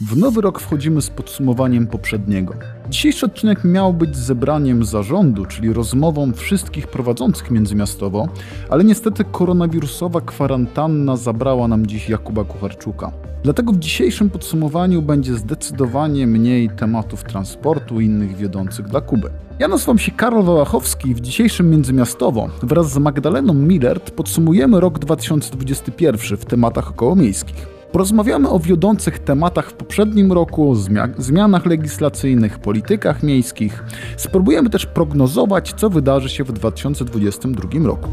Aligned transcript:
W 0.00 0.16
nowy 0.16 0.40
rok 0.40 0.60
wchodzimy 0.60 1.02
z 1.02 1.10
podsumowaniem 1.10 1.86
poprzedniego. 1.86 2.54
Dzisiejszy 2.90 3.26
odcinek 3.26 3.64
miał 3.64 3.92
być 3.92 4.16
zebraniem 4.16 4.84
zarządu, 4.84 5.46
czyli 5.46 5.72
rozmową 5.72 6.32
wszystkich 6.32 6.86
prowadzących 6.86 7.50
międzymiastowo, 7.50 8.28
ale 8.70 8.84
niestety 8.84 9.24
koronawirusowa 9.24 10.20
kwarantanna 10.20 11.16
zabrała 11.16 11.68
nam 11.68 11.86
dziś 11.86 12.08
Jakuba 12.08 12.44
Kucharczuka. 12.44 13.12
Dlatego 13.42 13.72
w 13.72 13.78
dzisiejszym 13.78 14.30
podsumowaniu 14.30 15.02
będzie 15.02 15.34
zdecydowanie 15.34 16.26
mniej 16.26 16.70
tematów 16.70 17.24
transportu 17.24 18.00
i 18.00 18.04
innych 18.04 18.36
wiodących 18.36 18.86
dla 18.86 19.00
Kuby. 19.00 19.30
Ja 19.58 19.68
nazywam 19.68 19.98
się 19.98 20.12
Karol 20.12 20.42
Wałachowski 20.42 21.10
i 21.10 21.14
w 21.14 21.20
dzisiejszym 21.20 21.70
Międzymiastowo 21.70 22.48
wraz 22.62 22.92
z 22.92 22.98
Magdaleną 22.98 23.54
Millert 23.54 24.10
podsumujemy 24.10 24.80
rok 24.80 24.98
2021 24.98 26.38
w 26.38 26.44
tematach 26.44 26.90
okołomiejskich. 26.90 27.75
Porozmawiamy 27.92 28.48
o 28.48 28.58
wiodących 28.58 29.18
tematach 29.18 29.70
w 29.70 29.74
poprzednim 29.74 30.32
roku, 30.32 30.74
zmia 30.74 31.08
zmianach 31.18 31.66
legislacyjnych, 31.66 32.58
politykach 32.58 33.22
miejskich. 33.22 33.84
Spróbujemy 34.16 34.70
też 34.70 34.86
prognozować, 34.86 35.74
co 35.76 35.90
wydarzy 35.90 36.28
się 36.28 36.44
w 36.44 36.52
2022 36.52 37.86
roku. 37.86 38.08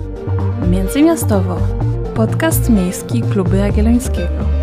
Międzymiastowo. 0.72 1.58
Podcast 2.16 2.70
miejski 2.70 3.22
Kluby 3.22 3.58
Jagiellońskiego. 3.58 4.62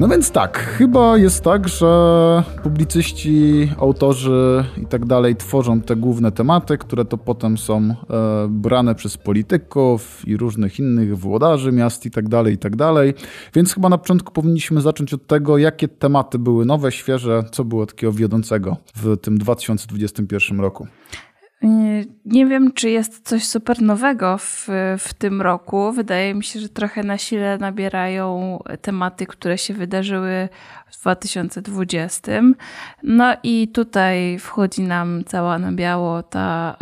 No 0.00 0.08
więc 0.08 0.30
tak, 0.30 0.58
chyba 0.58 1.18
jest 1.18 1.44
tak, 1.44 1.68
że 1.68 2.42
publicyści, 2.62 3.68
autorzy 3.78 4.64
i 4.82 4.86
tak 4.86 5.06
dalej 5.06 5.36
tworzą 5.36 5.80
te 5.80 5.96
główne 5.96 6.32
tematy, 6.32 6.78
które 6.78 7.04
to 7.04 7.18
potem 7.18 7.58
są 7.58 7.76
e, 7.80 7.94
brane 8.48 8.94
przez 8.94 9.16
polityków 9.16 10.28
i 10.28 10.36
różnych 10.36 10.78
innych 10.78 11.18
włodarzy 11.18 11.72
miast 11.72 12.06
i 12.06 12.10
tak 12.10 12.28
dalej, 12.28 12.54
i 12.54 12.58
tak 12.58 12.76
dalej. 12.76 13.14
Więc 13.54 13.74
chyba 13.74 13.88
na 13.88 13.98
początku 13.98 14.32
powinniśmy 14.32 14.80
zacząć 14.80 15.14
od 15.14 15.26
tego, 15.26 15.58
jakie 15.58 15.88
tematy 15.88 16.38
były 16.38 16.66
nowe, 16.66 16.92
świeże, 16.92 17.44
co 17.52 17.64
było 17.64 17.86
takiego 17.86 18.12
wiodącego 18.12 18.76
w 18.96 19.16
tym 19.16 19.38
2021 19.38 20.60
roku. 20.60 20.86
Nie 22.24 22.46
wiem, 22.46 22.72
czy 22.72 22.90
jest 22.90 23.28
coś 23.28 23.44
super 23.44 23.82
nowego 23.82 24.38
w, 24.38 24.68
w 24.98 25.14
tym 25.14 25.42
roku. 25.42 25.92
Wydaje 25.92 26.34
mi 26.34 26.44
się, 26.44 26.60
że 26.60 26.68
trochę 26.68 27.02
na 27.02 27.18
sile 27.18 27.58
nabierają 27.58 28.58
tematy, 28.82 29.26
które 29.26 29.58
się 29.58 29.74
wydarzyły 29.74 30.48
2020. 31.00 32.32
No 33.02 33.36
i 33.42 33.68
tutaj 33.68 34.38
wchodzi 34.38 34.82
nam 34.82 35.24
cała 35.26 35.58
na 35.58 35.72
biało 35.72 36.22
ta 36.22 36.76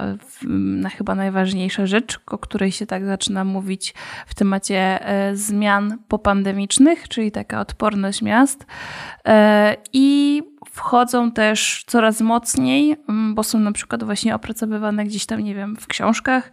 na 0.46 0.88
chyba 0.88 1.14
najważniejsza 1.14 1.86
rzecz, 1.86 2.20
o 2.26 2.38
której 2.38 2.72
się 2.72 2.86
tak 2.86 3.04
zaczyna 3.04 3.44
mówić 3.44 3.94
w 4.26 4.34
temacie 4.34 5.08
e, 5.08 5.36
zmian 5.36 5.98
popandemicznych, 6.08 7.08
czyli 7.08 7.32
taka 7.32 7.60
odporność 7.60 8.22
miast. 8.22 8.66
E, 9.26 9.76
I 9.92 10.42
wchodzą 10.72 11.32
też 11.32 11.84
coraz 11.86 12.20
mocniej, 12.20 12.96
bo 13.34 13.42
są 13.42 13.58
na 13.58 13.72
przykład 13.72 14.04
właśnie 14.04 14.34
opracowywane 14.34 15.04
gdzieś 15.04 15.26
tam, 15.26 15.40
nie 15.40 15.54
wiem, 15.54 15.76
w 15.76 15.86
książkach, 15.86 16.50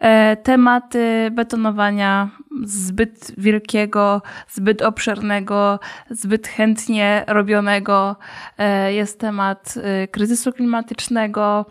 e, 0.00 0.36
tematy 0.36 1.30
betonowania 1.32 2.30
zbyt 2.64 3.32
wielkiego, 3.38 4.22
zbyt 4.48 4.82
obszernego, 4.82 5.80
zbyt 6.10 6.48
chętnie 6.48 7.24
robionego. 7.26 8.16
E, 8.58 8.92
jest 8.92 9.20
temat 9.20 9.74
e, 9.82 10.08
kryzysu 10.08 10.52
klimatycznego, 10.52 11.66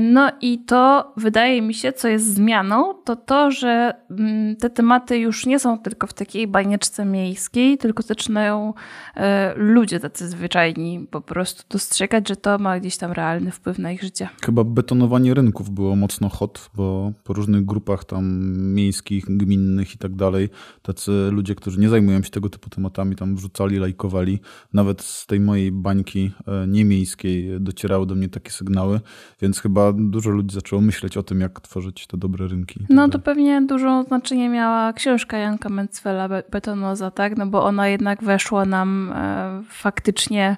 no 0.00 0.32
i 0.40 0.58
to 0.58 1.12
wydaje 1.16 1.62
mi 1.62 1.74
się, 1.74 1.92
co 1.92 2.08
jest 2.08 2.34
zmianą, 2.34 2.94
to 3.04 3.16
to, 3.16 3.50
że 3.50 3.94
mm, 4.10 4.56
te 4.56 4.70
tematy 4.70 5.18
już 5.18 5.46
nie 5.46 5.58
są 5.58 5.78
tylko 5.78 6.06
w 6.06 6.12
takiej 6.12 6.46
banieczce 6.46 7.04
miejskiej, 7.04 7.78
tylko 7.78 8.02
zaczynają 8.02 8.74
e, 9.16 9.54
ludzie 9.56 10.00
tacy 10.00 10.28
zwyczajni 10.28 11.06
po 11.10 11.20
prostu 11.20 11.62
dostrzegać, 11.70 12.28
że 12.28 12.36
to 12.36 12.58
ma 12.58 12.80
gdzieś 12.80 12.96
tam 12.96 13.12
realny 13.12 13.50
wpływ 13.50 13.78
na 13.78 13.92
ich 13.92 14.02
życie. 14.02 14.28
Chyba 14.44 14.64
betonowanie 14.64 15.34
rynków 15.34 15.70
było 15.70 15.96
mocno 15.96 16.28
hot, 16.28 16.70
bo 16.74 17.12
po 17.24 17.32
różnych 17.32 17.64
grupach 17.64 18.04
tam 18.04 18.48
miejskich, 18.74 19.24
gminnych 19.28 19.94
i 19.94 19.98
tak 19.98 20.14
dalej, 20.14 20.48
tacy 20.82 21.28
ludzie, 21.30 21.54
którzy 21.54 21.80
nie 21.80 21.88
zajmują 21.88 22.22
się 22.22 22.30
tego 22.30 22.48
typu 22.48 22.70
tematami, 22.70 23.16
tam 23.16 23.36
wrzucali, 23.36 23.78
lajkowali. 23.78 24.40
Nawet 24.72 25.02
z 25.02 25.26
tej 25.26 25.40
mojej 25.40 25.72
bańki 25.72 26.30
e, 26.46 26.66
niemiejskiej 26.66 27.60
docierały 27.60 28.06
do 28.06 28.14
mnie 28.14 28.28
takie 28.28 28.50
sygnały, 28.50 29.00
więc 29.40 29.55
więc 29.56 29.62
chyba 29.62 29.92
dużo 29.92 30.30
ludzi 30.30 30.54
zaczęło 30.54 30.82
myśleć 30.82 31.16
o 31.16 31.22
tym, 31.22 31.40
jak 31.40 31.60
tworzyć 31.60 32.06
te 32.06 32.16
dobre 32.16 32.48
rynki. 32.48 32.86
No 32.88 33.08
to 33.08 33.18
pewnie 33.18 33.62
dużo 33.62 34.02
znaczenie 34.02 34.48
miała 34.48 34.92
książka 34.92 35.38
Janka 35.38 35.68
Mencwela, 35.68 36.28
Betonoza, 36.28 37.10
tak? 37.10 37.36
No 37.36 37.46
bo 37.46 37.64
ona 37.64 37.88
jednak 37.88 38.24
weszła 38.24 38.64
nam 38.64 39.12
e, 39.14 39.62
faktycznie 39.68 40.56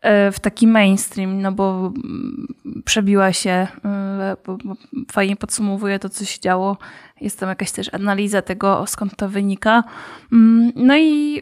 e, 0.00 0.32
w 0.32 0.40
taki 0.40 0.66
mainstream, 0.66 1.40
no 1.42 1.52
bo 1.52 1.92
mm, 1.96 2.46
przebiła 2.84 3.32
się, 3.32 3.66
e, 3.84 4.36
bo 4.46 4.58
fajnie 5.12 5.36
podsumowuje 5.36 5.98
to, 5.98 6.08
co 6.08 6.24
się 6.24 6.40
działo 6.40 6.76
jest 7.20 7.40
tam 7.40 7.48
jakaś 7.48 7.72
też 7.72 7.94
analiza 7.94 8.42
tego, 8.42 8.84
skąd 8.86 9.16
to 9.16 9.28
wynika. 9.28 9.84
Mm, 10.32 10.72
no 10.76 10.96
i 10.96 11.40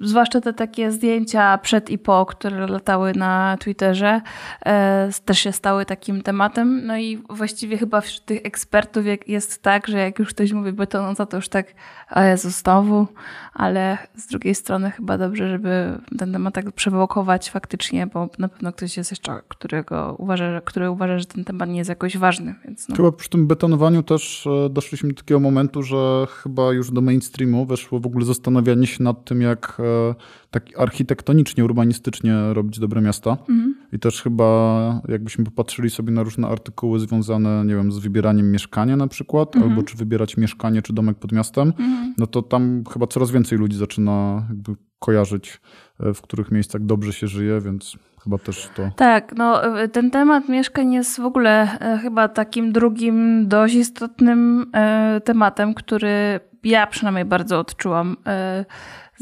y, 0.00 0.06
zwłaszcza 0.06 0.40
te 0.40 0.52
takie 0.52 0.92
zdjęcia 0.92 1.58
przed 1.58 1.90
i 1.90 1.98
po, 1.98 2.26
które 2.26 2.66
latały 2.66 3.12
na 3.14 3.56
Twitterze, 3.60 4.20
e, 4.66 5.10
też 5.24 5.38
się 5.38 5.52
stały 5.52 5.86
takim 5.86 6.22
tematem. 6.22 6.86
No 6.86 6.98
i 6.98 7.22
właściwie 7.30 7.78
chyba 7.78 8.00
wśród 8.00 8.24
tych 8.24 8.40
ekspertów 8.44 9.04
jest 9.26 9.62
tak, 9.62 9.86
że 9.86 9.98
jak 9.98 10.18
już 10.18 10.28
ktoś 10.28 10.52
mówi 10.52 10.72
betonoza, 10.72 11.26
to 11.26 11.36
już 11.36 11.48
tak, 11.48 11.66
a 12.08 12.24
Jezu, 12.24 12.50
znowu, 12.50 13.06
ale 13.54 13.98
z 14.16 14.26
drugiej 14.26 14.54
strony 14.54 14.90
chyba 14.90 15.18
dobrze, 15.18 15.48
żeby 15.48 15.98
ten 16.18 16.32
temat 16.32 16.54
tak 16.54 16.72
przewokować 16.72 17.50
faktycznie, 17.50 18.06
bo 18.06 18.28
na 18.38 18.48
pewno 18.48 18.72
ktoś 18.72 18.96
jest 18.96 19.10
jeszcze, 19.10 19.40
którego 19.48 20.14
uważa, 20.18 20.60
który 20.60 20.90
uważa, 20.90 21.18
że 21.18 21.24
ten 21.24 21.44
temat 21.44 21.68
nie 21.68 21.78
jest 21.78 21.90
jakoś 21.90 22.18
ważny. 22.18 22.54
Więc 22.64 22.88
no. 22.88 22.96
Chyba 22.96 23.12
przy 23.12 23.30
tym 23.30 23.46
betonowaniu 23.46 24.02
też 24.02 24.46
e, 24.46 24.68
doszliśmy 24.68 25.03
doszliśmy 25.04 25.14
do 25.14 25.22
takiego 25.22 25.40
momentu, 25.40 25.82
że 25.82 26.26
chyba 26.42 26.72
już 26.72 26.90
do 26.90 27.00
mainstreamu 27.00 27.66
weszło 27.66 28.00
w 28.00 28.06
ogóle 28.06 28.24
zastanawianie 28.24 28.86
się 28.86 29.02
nad 29.02 29.24
tym, 29.24 29.40
jak 29.40 29.78
e, 29.80 30.14
tak 30.50 30.78
architektonicznie, 30.78 31.64
urbanistycznie 31.64 32.34
robić 32.52 32.78
dobre 32.78 33.00
miasta. 33.00 33.30
Mhm. 33.30 33.74
I 33.92 33.98
też 33.98 34.22
chyba 34.22 35.00
jakbyśmy 35.08 35.44
popatrzyli 35.44 35.90
sobie 35.90 36.12
na 36.12 36.22
różne 36.22 36.48
artykuły 36.48 36.98
związane, 36.98 37.64
nie 37.66 37.74
wiem, 37.74 37.92
z 37.92 37.98
wybieraniem 37.98 38.52
mieszkania 38.52 38.96
na 38.96 39.08
przykład, 39.08 39.56
mhm. 39.56 39.72
albo 39.72 39.82
czy 39.82 39.96
wybierać 39.96 40.36
mieszkanie, 40.36 40.82
czy 40.82 40.92
domek 40.92 41.18
pod 41.18 41.32
miastem, 41.32 41.68
mhm. 41.68 42.14
no 42.18 42.26
to 42.26 42.42
tam 42.42 42.84
chyba 42.92 43.06
coraz 43.06 43.30
więcej 43.30 43.58
ludzi 43.58 43.76
zaczyna 43.76 44.46
jakby 44.48 44.76
kojarzyć, 44.98 45.60
e, 46.00 46.14
w 46.14 46.22
których 46.22 46.50
miejscach 46.50 46.82
dobrze 46.82 47.12
się 47.12 47.26
żyje, 47.26 47.60
więc 47.60 47.96
chyba 48.24 48.38
też 48.38 48.68
to. 48.74 48.90
Tak, 48.96 49.32
no 49.36 49.60
ten 49.92 50.10
temat 50.10 50.48
mieszkań 50.48 50.92
jest 50.92 51.20
w 51.20 51.24
ogóle 51.24 51.78
e, 51.80 51.98
chyba 51.98 52.28
takim 52.28 52.72
drugim 52.72 53.48
dość 53.48 53.74
istotnym 53.74 54.70
e, 54.74 55.20
tematem, 55.24 55.74
który 55.74 56.40
ja 56.64 56.86
przynajmniej 56.86 57.24
bardzo 57.24 57.58
odczułam 57.58 58.16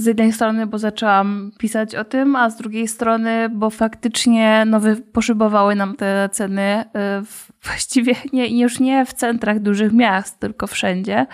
z 0.02 0.06
jednej 0.06 0.32
strony, 0.32 0.66
bo 0.66 0.78
zaczęłam 0.78 1.50
pisać 1.58 1.94
o 1.94 2.04
tym, 2.04 2.36
a 2.36 2.50
z 2.50 2.56
drugiej 2.56 2.88
strony, 2.88 3.48
bo 3.48 3.70
faktycznie 3.70 4.64
no, 4.66 4.80
poszybowały 5.12 5.74
nam 5.74 5.96
te 5.96 6.28
ceny 6.32 6.84
w, 7.26 7.52
właściwie 7.66 8.14
nie, 8.32 8.60
już 8.60 8.80
nie 8.80 9.06
w 9.06 9.12
centrach 9.12 9.60
dużych 9.60 9.92
miast, 9.92 10.40
tylko 10.40 10.66
wszędzie. 10.66 11.26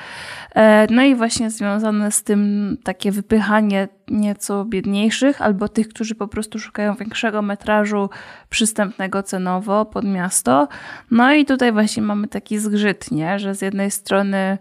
E, 0.54 0.86
no 0.90 1.02
i 1.02 1.14
właśnie 1.14 1.50
związane 1.50 2.12
z 2.12 2.22
tym 2.22 2.76
takie 2.84 3.12
wypychanie 3.12 3.88
nieco 4.10 4.64
biedniejszych 4.64 5.42
albo 5.42 5.68
tych, 5.68 5.88
którzy 5.88 6.14
po 6.14 6.28
prostu 6.28 6.58
szukają 6.58 6.94
większego 6.94 7.42
metrażu 7.42 8.10
przystępnego 8.50 9.22
cenowo 9.22 9.84
pod 9.84 10.04
miasto. 10.04 10.68
No 11.10 11.32
i 11.32 11.44
tutaj 11.44 11.72
właśnie 11.72 12.02
mamy 12.02 12.28
taki 12.28 12.58
zgrzyt, 12.58 13.10
nie? 13.10 13.38
że 13.38 13.54
z 13.54 13.62
jednej 13.62 13.90
strony 13.90 14.58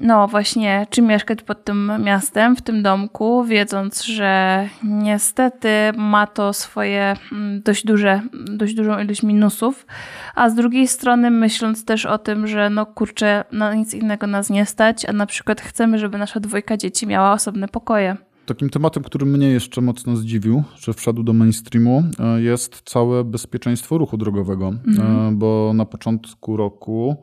no 0.00 0.28
właśnie, 0.28 0.86
czy 0.90 1.02
mieszkać 1.02 1.42
pod 1.42 1.64
tym 1.64 1.92
miastem, 2.04 2.56
w 2.56 2.62
tym 2.62 2.82
domku, 2.82 3.44
wiedząc, 3.44 4.02
że 4.04 4.68
niestety 4.82 5.68
ma 5.96 6.26
to 6.26 6.52
swoje 6.52 7.16
mm, 7.32 7.62
dość 7.62 7.86
duże, 7.86 8.22
dość 8.32 8.74
dużą 8.74 8.98
ilość 8.98 9.22
minusów, 9.22 9.86
a 10.34 10.50
z 10.50 10.54
drugiej 10.54 10.88
strony 10.88 11.30
myśląc 11.30 11.84
też 11.84 12.06
o 12.06 12.18
tym, 12.18 12.46
że 12.46 12.70
no 12.70 12.86
kurczę, 12.86 13.44
na 13.52 13.74
nic 13.74 13.94
innego 13.94 14.26
nas 14.26 14.50
nie 14.50 14.66
stać, 14.66 15.04
a 15.04 15.12
na 15.12 15.26
przykład 15.26 15.60
chcemy, 15.60 15.98
żeby 15.98 16.18
nasza 16.18 16.40
dwójka 16.40 16.76
dzieci 16.76 17.06
miała 17.06 17.32
osobne 17.32 17.68
pokoje. 17.68 18.16
Takim 18.46 18.70
tematem, 18.70 19.02
który 19.02 19.26
mnie 19.26 19.48
jeszcze 19.48 19.80
mocno 19.80 20.16
zdziwił, 20.16 20.62
że 20.76 20.92
wszedł 20.92 21.22
do 21.22 21.32
mainstreamu, 21.32 22.02
e, 22.18 22.42
jest 22.42 22.82
całe 22.84 23.24
bezpieczeństwo 23.24 23.98
ruchu 23.98 24.16
drogowego. 24.16 24.72
E, 24.98 25.30
bo 25.32 25.72
na 25.74 25.84
początku 25.84 26.56
roku 26.56 27.16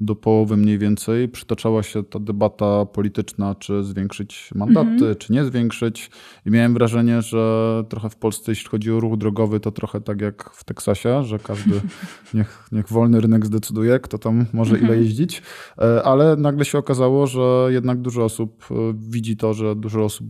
do 0.00 0.14
połowy 0.14 0.56
mniej 0.56 0.78
więcej 0.78 1.28
przytaczała 1.28 1.82
się 1.82 2.02
ta 2.02 2.18
debata 2.18 2.86
polityczna, 2.86 3.54
czy 3.54 3.84
zwiększyć 3.84 4.50
mandaty, 4.54 4.90
mhm. 4.90 5.16
czy 5.16 5.32
nie 5.32 5.44
zwiększyć. 5.44 6.10
I 6.46 6.50
miałem 6.50 6.74
wrażenie, 6.74 7.22
że 7.22 7.84
trochę 7.88 8.10
w 8.10 8.16
Polsce, 8.16 8.52
jeśli 8.52 8.68
chodzi 8.68 8.92
o 8.92 9.00
ruch 9.00 9.16
drogowy, 9.16 9.60
to 9.60 9.70
trochę 9.70 10.00
tak 10.00 10.20
jak 10.20 10.50
w 10.50 10.64
Teksasie, 10.64 11.24
że 11.24 11.38
każdy 11.38 11.80
niech, 12.34 12.68
niech 12.72 12.88
wolny 12.88 13.20
rynek 13.20 13.46
zdecyduje, 13.46 13.98
kto 13.98 14.18
tam 14.18 14.46
może 14.52 14.70
ile 14.70 14.80
mhm. 14.80 15.02
jeździć. 15.02 15.42
E, 15.78 16.02
ale 16.02 16.36
nagle 16.36 16.64
się 16.64 16.78
okazało, 16.78 17.26
że 17.26 17.68
jednak 17.68 18.00
dużo 18.00 18.24
osób 18.24 18.66
e, 18.70 18.74
widzi 18.94 19.36
to, 19.36 19.54
że 19.54 19.76
dużo 19.76 20.04
osób 20.04 20.26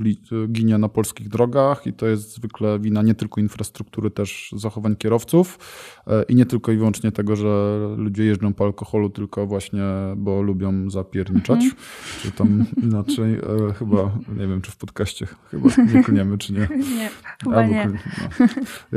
ginie 0.49 0.79
na 0.79 0.89
polskich 0.89 1.29
drogach 1.29 1.87
i 1.87 1.93
to 1.93 2.07
jest 2.07 2.35
zwykle 2.35 2.79
wina 2.79 3.03
nie 3.03 3.15
tylko 3.15 3.41
infrastruktury, 3.41 4.11
też 4.11 4.55
zachowań 4.57 4.97
kierowców 4.97 5.59
e, 5.99 6.00
i 6.29 6.35
nie 6.35 6.47
tylko 6.47 6.73
i 6.73 6.77
wyłącznie 6.77 7.13
tego, 7.13 7.37
że 7.37 7.79
ludzie 7.97 8.25
jeżdżą 8.25 8.55
po 8.55 8.65
alkoholu, 8.65 9.11
tylko 9.11 9.47
właśnie 9.47 9.83
bo 10.17 10.43
lubią 10.43 10.91
zapierniczać, 10.91 11.65
mhm. 11.65 11.83
czy 12.23 12.33
tam 12.33 12.65
inaczej, 12.83 13.35
e, 13.35 13.73
chyba, 13.73 14.19
nie 14.37 14.47
wiem, 14.47 14.61
czy 14.61 14.71
w 14.71 14.77
podcaście 14.77 15.27
chyba 15.51 15.69
nie 15.95 16.05
klniemy, 16.05 16.39
czy 16.39 16.53
nie. 16.53 16.61
Nie, 17.01 17.11
chyba 17.45 17.57
Albo, 17.57 17.73
nie. 17.73 17.87
No. 17.87 18.47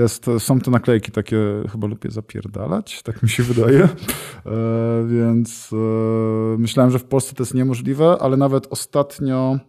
Jest, 0.01 0.25
są 0.39 0.60
te 0.60 0.71
naklejki 0.71 1.12
takie, 1.12 1.38
chyba 1.71 1.88
lubię 1.88 2.12
zapierdalać, 2.12 3.04
tak 3.04 3.24
mi 3.24 3.30
się 3.30 3.44
wydaje, 3.44 3.83
e, 3.83 3.89
więc 5.07 5.69
e, 5.74 6.57
myślałem, 6.57 6.92
że 6.92 7.00
w 7.00 7.06
Polsce 7.06 7.36
to 7.36 7.44
jest 7.44 7.54
niemożliwe, 7.54 8.18
ale 8.21 8.38
nawet 8.38 8.68
ostatnio 8.69 9.60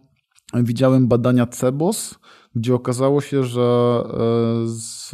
widziałem 0.53 1.07
badania 1.07 1.47
CEBOS, 1.47 2.19
gdzie 2.55 2.75
okazało 2.75 3.21
się, 3.21 3.43
że 3.43 3.61
e, 3.61 4.67
z, 4.67 5.09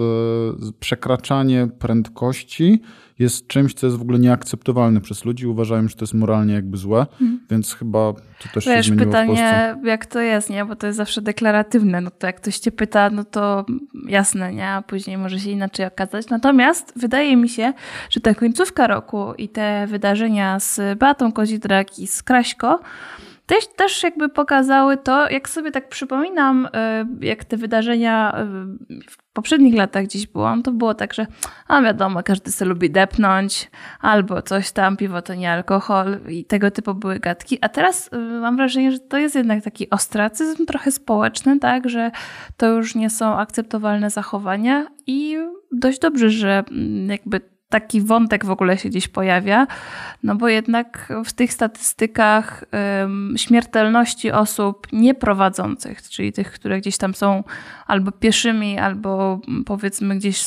z 0.59 0.71
przekraczanie 0.79 1.67
prędkości 1.79 2.81
jest 3.19 3.47
czymś, 3.47 3.73
co 3.73 3.87
jest 3.87 3.97
w 3.97 4.01
ogóle 4.01 4.19
nieakceptowalne 4.19 5.01
przez 5.01 5.25
ludzi. 5.25 5.47
Uważają, 5.47 5.87
że 5.87 5.95
to 5.95 6.03
jest 6.03 6.13
moralnie 6.13 6.53
jakby 6.53 6.77
złe, 6.77 7.05
hmm. 7.19 7.39
więc 7.49 7.73
chyba 7.73 8.13
to 8.13 8.49
też 8.53 8.65
Wiesz, 8.65 8.85
się 8.85 8.93
zmieniło 8.93 9.11
pytanie, 9.11 9.75
jak 9.83 10.05
to 10.05 10.19
jest, 10.19 10.49
nie? 10.49 10.65
Bo 10.65 10.75
to 10.75 10.87
jest 10.87 10.97
zawsze 10.97 11.21
deklaratywne. 11.21 12.01
No 12.01 12.11
to 12.11 12.27
jak 12.27 12.35
ktoś 12.35 12.57
cię 12.57 12.71
pyta, 12.71 13.09
no 13.09 13.23
to 13.23 13.65
jasne, 14.07 14.53
nie? 14.53 14.67
A 14.67 14.81
później 14.81 15.17
może 15.17 15.39
się 15.39 15.49
inaczej 15.49 15.85
okazać. 15.85 16.29
Natomiast 16.29 16.93
wydaje 16.95 17.37
mi 17.37 17.49
się, 17.49 17.73
że 18.09 18.19
ta 18.19 18.33
końcówka 18.35 18.87
roku 18.87 19.33
i 19.37 19.49
te 19.49 19.87
wydarzenia 19.87 20.59
z 20.59 20.99
Beatą 20.99 21.31
Kozidrak 21.31 21.99
i 21.99 22.07
z 22.07 22.23
Kraśko 22.23 22.79
też, 23.51 23.67
też 23.67 24.03
jakby 24.03 24.29
pokazały 24.29 24.97
to, 24.97 25.29
jak 25.29 25.49
sobie 25.49 25.71
tak 25.71 25.89
przypominam, 25.89 26.67
e, 26.73 27.05
jak 27.21 27.45
te 27.45 27.57
wydarzenia 27.57 28.33
e, 28.35 28.45
w 29.09 29.33
poprzednich 29.33 29.75
latach 29.75 30.03
gdzieś 30.05 30.27
było, 30.27 30.57
to 30.63 30.71
było 30.71 30.93
tak, 30.93 31.13
że 31.13 31.27
a 31.67 31.81
wiadomo, 31.81 32.23
każdy 32.23 32.51
sobie 32.51 32.69
lubi 32.69 32.89
depnąć, 32.89 33.71
albo 34.01 34.41
coś 34.41 34.71
tam, 34.71 34.97
piwo 34.97 35.21
to 35.21 35.33
nie 35.35 35.51
alkohol 35.51 36.19
i 36.29 36.45
tego 36.45 36.71
typu 36.71 36.93
były 36.93 37.19
gadki. 37.19 37.57
A 37.61 37.69
teraz 37.69 38.09
e, 38.13 38.17
mam 38.17 38.55
wrażenie, 38.55 38.91
że 38.91 38.99
to 38.99 39.17
jest 39.17 39.35
jednak 39.35 39.63
taki 39.63 39.89
ostracyzm 39.89 40.65
trochę 40.65 40.91
społeczny, 40.91 41.59
tak, 41.59 41.89
że 41.89 42.11
to 42.57 42.67
już 42.67 42.95
nie 42.95 43.09
są 43.09 43.37
akceptowalne 43.37 44.09
zachowania 44.09 44.87
i 45.07 45.37
dość 45.71 45.99
dobrze, 45.99 46.29
że 46.29 46.63
mm, 46.71 47.09
jakby 47.09 47.41
taki 47.71 48.01
wątek 48.01 48.45
w 48.45 48.51
ogóle 48.51 48.77
się 48.77 48.89
gdzieś 48.89 49.07
pojawia, 49.07 49.67
no 50.23 50.35
bo 50.35 50.47
jednak 50.47 51.13
w 51.25 51.33
tych 51.33 51.53
statystykach 51.53 52.65
śmiertelności 53.35 54.31
osób 54.31 54.87
nieprowadzących, 54.93 56.01
czyli 56.01 56.33
tych, 56.33 56.51
które 56.51 56.81
gdzieś 56.81 56.97
tam 56.97 57.13
są 57.13 57.43
albo 57.87 58.11
pieszymi, 58.11 58.79
albo 58.79 59.39
powiedzmy 59.65 60.15
gdzieś 60.15 60.45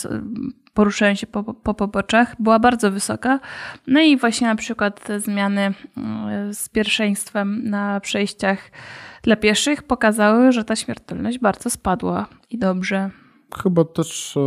poruszają 0.74 1.14
się 1.14 1.26
po, 1.26 1.44
po 1.44 1.74
poboczach, 1.74 2.34
była 2.38 2.58
bardzo 2.58 2.90
wysoka. 2.90 3.40
No 3.86 4.00
i 4.00 4.16
właśnie 4.16 4.46
na 4.46 4.56
przykład 4.56 5.08
zmiany 5.18 5.74
z 6.52 6.68
pierwszeństwem 6.68 7.70
na 7.70 8.00
przejściach 8.00 8.70
dla 9.22 9.36
pieszych 9.36 9.82
pokazały, 9.82 10.52
że 10.52 10.64
ta 10.64 10.76
śmiertelność 10.76 11.38
bardzo 11.38 11.70
spadła 11.70 12.26
i 12.50 12.58
dobrze 12.58 13.10
chyba 13.58 13.84
też 13.84 14.36
e, 14.36 14.40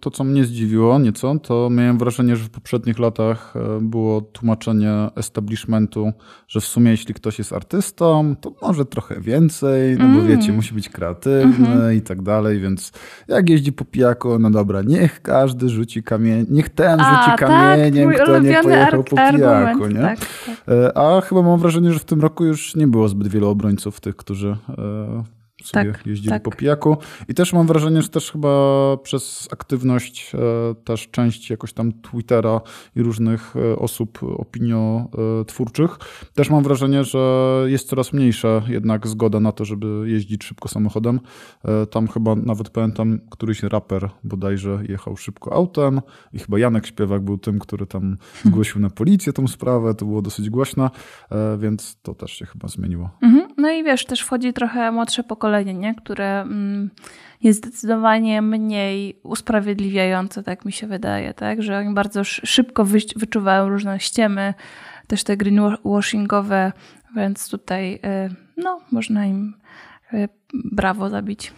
to, 0.00 0.10
co 0.10 0.24
mnie 0.24 0.44
zdziwiło 0.44 0.98
nieco, 0.98 1.38
to 1.42 1.70
miałem 1.70 1.98
wrażenie, 1.98 2.36
że 2.36 2.44
w 2.44 2.50
poprzednich 2.50 2.98
latach 2.98 3.54
e, 3.56 3.80
było 3.80 4.20
tłumaczenie 4.20 4.92
establishmentu, 5.16 6.12
że 6.48 6.60
w 6.60 6.64
sumie 6.64 6.90
jeśli 6.90 7.14
ktoś 7.14 7.38
jest 7.38 7.52
artystą, 7.52 8.36
to 8.40 8.52
może 8.62 8.84
trochę 8.84 9.20
więcej, 9.20 9.96
no 9.98 10.04
bo 10.04 10.20
mm. 10.20 10.26
wiecie, 10.26 10.52
musi 10.52 10.74
być 10.74 10.88
kreatywny 10.88 11.68
mm 11.68 11.80
-hmm. 11.80 11.94
i 11.96 12.02
tak 12.02 12.22
dalej, 12.22 12.60
więc 12.60 12.92
jak 13.28 13.48
jeździ 13.48 13.72
po 13.72 13.84
pijaku, 13.84 14.38
no 14.38 14.50
dobra, 14.50 14.82
niech 14.82 15.22
każdy 15.22 15.68
rzuci 15.68 16.02
kamień, 16.02 16.46
niech 16.50 16.68
ten 16.68 17.00
A, 17.00 17.04
rzuci 17.04 17.30
tak, 17.30 17.40
kamieniem, 17.40 18.12
tak, 18.12 18.22
kto 18.22 18.38
nie 18.38 18.62
pojechał 18.62 19.04
po 19.04 19.16
pijaku, 19.16 19.86
nie? 19.86 20.00
Tak, 20.00 20.18
tak. 20.18 20.28
E, 20.68 20.98
a 20.98 21.20
chyba 21.20 21.42
mam 21.42 21.60
wrażenie, 21.60 21.92
że 21.92 21.98
w 21.98 22.04
tym 22.04 22.20
roku 22.20 22.44
już 22.44 22.76
nie 22.76 22.86
było 22.86 23.08
zbyt 23.08 23.28
wielu 23.28 23.48
obrońców 23.48 24.00
tych, 24.00 24.16
którzy 24.16 24.56
sobie 25.64 25.92
tak, 25.92 26.06
jeździli 26.06 26.30
tak. 26.30 26.42
po 26.42 26.50
pijaku. 26.50 26.96
I 27.28 27.34
też 27.34 27.52
mam 27.52 27.66
wrażenie, 27.66 28.02
że 28.02 28.08
też 28.08 28.32
chyba 28.32 28.96
przez 28.96 29.48
aktywność 29.52 30.32
e, 30.34 30.74
też 30.74 31.08
części 31.10 31.52
jakoś 31.52 31.72
tam 31.72 31.92
Twittera 31.92 32.60
i 32.96 33.02
różnych 33.02 33.56
e, 33.56 33.76
osób 33.76 34.18
opiniotwórczych, 34.22 35.98
też 36.34 36.50
mam 36.50 36.62
wrażenie, 36.62 37.04
że 37.04 37.64
jest 37.66 37.88
coraz 37.88 38.12
mniejsza 38.12 38.62
jednak 38.68 39.06
zgoda 39.06 39.40
na 39.40 39.52
to, 39.52 39.64
żeby 39.64 40.04
jeździć 40.06 40.44
szybko 40.44 40.68
samochodem. 40.68 41.20
E, 41.64 41.86
tam 41.86 42.08
chyba 42.08 42.34
nawet 42.34 42.70
pamiętam, 42.70 43.20
któryś 43.30 43.62
raper 43.62 44.10
bodajże 44.24 44.82
jechał 44.88 45.16
szybko 45.16 45.52
autem 45.52 46.00
i 46.32 46.38
chyba 46.38 46.58
Janek 46.58 46.86
Śpiewak 46.86 47.22
był 47.22 47.38
tym, 47.38 47.58
który 47.58 47.86
tam 47.86 48.16
zgłosił 48.44 48.80
na 48.80 48.90
policję 48.90 49.32
tą 49.32 49.48
sprawę, 49.48 49.94
to 49.94 50.06
było 50.06 50.22
dosyć 50.22 50.50
głośne, 50.50 50.90
więc 51.58 51.98
to 52.02 52.14
też 52.14 52.32
się 52.32 52.46
chyba 52.46 52.68
zmieniło. 52.68 53.10
Mhm. 53.22 53.49
No 53.60 53.70
i 53.70 53.84
wiesz, 53.84 54.04
też 54.04 54.20
wchodzi 54.20 54.52
trochę 54.52 54.92
młodsze 54.92 55.24
pokolenie, 55.24 55.74
nie? 55.74 55.94
które 55.94 56.40
mm, 56.40 56.90
jest 57.42 57.66
zdecydowanie 57.66 58.42
mniej 58.42 59.20
usprawiedliwiające, 59.22 60.42
tak 60.42 60.64
mi 60.64 60.72
się 60.72 60.86
wydaje, 60.86 61.34
tak? 61.34 61.62
że 61.62 61.78
oni 61.78 61.94
bardzo 61.94 62.24
szybko 62.24 62.84
wyczuwają 63.16 63.68
różne 63.68 64.00
ściemy, 64.00 64.54
też 65.06 65.24
te 65.24 65.36
greenwashingowe, 65.36 66.72
więc 67.16 67.50
tutaj 67.50 67.94
y, 67.94 68.34
no, 68.56 68.80
można 68.92 69.26
im 69.26 69.54
y, 70.12 70.28
brawo 70.54 71.08
zabić. 71.08 71.52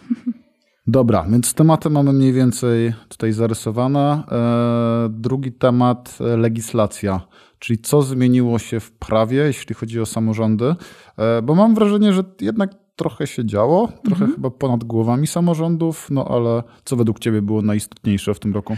Dobra, 0.87 1.25
więc 1.29 1.53
tematy 1.53 1.89
mamy 1.89 2.13
mniej 2.13 2.33
więcej 2.33 2.93
tutaj 3.09 3.31
zarysowane. 3.31 4.23
E, 4.31 5.09
drugi 5.09 5.51
temat 5.51 6.17
e, 6.19 6.37
legislacja 6.37 7.21
czyli 7.63 7.79
co 7.79 8.01
zmieniło 8.01 8.59
się 8.59 8.79
w 8.79 8.91
prawie, 8.91 9.37
jeśli 9.37 9.75
chodzi 9.75 10.01
o 10.01 10.05
samorządy, 10.05 10.75
e, 11.17 11.41
bo 11.41 11.55
mam 11.55 11.75
wrażenie, 11.75 12.13
że 12.13 12.23
jednak 12.41 12.71
trochę 12.95 13.27
się 13.27 13.45
działo, 13.45 13.87
trochę 13.87 14.21
mhm. 14.21 14.33
chyba 14.33 14.49
ponad 14.49 14.83
głowami 14.83 15.27
samorządów, 15.27 16.07
no 16.11 16.27
ale 16.27 16.63
co 16.85 16.95
według 16.95 17.19
Ciebie 17.19 17.41
było 17.41 17.61
najistotniejsze 17.61 18.33
w 18.33 18.39
tym 18.39 18.53
roku? 18.53 18.77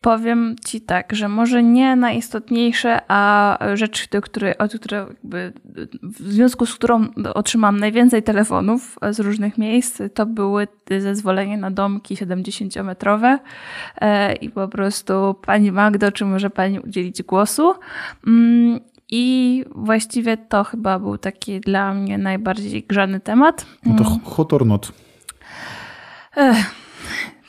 Powiem 0.00 0.56
Ci 0.64 0.80
tak, 0.80 1.14
że 1.14 1.28
może 1.28 1.62
nie 1.62 1.96
najistotniejsze, 1.96 3.00
a 3.08 3.58
rzecz, 3.74 4.08
do 4.08 4.20
której, 4.20 4.58
od 4.58 4.74
której 4.74 5.00
jakby, 5.00 5.52
w 6.02 6.32
związku 6.32 6.66
z 6.66 6.74
którą 6.74 7.06
otrzymałam 7.34 7.80
najwięcej 7.80 8.22
telefonów 8.22 8.98
z 9.10 9.20
różnych 9.20 9.58
miejsc, 9.58 10.02
to 10.14 10.26
były 10.26 10.68
zezwolenie 11.00 11.58
na 11.58 11.70
domki 11.70 12.16
70-metrowe 12.16 13.38
e, 14.00 14.34
i 14.34 14.50
po 14.50 14.68
prostu 14.68 15.34
Pani 15.46 15.72
Magdo, 15.72 16.12
czy 16.12 16.24
może 16.24 16.50
Pani 16.50 16.80
udzielić 16.80 17.22
głosu? 17.22 17.74
Mm, 18.26 18.80
I 19.08 19.64
właściwie 19.74 20.36
to 20.36 20.64
chyba 20.64 20.98
był 20.98 21.18
taki 21.18 21.60
dla 21.60 21.94
mnie 21.94 22.18
najbardziej 22.18 22.82
grzany 22.82 23.20
temat. 23.20 23.66
No 23.86 23.96
to 23.98 24.04
mm. 24.04 24.20
hot 24.24 24.52
or 24.52 24.66
not? 24.66 24.92
Ech. 26.36 26.89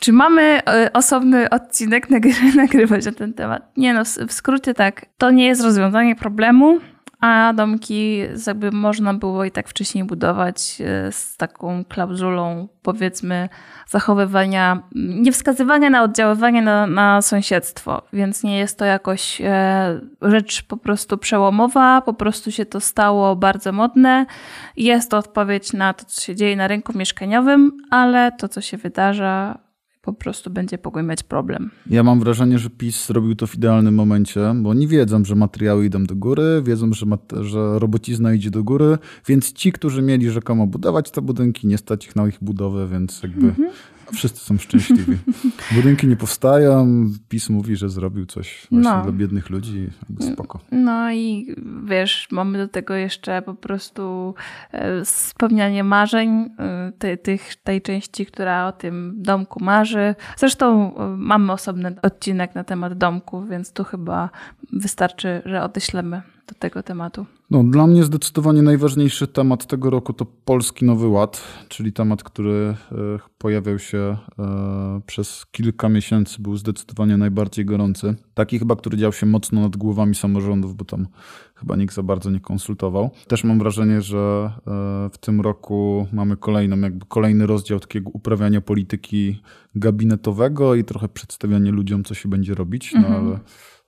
Czy 0.02 0.14
mamy 0.14 0.42
e, 0.42 0.94
osobny 0.94 1.50
odcinek 1.50 2.10
nagrywać 2.56 3.06
na 3.06 3.12
ten 3.12 3.34
temat? 3.34 3.78
Nie 3.78 3.94
no, 3.94 4.04
w 4.28 4.34
skrócie 4.34 4.74
tak. 4.74 5.06
To 5.18 5.32
nie 5.32 5.46
jest 5.46 5.64
rozwiązanie 5.64 6.16
problemu, 6.16 6.80
a 7.20 7.54
domki 7.54 8.18
jakby 8.48 8.72
można 8.72 9.14
było 9.14 9.46
i 9.46 9.52
tak 9.52 9.68
wcześniej 9.68 10.04
budować 10.04 10.82
e, 10.82 11.12
z 11.12 11.38
taką 11.38 11.86
klauzulą, 11.86 12.68
powiedzmy, 12.82 13.50
zachowywania, 13.88 14.84
nie 14.96 15.32
wskazywania 15.32 15.90
na 15.90 16.04
oddziaływanie 16.04 16.62
na, 16.62 16.88
na 16.88 17.22
sąsiedztwo, 17.22 18.02
więc 18.14 18.44
nie 18.44 18.58
jest 18.58 18.80
to 18.80 18.86
jakoś 18.86 19.42
e, 19.42 20.00
rzecz 20.22 20.64
po 20.64 20.78
prostu 20.78 21.18
przełomowa, 21.18 22.02
po 22.02 22.14
prostu 22.14 22.52
się 22.52 22.66
to 22.66 22.80
stało 22.80 23.36
bardzo 23.36 23.72
modne. 23.72 24.26
Jest 24.78 25.12
to 25.12 25.18
odpowiedź 25.18 25.74
na 25.74 25.94
to, 25.94 26.06
co 26.06 26.22
się 26.22 26.36
dzieje 26.36 26.56
na 26.56 26.68
rynku 26.68 26.98
mieszkaniowym, 26.98 27.72
ale 27.90 28.32
to, 28.32 28.48
co 28.48 28.62
się 28.62 28.78
wydarza, 28.78 29.58
po 30.02 30.14
prostu 30.14 30.50
będzie 30.50 30.78
pogłębiać 30.78 31.24
problem. 31.24 31.72
Ja 31.90 32.04
mam 32.04 32.20
wrażenie, 32.20 32.60
że 32.60 32.70
PiS 32.70 33.08
zrobił 33.08 33.36
to 33.36 33.48
w 33.48 33.56
idealnym 33.56 33.96
momencie, 33.96 34.54
bo 34.56 34.70
oni 34.70 34.88
wiedzą, 34.88 35.26
że 35.26 35.36
materiały 35.36 35.86
idą 35.86 36.04
do 36.04 36.16
góry, 36.16 36.62
wiedzą, 36.66 36.94
że, 36.94 37.06
że 37.42 37.80
robocizna 37.80 38.34
idzie 38.34 38.52
do 38.52 38.64
góry, 38.64 38.98
więc 39.28 39.54
ci, 39.54 39.72
którzy 39.72 40.02
mieli 40.02 40.30
rzekomo 40.30 40.68
budować 40.68 41.12
te 41.12 41.22
budynki, 41.22 41.68
nie 41.68 41.78
stać 41.78 42.06
ich 42.06 42.16
na 42.16 42.28
ich 42.28 42.38
budowę, 42.42 42.88
więc 42.88 43.24
jakby 43.24 43.48
mhm. 43.48 43.70
Wszyscy 44.14 44.46
są 44.46 44.58
szczęśliwi. 44.58 45.18
Budynki 45.76 46.08
nie 46.08 46.16
powstają, 46.16 47.06
PiS 47.30 47.50
mówi, 47.50 47.76
że 47.76 47.90
zrobił 47.90 48.26
coś 48.26 48.68
właśnie 48.72 48.90
no. 48.90 49.04
dla 49.04 49.12
biednych 49.12 49.50
ludzi. 49.50 49.90
Spoko. 50.34 50.60
No 50.72 51.12
i 51.12 51.56
wiesz, 51.84 52.28
mamy 52.32 52.58
do 52.58 52.68
tego 52.68 52.94
jeszcze 52.94 53.42
po 53.42 53.54
prostu 53.54 54.36
e, 54.72 55.06
spełnianie 55.06 55.84
marzeń 55.84 56.30
e, 56.60 56.92
tej, 57.00 57.18
tych, 57.18 57.56
tej 57.56 57.82
części, 57.82 58.26
która 58.26 58.68
o 58.68 58.72
tym 58.72 59.14
domku 59.18 59.64
marzy. 59.64 60.16
Zresztą 60.38 60.96
e, 60.96 61.08
mamy 61.18 61.52
osobny 61.52 61.96
odcinek 62.02 62.56
na 62.56 62.64
temat 62.64 62.94
domku, 62.94 63.46
więc 63.46 63.74
tu 63.74 63.84
chyba 63.84 64.30
wystarczy, 64.74 65.42
że 65.46 65.64
odeślemy 65.64 66.22
do 66.52 66.60
tego 66.60 66.84
tematu. 66.84 67.26
No, 67.52 67.64
dla 67.64 67.88
mnie 67.88 68.04
zdecydowanie 68.04 68.62
najważniejszy 68.62 69.28
temat 69.28 69.66
tego 69.66 69.90
roku 69.90 70.14
to 70.14 70.26
Polski 70.26 70.86
Nowy 70.86 71.08
Ład, 71.08 71.44
czyli 71.68 71.94
temat, 71.94 72.24
który 72.24 72.76
e, 72.92 72.96
pojawiał 73.38 73.80
się 73.80 73.98
e, 74.40 75.02
przez 75.06 75.46
kilka 75.52 75.90
miesięcy, 75.90 76.42
był 76.42 76.58
zdecydowanie 76.58 77.18
najbardziej 77.18 77.66
gorący. 77.66 78.16
Taki 78.34 78.60
chyba, 78.60 78.76
który 78.76 78.98
dział 78.98 79.14
się 79.14 79.26
mocno 79.26 79.62
nad 79.62 79.78
głowami 79.78 80.16
samorządów, 80.16 80.76
bo 80.76 80.86
tam 80.86 81.08
chyba 81.56 81.76
nikt 81.76 81.96
za 81.96 82.04
bardzo 82.04 82.30
nie 82.30 82.40
konsultował. 82.40 83.10
Też 83.28 83.44
mam 83.44 83.60
wrażenie, 83.60 84.02
że 84.02 84.18
e, 84.18 85.10
w 85.14 85.18
tym 85.20 85.42
roku 85.42 86.08
mamy 86.14 86.38
kolejną, 86.38 86.80
jakby 86.80 87.06
kolejny 87.06 87.48
rozdział 87.48 87.80
takiego 87.80 88.10
uprawiania 88.14 88.62
polityki 88.62 89.42
gabinetowego 89.76 90.76
i 90.76 90.84
trochę 90.84 91.10
przedstawianie 91.10 91.72
ludziom, 91.72 92.04
co 92.04 92.14
się 92.14 92.30
będzie 92.30 92.56
robić, 92.56 92.94
no 92.94 93.00
mhm. 93.00 93.28
ale 93.28 93.40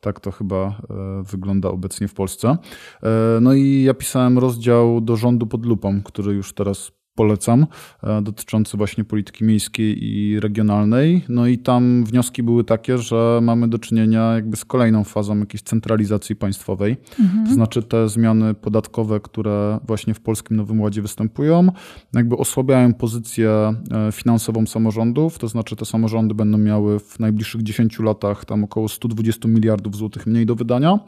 tak 0.03 0.19
to 0.19 0.31
chyba 0.31 0.57
e, 0.89 1.23
wygląda 1.23 1.69
obecnie 1.69 2.07
w 2.07 2.13
Polsce. 2.13 2.57
E, 3.03 3.39
no 3.41 3.53
i 3.53 3.83
ja 3.83 3.93
pisałem 3.93 4.39
rozdział 4.39 5.01
do 5.01 5.15
rządu 5.15 5.47
pod 5.47 5.65
lupą, 5.65 6.01
który 6.03 6.33
już 6.33 6.53
teraz 6.53 6.91
polecam, 7.15 7.67
e, 8.03 8.21
dotyczący 8.21 8.77
właśnie 8.77 9.03
polityki 9.03 9.43
miejskiej 9.43 10.03
i 10.03 10.39
regionalnej. 10.39 11.21
No 11.29 11.47
i 11.47 11.57
tam 11.57 12.03
wnioski 12.05 12.43
były 12.43 12.63
takie, 12.63 12.97
że 12.97 13.39
mamy 13.41 13.67
do 13.67 13.79
czynienia 13.79 14.33
jakby 14.33 14.57
z 14.57 14.65
kolejną 14.65 15.03
fazą 15.03 15.39
jakiejś 15.39 15.61
centralizacji 15.61 16.35
państwowej. 16.35 16.97
Mhm. 17.19 17.47
To 17.47 17.53
znaczy 17.53 17.83
te 17.83 18.09
zmiany 18.09 18.53
podatkowe, 18.53 19.19
które 19.19 19.79
właśnie 19.87 20.13
w 20.13 20.19
Polskim 20.19 20.57
Nowym 20.57 20.81
Ładzie 20.81 21.01
występują, 21.01 21.67
jakby 22.13 22.37
osłabiają 22.37 22.93
pozycję 22.93 23.49
e, 23.91 24.11
finansową 24.11 24.65
samorządów, 24.65 25.39
to 25.39 25.47
znaczy 25.47 25.75
te 25.75 25.85
samorządy 25.85 26.35
będą 26.35 26.57
miały 26.57 26.99
w 26.99 27.19
najbliższych 27.19 27.63
10 27.63 27.99
latach 27.99 28.45
tam 28.45 28.63
około 28.63 28.89
120 28.89 29.47
miliardów 29.47 29.95
złotych 29.95 30.27
mniej 30.27 30.45
do 30.45 30.55
wydania. 30.55 30.99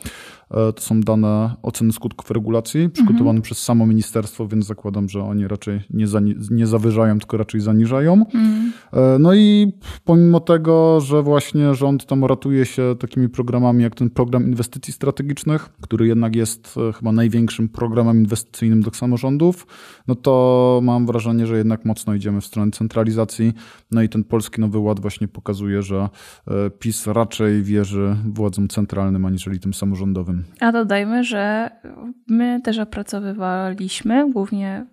E, 0.51 0.73
to 0.73 0.81
są 0.81 1.01
dane 1.01 1.55
oceny 1.61 1.93
skutków 1.93 2.31
regulacji 2.31 2.89
przygotowane 2.89 3.29
mhm. 3.29 3.41
przez 3.41 3.57
samo 3.57 3.85
ministerstwo, 3.85 4.47
więc 4.47 4.65
zakładam, 4.65 5.09
że 5.09 5.23
oni 5.23 5.47
raczej 5.47 5.81
nie, 5.89 6.05
nie 6.51 6.67
zawyżają, 6.67 7.19
tylko 7.19 7.37
raczej 7.37 7.61
zaniżają. 7.61 8.13
Mhm. 8.13 8.73
No 9.19 9.33
i 9.33 9.73
pomimo 10.05 10.39
tego, 10.39 11.01
że 11.01 11.23
właśnie 11.23 11.75
rząd 11.75 12.05
tam 12.05 12.25
ratuje 12.25 12.65
się 12.65 12.95
takimi 12.99 13.29
programami 13.29 13.83
jak 13.83 13.95
ten 13.95 14.09
program 14.09 14.45
inwestycji 14.45 14.93
strategicznych, 14.93 15.69
który 15.81 16.07
jednak 16.07 16.35
jest 16.35 16.75
e, 16.89 16.93
chyba 16.93 17.11
największym 17.11 17.69
programem 17.69 18.17
inwestycyjnym 18.17 18.81
dla 18.81 18.93
samorządów, 18.93 19.67
no 20.07 20.15
to 20.15 20.79
mam 20.83 21.05
wrażenie, 21.05 21.47
że 21.47 21.57
jednak 21.57 21.85
mocno 21.85 22.13
idziemy 22.13 22.41
w 22.41 22.45
stronę 22.45 22.71
centralizacji. 22.71 23.53
No 23.91 24.01
i 24.01 24.09
ten 24.09 24.23
polski 24.23 24.61
Nowy 24.61 24.79
Ład 24.79 24.99
właśnie 24.99 25.27
pokazuje, 25.27 25.81
że 25.81 26.09
PiS 26.79 27.07
raczej 27.07 27.63
wierzy 27.63 28.15
władzom 28.25 28.67
centralnym, 28.67 29.25
aniżeli 29.25 29.59
tym 29.59 29.73
samorządowym. 29.73 30.34
A 30.59 30.71
dodajmy, 30.71 31.23
że 31.23 31.69
my 32.27 32.61
też 32.63 32.79
opracowywaliśmy, 32.79 34.31
głównie 34.31 34.85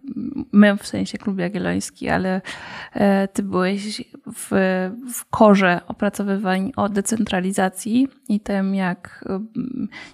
my 0.53 0.77
w 0.77 0.87
sensie 0.87 1.19
Klub 1.19 1.39
Jagielloński, 1.39 2.09
ale 2.09 2.41
e, 2.93 3.29
ty 3.29 3.43
byłeś 3.43 4.03
w, 4.35 4.51
w 5.15 5.25
korze 5.31 5.81
opracowywań 5.89 6.73
o 6.77 6.89
decentralizacji 6.89 8.09
i 8.29 8.41
tym, 8.41 8.75
jak, 8.75 9.25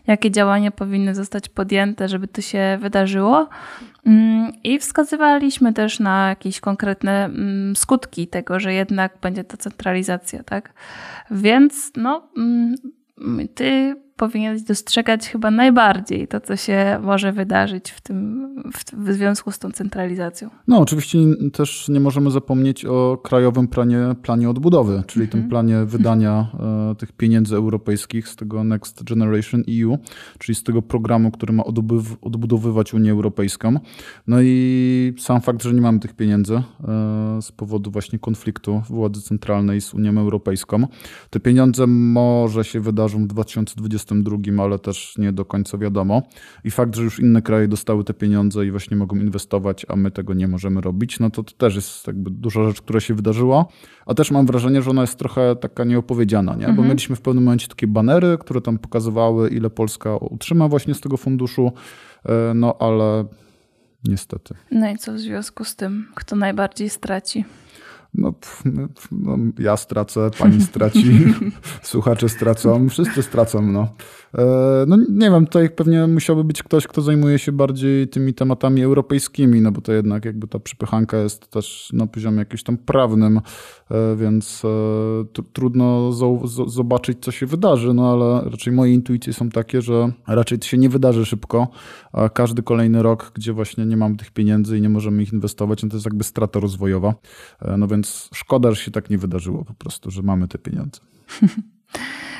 jakie 0.06 0.30
działania 0.30 0.70
powinny 0.70 1.14
zostać 1.14 1.48
podjęte, 1.48 2.08
żeby 2.08 2.28
to 2.28 2.40
się 2.42 2.78
wydarzyło. 2.80 3.48
Mm, 4.06 4.52
I 4.64 4.78
wskazywaliśmy 4.78 5.72
też 5.72 6.00
na 6.00 6.28
jakieś 6.28 6.60
konkretne 6.60 7.24
mm, 7.24 7.76
skutki 7.76 8.26
tego, 8.26 8.60
że 8.60 8.72
jednak 8.72 9.18
będzie 9.22 9.44
to 9.44 9.56
centralizacja, 9.56 10.42
tak? 10.42 10.72
Więc 11.30 11.92
no, 11.96 12.28
mm, 12.36 12.74
ty 13.54 13.96
powinieneś 14.18 14.62
dostrzegać 14.62 15.28
chyba 15.28 15.50
najbardziej 15.50 16.28
to, 16.28 16.40
co 16.40 16.56
się 16.56 16.98
może 17.02 17.32
wydarzyć 17.32 17.90
w 17.90 18.00
tym 18.00 18.48
w, 18.72 19.04
w, 19.04 19.12
związku 19.12 19.52
z 19.52 19.58
tą 19.58 19.70
centralizacją. 19.70 20.50
No, 20.68 20.78
oczywiście 20.78 21.18
też 21.52 21.88
nie 21.88 22.00
możemy 22.00 22.30
zapomnieć 22.30 22.84
o 22.84 23.18
krajowym 23.22 23.68
planie, 23.68 23.98
planie 24.22 24.50
odbudowy, 24.50 25.02
czyli 25.06 25.24
mhm. 25.24 25.42
tym 25.42 25.50
planie 25.50 25.84
wydania 25.84 26.46
e, 26.90 26.94
tych 26.94 27.12
pieniędzy 27.12 27.56
europejskich 27.56 28.28
z 28.28 28.36
tego 28.36 28.64
Next 28.64 29.04
Generation 29.04 29.62
EU, 29.82 29.98
czyli 30.38 30.56
z 30.56 30.62
tego 30.62 30.82
programu, 30.82 31.30
który 31.30 31.52
ma 31.52 31.64
odbudowywać 32.22 32.94
Unię 32.94 33.12
Europejską. 33.12 33.74
No 34.26 34.36
i 34.42 35.14
sam 35.18 35.40
fakt, 35.40 35.62
że 35.62 35.74
nie 35.74 35.80
mamy 35.80 36.00
tych 36.00 36.16
pieniędzy 36.16 36.54
e, 36.54 36.62
z 37.42 37.52
powodu 37.52 37.90
właśnie 37.90 38.18
konfliktu 38.18 38.82
władzy 38.88 39.22
centralnej 39.22 39.80
z 39.80 39.94
Unią 39.94 40.18
Europejską. 40.18 40.86
Te 41.30 41.40
pieniądze 41.40 41.86
może 41.86 42.64
się 42.64 42.80
wydarzą 42.80 43.24
w 43.24 43.26
2020 43.26 44.07
2022, 44.14 44.64
ale 44.64 44.78
też 44.78 45.14
nie 45.18 45.32
do 45.32 45.44
końca 45.44 45.78
wiadomo. 45.78 46.22
I 46.64 46.70
fakt, 46.70 46.96
że 46.96 47.02
już 47.02 47.20
inne 47.20 47.42
kraje 47.42 47.68
dostały 47.68 48.04
te 48.04 48.14
pieniądze 48.14 48.66
i 48.66 48.70
właśnie 48.70 48.96
mogą 48.96 49.16
inwestować, 49.16 49.86
a 49.88 49.96
my 49.96 50.10
tego 50.10 50.34
nie 50.34 50.48
możemy 50.48 50.80
robić, 50.80 51.20
no 51.20 51.30
to, 51.30 51.42
to 51.42 51.52
też 51.52 51.74
jest 51.74 52.06
jakby 52.06 52.30
duża 52.30 52.64
rzecz, 52.64 52.82
która 52.82 53.00
się 53.00 53.14
wydarzyła. 53.14 53.66
A 54.06 54.14
też 54.14 54.30
mam 54.30 54.46
wrażenie, 54.46 54.82
że 54.82 54.90
ona 54.90 55.00
jest 55.00 55.18
trochę 55.18 55.56
taka 55.56 55.84
nieopowiedziana, 55.84 56.54
nie? 56.54 56.64
bo 56.64 56.68
mhm. 56.68 56.88
mieliśmy 56.88 57.16
w 57.16 57.20
pewnym 57.20 57.44
momencie 57.44 57.68
takie 57.68 57.86
banery, 57.86 58.38
które 58.40 58.60
tam 58.60 58.78
pokazywały, 58.78 59.48
ile 59.48 59.70
Polska 59.70 60.16
utrzyma 60.16 60.68
właśnie 60.68 60.94
z 60.94 61.00
tego 61.00 61.16
funduszu, 61.16 61.72
e, 62.24 62.54
no 62.54 62.76
ale 62.80 63.24
niestety. 64.04 64.54
No 64.70 64.90
i 64.90 64.96
co 64.96 65.12
w 65.12 65.18
związku 65.18 65.64
z 65.64 65.76
tym, 65.76 66.06
kto 66.14 66.36
najbardziej 66.36 66.90
straci? 66.90 67.44
No, 68.14 68.34
no, 68.64 68.88
no, 69.12 69.36
ja 69.58 69.76
stracę, 69.76 70.30
pani 70.38 70.60
straci, 70.60 71.34
słuchacze 71.82 72.28
stracą, 72.28 72.88
wszyscy 72.88 73.22
stracą. 73.22 73.62
No. 73.62 73.88
E, 74.34 74.84
no 74.86 74.96
nie 74.96 75.30
wiem, 75.30 75.46
tutaj 75.46 75.70
pewnie 75.70 76.06
musiałby 76.06 76.44
być 76.44 76.62
ktoś, 76.62 76.86
kto 76.86 77.02
zajmuje 77.02 77.38
się 77.38 77.52
bardziej 77.52 78.08
tymi 78.08 78.34
tematami 78.34 78.82
europejskimi, 78.82 79.60
no 79.60 79.72
bo 79.72 79.80
to 79.80 79.92
jednak 79.92 80.24
jakby 80.24 80.48
ta 80.48 80.58
przypychanka 80.58 81.16
jest 81.16 81.48
też 81.50 81.90
na 81.92 82.06
poziomie 82.06 82.38
jakimś 82.38 82.62
tam 82.62 82.78
prawnym, 82.78 83.40
e, 83.90 84.16
więc 84.16 84.62
e, 84.64 85.42
trudno 85.52 86.12
zobaczyć, 86.66 87.18
co 87.20 87.30
się 87.30 87.46
wydarzy, 87.46 87.94
no 87.94 88.12
ale 88.12 88.50
raczej 88.50 88.72
moje 88.72 88.94
intuicje 88.94 89.32
są 89.32 89.48
takie, 89.48 89.82
że 89.82 90.12
raczej 90.26 90.58
to 90.58 90.66
się 90.66 90.78
nie 90.78 90.88
wydarzy 90.88 91.26
szybko, 91.26 91.68
a 92.12 92.28
każdy 92.28 92.62
kolejny 92.62 93.02
rok, 93.02 93.32
gdzie 93.34 93.52
właśnie 93.52 93.86
nie 93.86 93.96
mamy 93.96 94.16
tych 94.16 94.30
pieniędzy 94.30 94.78
i 94.78 94.80
nie 94.80 94.88
możemy 94.88 95.22
ich 95.22 95.32
inwestować, 95.32 95.82
no 95.82 95.88
to 95.88 95.96
jest 95.96 96.06
jakby 96.06 96.24
strata 96.24 96.60
rozwojowa. 96.60 97.14
No 97.78 97.86
więc 97.86 97.97
szkoda, 98.34 98.70
że 98.70 98.76
się 98.76 98.90
tak 98.90 99.10
nie 99.10 99.18
wydarzyło 99.18 99.64
po 99.64 99.74
prostu, 99.74 100.10
że 100.10 100.22
mamy 100.22 100.48
te 100.48 100.58
pieniądze. 100.58 101.00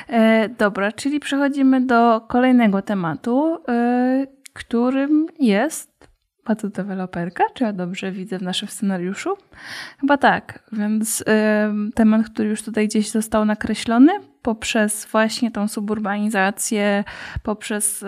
E, 0.09 0.49
dobra, 0.49 0.91
czyli 0.91 1.19
przechodzimy 1.19 1.85
do 1.85 2.21
kolejnego 2.21 2.81
tematu, 2.81 3.57
e, 3.67 4.27
którym 4.53 5.27
jest 5.39 6.09
deweloperka, 6.63 7.43
czy 7.53 7.63
ja 7.63 7.73
dobrze 7.73 8.11
widzę 8.11 8.39
w 8.39 8.41
naszym 8.41 8.67
scenariuszu? 8.67 9.37
Chyba 9.99 10.17
tak, 10.17 10.63
więc 10.71 11.23
e, 11.27 11.73
temat, 11.95 12.29
który 12.29 12.49
już 12.49 12.63
tutaj 12.63 12.87
gdzieś 12.87 13.11
został 13.11 13.45
nakreślony 13.45 14.11
poprzez 14.41 15.05
właśnie 15.05 15.51
tą 15.51 15.67
suburbanizację, 15.67 17.03
poprzez 17.43 18.05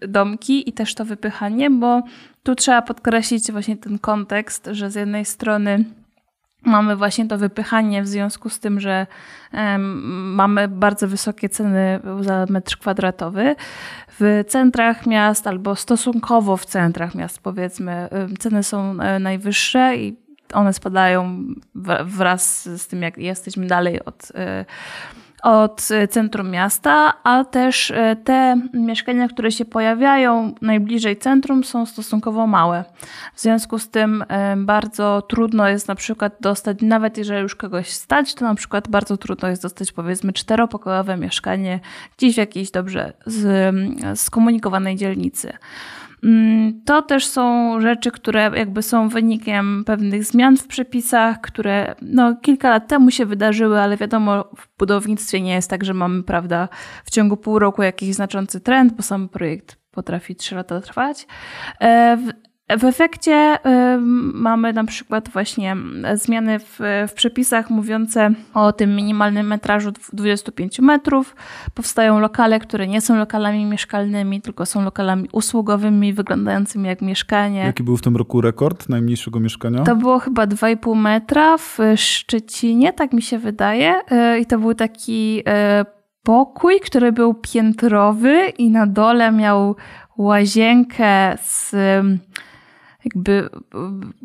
domki 0.00 0.68
i 0.68 0.72
też 0.72 0.94
to 0.94 1.04
wypychanie, 1.04 1.70
bo 1.70 2.02
tu 2.42 2.54
trzeba 2.54 2.82
podkreślić 2.82 3.52
właśnie 3.52 3.76
ten 3.76 3.98
kontekst, 3.98 4.68
że 4.72 4.90
z 4.90 4.94
jednej 4.94 5.24
strony 5.24 5.84
Mamy 6.68 6.96
właśnie 6.96 7.26
to 7.26 7.38
wypychanie 7.38 8.02
w 8.02 8.08
związku 8.08 8.48
z 8.48 8.60
tym, 8.60 8.80
że 8.80 9.06
mamy 10.12 10.68
bardzo 10.68 11.08
wysokie 11.08 11.48
ceny 11.48 12.00
za 12.20 12.46
metr 12.48 12.78
kwadratowy. 12.78 13.56
W 14.20 14.44
centrach 14.48 15.06
miast 15.06 15.46
albo 15.46 15.76
stosunkowo 15.76 16.56
w 16.56 16.64
centrach 16.64 17.14
miast, 17.14 17.40
powiedzmy, 17.40 18.08
ceny 18.38 18.62
są 18.62 19.00
e, 19.00 19.18
najwyższe 19.18 19.96
i 19.96 20.16
one 20.52 20.72
spadają 20.72 21.44
wraz 22.04 22.68
z 22.68 22.86
tym, 22.86 23.02
jak 23.02 23.18
jesteśmy 23.18 23.66
dalej 23.66 24.04
od 24.04 24.32
e, 24.34 24.64
od 25.42 25.88
e, 25.90 26.08
centrum 26.08 26.50
miasta, 26.50 27.12
a 27.24 27.44
też 27.44 27.90
e, 27.90 28.16
te 28.16 28.60
mieszkania, 28.74 29.28
które 29.28 29.52
się 29.52 29.64
pojawiają 29.64 30.54
najbliżej 30.62 31.16
centrum, 31.16 31.64
są 31.64 31.86
stosunkowo 31.86 32.46
małe. 32.46 32.84
W 33.34 33.40
związku 33.40 33.78
z 33.78 33.88
tym 33.88 34.24
e, 34.28 34.56
bardzo 34.56 35.22
trudno 35.22 35.68
jest 35.68 35.88
na 35.88 35.94
przykład 35.94 36.36
dostać, 36.40 36.78
nawet 36.82 37.18
jeżeli 37.18 37.42
już 37.42 37.54
kogoś 37.54 37.90
stać, 37.90 38.34
to 38.34 38.44
na 38.44 38.54
przykład 38.54 38.88
bardzo 38.88 39.16
trudno 39.16 39.48
jest 39.48 39.62
dostać 39.62 39.92
powiedzmy 39.92 40.32
czteropokojowe 40.32 41.16
mieszkanie 41.16 41.80
gdzieś 42.16 42.34
w 42.34 42.38
jakiejś 42.38 42.70
dobrze 42.70 43.12
skomunikowanej 44.14 44.96
dzielnicy. 44.96 45.52
Mm, 46.24 46.82
to 46.84 47.02
też 47.02 47.26
są 47.26 47.74
rzeczy, 47.80 48.10
które 48.10 48.50
jakby 48.54 48.82
są 48.82 49.08
wynikiem 49.08 49.84
pewnych 49.86 50.24
zmian 50.24 50.56
w 50.56 50.66
przepisach, 50.66 51.40
które 51.40 51.94
no, 52.02 52.36
kilka 52.36 52.70
lat 52.70 52.88
temu 52.88 53.10
się 53.10 53.26
wydarzyły, 53.26 53.80
ale 53.80 53.96
wiadomo, 53.96 54.44
w 54.56 54.68
budownictwie 54.78 55.40
nie 55.40 55.54
jest 55.54 55.70
tak, 55.70 55.84
że 55.84 55.94
mamy, 55.94 56.22
prawda, 56.22 56.68
w 57.04 57.10
ciągu 57.10 57.36
pół 57.36 57.58
roku 57.58 57.82
jakiś 57.82 58.14
znaczący 58.14 58.60
trend, 58.60 58.92
bo 58.92 59.02
sam 59.02 59.28
projekt 59.28 59.76
potrafi 59.90 60.36
trzy 60.36 60.54
lata 60.54 60.80
trwać. 60.80 61.26
W 62.76 62.84
efekcie 62.84 63.58
y, 63.66 63.98
mamy 64.34 64.72
na 64.72 64.84
przykład 64.84 65.28
właśnie 65.28 65.76
zmiany 66.14 66.58
w, 66.58 66.78
w, 67.08 67.12
przepisach 67.12 67.70
mówiące 67.70 68.30
o 68.54 68.72
tym 68.72 68.96
minimalnym 68.96 69.46
metrażu 69.46 69.92
25 70.12 70.78
metrów. 70.78 71.36
Powstają 71.74 72.18
lokale, 72.20 72.60
które 72.60 72.86
nie 72.86 73.00
są 73.00 73.16
lokalami 73.16 73.64
mieszkalnymi, 73.64 74.42
tylko 74.42 74.66
są 74.66 74.82
lokalami 74.82 75.28
usługowymi, 75.32 76.12
wyglądającymi 76.12 76.88
jak 76.88 77.02
mieszkanie. 77.02 77.60
Jaki 77.60 77.82
był 77.82 77.96
w 77.96 78.02
tym 78.02 78.16
roku 78.16 78.40
rekord 78.40 78.88
najmniejszego 78.88 79.40
mieszkania? 79.40 79.82
To 79.82 79.96
było 79.96 80.18
chyba 80.18 80.46
2,5 80.46 80.96
metra 80.96 81.58
w 81.58 81.78
Szczecinie, 81.96 82.92
tak 82.92 83.12
mi 83.12 83.22
się 83.22 83.38
wydaje. 83.38 83.94
Y, 84.34 84.38
I 84.38 84.46
to 84.46 84.58
był 84.58 84.74
taki 84.74 85.40
y, 85.40 85.44
pokój, 86.22 86.80
który 86.80 87.12
był 87.12 87.34
piętrowy 87.34 88.52
i 88.58 88.70
na 88.70 88.86
dole 88.86 89.32
miał 89.32 89.76
łazienkę 90.16 91.38
z 91.42 91.74
jakby 93.14 93.48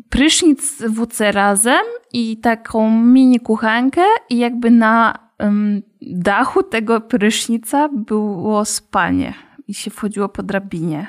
prysznic 0.08 0.82
WC 0.82 1.32
razem 1.32 1.84
i 2.12 2.36
taką 2.36 3.00
mini 3.00 3.40
kuchenkę 3.40 4.02
i 4.30 4.38
jakby 4.38 4.70
na 4.70 5.18
um, 5.38 5.82
dachu 6.02 6.62
tego 6.62 7.00
prysznica 7.00 7.88
było 7.88 8.64
spanie 8.64 9.34
i 9.68 9.74
się 9.74 9.90
wchodziło 9.90 10.28
po 10.28 10.42
drabinie. 10.42 11.06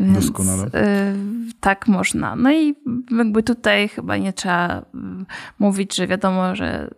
Więc, 0.00 0.14
Doskonale. 0.14 0.66
Y, 0.66 0.70
tak 1.60 1.88
można. 1.88 2.36
No 2.36 2.52
i 2.52 2.74
jakby 3.18 3.42
tutaj 3.42 3.88
chyba 3.88 4.16
nie 4.16 4.32
trzeba 4.32 4.78
y, 4.78 4.82
mówić, 5.58 5.96
że 5.96 6.06
wiadomo, 6.06 6.56
że 6.56 6.90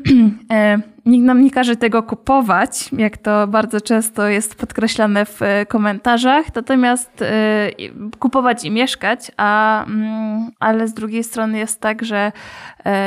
nikt 1.06 1.24
nam 1.24 1.42
nie 1.44 1.50
każe 1.50 1.76
tego 1.76 2.02
kupować, 2.02 2.90
jak 2.92 3.16
to 3.16 3.46
bardzo 3.46 3.80
często 3.80 4.28
jest 4.28 4.54
podkreślane 4.54 5.26
w 5.26 5.42
e, 5.42 5.66
komentarzach, 5.66 6.54
natomiast 6.54 7.22
e, 7.22 7.70
kupować 8.18 8.64
i 8.64 8.70
mieszkać, 8.70 9.32
a, 9.36 9.84
mm, 9.84 10.50
ale 10.60 10.88
z 10.88 10.94
drugiej 10.94 11.24
strony 11.24 11.58
jest 11.58 11.80
tak, 11.80 12.04
że 12.04 12.32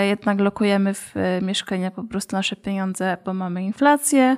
jednak 0.10 0.40
lokujemy 0.40 0.94
w 0.94 1.14
mieszkania 1.42 1.92
po 1.92 2.04
prostu 2.04 2.36
nasze 2.36 2.56
pieniądze, 2.56 3.18
bo 3.26 3.34
mamy 3.34 3.64
inflację 3.64 4.38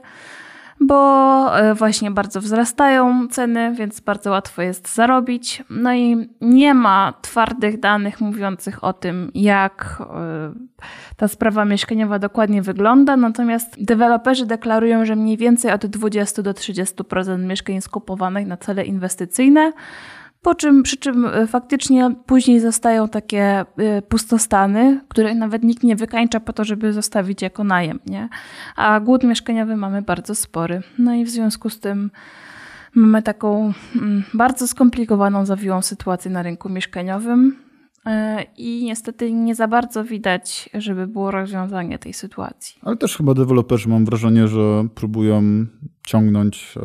bo 0.79 1.59
e, 1.59 1.73
właśnie 1.73 2.11
bardzo 2.11 2.41
wzrastają 2.41 3.27
ceny, 3.27 3.73
więc 3.73 3.99
bardzo 3.99 4.31
łatwo 4.31 4.61
jest 4.61 4.95
zarobić. 4.95 5.63
No 5.69 5.93
i 5.93 6.29
nie 6.41 6.73
ma 6.73 7.13
twardych 7.21 7.79
danych 7.79 8.21
mówiących 8.21 8.83
o 8.83 8.93
tym, 8.93 9.31
jak 9.33 9.97
e, 10.01 10.53
ta 11.17 11.27
sprawa 11.27 11.65
mieszkaniowa 11.65 12.19
dokładnie 12.19 12.61
wygląda, 12.61 13.17
natomiast 13.17 13.83
deweloperzy 13.83 14.45
deklarują, 14.45 15.05
że 15.05 15.15
mniej 15.15 15.37
więcej 15.37 15.71
od 15.71 15.85
20 15.85 16.41
do 16.41 16.51
30% 16.51 17.39
mieszkań 17.39 17.75
jest 17.75 17.89
kupowanych 17.89 18.47
na 18.47 18.57
cele 18.57 18.85
inwestycyjne. 18.85 19.73
Po 20.47 20.55
czym, 20.55 20.83
przy 20.83 20.97
czym 20.97 21.25
e, 21.25 21.47
faktycznie 21.47 22.11
później 22.25 22.59
zostają 22.59 23.09
takie 23.09 23.65
e, 23.77 24.01
pustostany, 24.01 25.01
których 25.07 25.35
nawet 25.35 25.63
nikt 25.63 25.83
nie 25.83 25.95
wykańcza 25.95 26.39
po 26.39 26.53
to, 26.53 26.63
żeby 26.63 26.93
zostawić 26.93 27.41
jako 27.41 27.63
najem, 27.63 27.99
nie? 28.05 28.29
A 28.75 28.99
głód 28.99 29.23
mieszkaniowy 29.23 29.75
mamy 29.75 30.01
bardzo 30.01 30.35
spory. 30.35 30.81
No 30.99 31.13
i 31.13 31.25
w 31.25 31.29
związku 31.29 31.69
z 31.69 31.79
tym 31.79 32.11
mamy 32.95 33.21
taką 33.21 33.73
mm, 33.95 34.23
bardzo 34.33 34.67
skomplikowaną, 34.67 35.45
zawiłą 35.45 35.81
sytuację 35.81 36.31
na 36.31 36.43
rynku 36.43 36.69
mieszkaniowym. 36.69 37.55
E, 38.05 38.43
I 38.57 38.83
niestety 38.85 39.31
nie 39.31 39.55
za 39.55 39.67
bardzo 39.67 40.03
widać, 40.03 40.69
żeby 40.73 41.07
było 41.07 41.31
rozwiązanie 41.31 41.99
tej 41.99 42.13
sytuacji. 42.13 42.79
Ale 42.81 42.97
też 42.97 43.17
chyba 43.17 43.33
deweloperzy 43.33 43.89
mam 43.89 44.05
wrażenie, 44.05 44.47
że 44.47 44.87
próbują 44.95 45.41
ciągnąć 46.05 46.75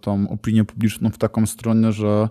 tą 0.00 0.28
opinię 0.28 0.64
publiczną 0.64 1.10
w 1.10 1.18
taką 1.18 1.46
stronę, 1.46 1.92
że 1.92 2.28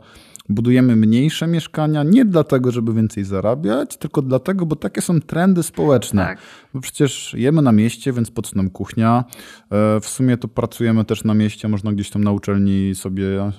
budujemy 0.49 0.95
mniejsze 0.95 1.47
mieszkania 1.47 2.03
nie 2.03 2.25
dlatego, 2.25 2.71
żeby 2.71 2.93
więcej 2.93 3.23
zarabiać, 3.23 3.97
tylko 3.97 4.21
dlatego, 4.21 4.65
bo 4.65 4.75
takie 4.75 5.01
są 5.01 5.21
trendy 5.21 5.63
społeczne. 5.63 6.21
Tak. 6.21 6.37
Bo 6.73 6.81
przecież 6.81 7.35
jemy 7.37 7.61
na 7.61 7.71
mieście, 7.71 8.13
więc 8.13 8.31
po 8.31 8.41
co 8.41 8.55
nam 8.55 8.69
kuchnia? 8.69 9.23
E, 9.71 9.99
w 9.99 10.07
sumie 10.07 10.37
to 10.37 10.47
pracujemy 10.47 11.05
też 11.05 11.23
na 11.23 11.33
mieście, 11.33 11.67
można 11.67 11.93
gdzieś 11.93 12.09
tam 12.09 12.23
na 12.23 12.31
uczelni 12.31 12.95
sobie 12.95 13.41
e, 13.41 13.51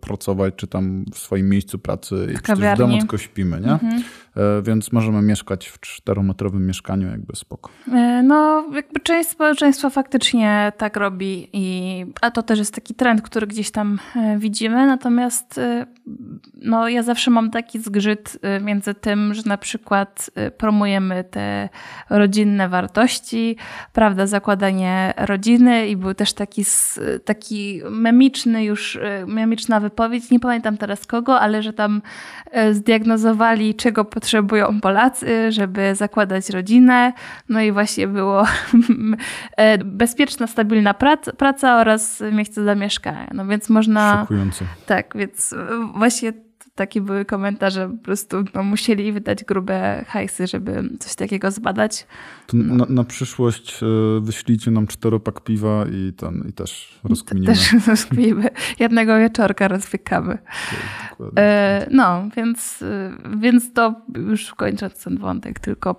pracować, 0.00 0.54
czy 0.56 0.66
tam 0.66 1.04
w 1.12 1.18
swoim 1.18 1.48
miejscu 1.48 1.78
pracy 1.78 2.28
i 2.34 2.42
przecież 2.42 2.74
w 2.74 2.78
domu 2.78 2.98
tylko 2.98 3.18
śpimy, 3.18 3.60
nie? 3.60 3.72
Mhm. 3.72 4.02
E, 4.36 4.62
więc 4.62 4.92
możemy 4.92 5.22
mieszkać 5.22 5.66
w 5.66 5.80
czterometrowym 5.80 6.66
mieszkaniu 6.66 7.10
jakby 7.10 7.36
spoko. 7.36 7.70
No, 8.22 8.64
jakby 8.74 9.00
część 9.00 9.28
społeczeństwa 9.28 9.90
faktycznie 9.90 10.72
tak 10.76 10.96
robi, 10.96 11.48
i, 11.52 12.04
a 12.20 12.30
to 12.30 12.42
też 12.42 12.58
jest 12.58 12.74
taki 12.74 12.94
trend, 12.94 13.22
który 13.22 13.46
gdzieś 13.46 13.70
tam 13.70 13.98
widzimy, 14.38 14.86
natomiast 14.86 15.60
no, 16.54 16.88
ja 16.88 17.02
zawsze 17.02 17.30
mam 17.30 17.50
taki 17.50 17.78
zgrzyt 17.78 18.38
między 18.60 18.94
tym, 18.94 19.34
że 19.34 19.42
na 19.46 19.58
przykład 19.58 20.30
promujemy 20.58 21.24
te 21.24 21.68
rodzinne 22.10 22.50
inne 22.50 22.68
wartości, 22.68 23.56
prawda, 23.92 24.26
zakładanie 24.26 25.14
rodziny 25.16 25.88
i 25.88 25.96
był 25.96 26.14
też 26.14 26.32
taki, 26.32 26.64
taki 27.24 27.82
memiczny 27.90 28.64
już, 28.64 28.96
e, 28.96 29.26
memiczna 29.26 29.80
wypowiedź, 29.80 30.30
nie 30.30 30.40
pamiętam 30.40 30.76
teraz 30.76 31.06
kogo, 31.06 31.40
ale 31.40 31.62
że 31.62 31.72
tam 31.72 32.02
e, 32.50 32.74
zdiagnozowali, 32.74 33.74
czego 33.74 34.04
Polacy, 34.80 35.52
żeby 35.52 35.94
zakładać 35.94 36.50
rodzinę, 36.50 37.12
no 37.48 37.60
i 37.60 37.72
właśnie 37.72 38.08
było 38.08 38.44
e, 39.56 39.78
bezpieczna, 39.78 40.46
stabilna 40.46 40.94
praca, 40.94 41.32
praca 41.32 41.80
oraz 41.80 42.22
miejsce 42.32 42.64
zamieszkania, 42.64 43.30
no 43.34 43.46
więc 43.46 43.68
można... 43.68 44.20
Szokujące. 44.20 44.64
Tak, 44.86 45.12
więc 45.14 45.54
właśnie 45.94 46.32
takie 46.80 47.00
były 47.00 47.24
komentarze, 47.24 47.88
po 47.88 48.04
prostu 48.04 48.44
no, 48.54 48.62
musieli 48.62 49.12
wydać 49.12 49.44
grube 49.44 50.04
hajsy, 50.08 50.46
żeby 50.46 50.90
coś 50.98 51.14
takiego 51.14 51.50
zbadać. 51.50 52.06
No. 52.52 52.74
Na, 52.74 52.86
na, 52.88 53.04
przyszłość 53.04 53.82
e, 53.82 53.86
wyślijcie 54.20 54.70
nam 54.70 54.86
czteropak 54.86 55.40
piwa 55.40 55.84
i, 55.92 56.12
ten, 56.12 56.44
i 56.48 56.52
też 56.52 57.00
rozkminimy. 57.04 57.52
Też 57.54 57.72
rozkminimy. 57.86 58.48
Jednego 58.78 59.18
wieczorka 59.18 59.68
rozpiekamy. 59.68 60.38
Tak, 61.18 61.28
e, 61.38 61.86
no, 61.90 62.28
więc, 62.36 62.82
e, 62.82 63.16
więc 63.36 63.72
to 63.72 63.94
już 64.16 64.54
kończąc 64.54 65.04
ten 65.04 65.18
wątek, 65.18 65.60
tylko 65.60 65.96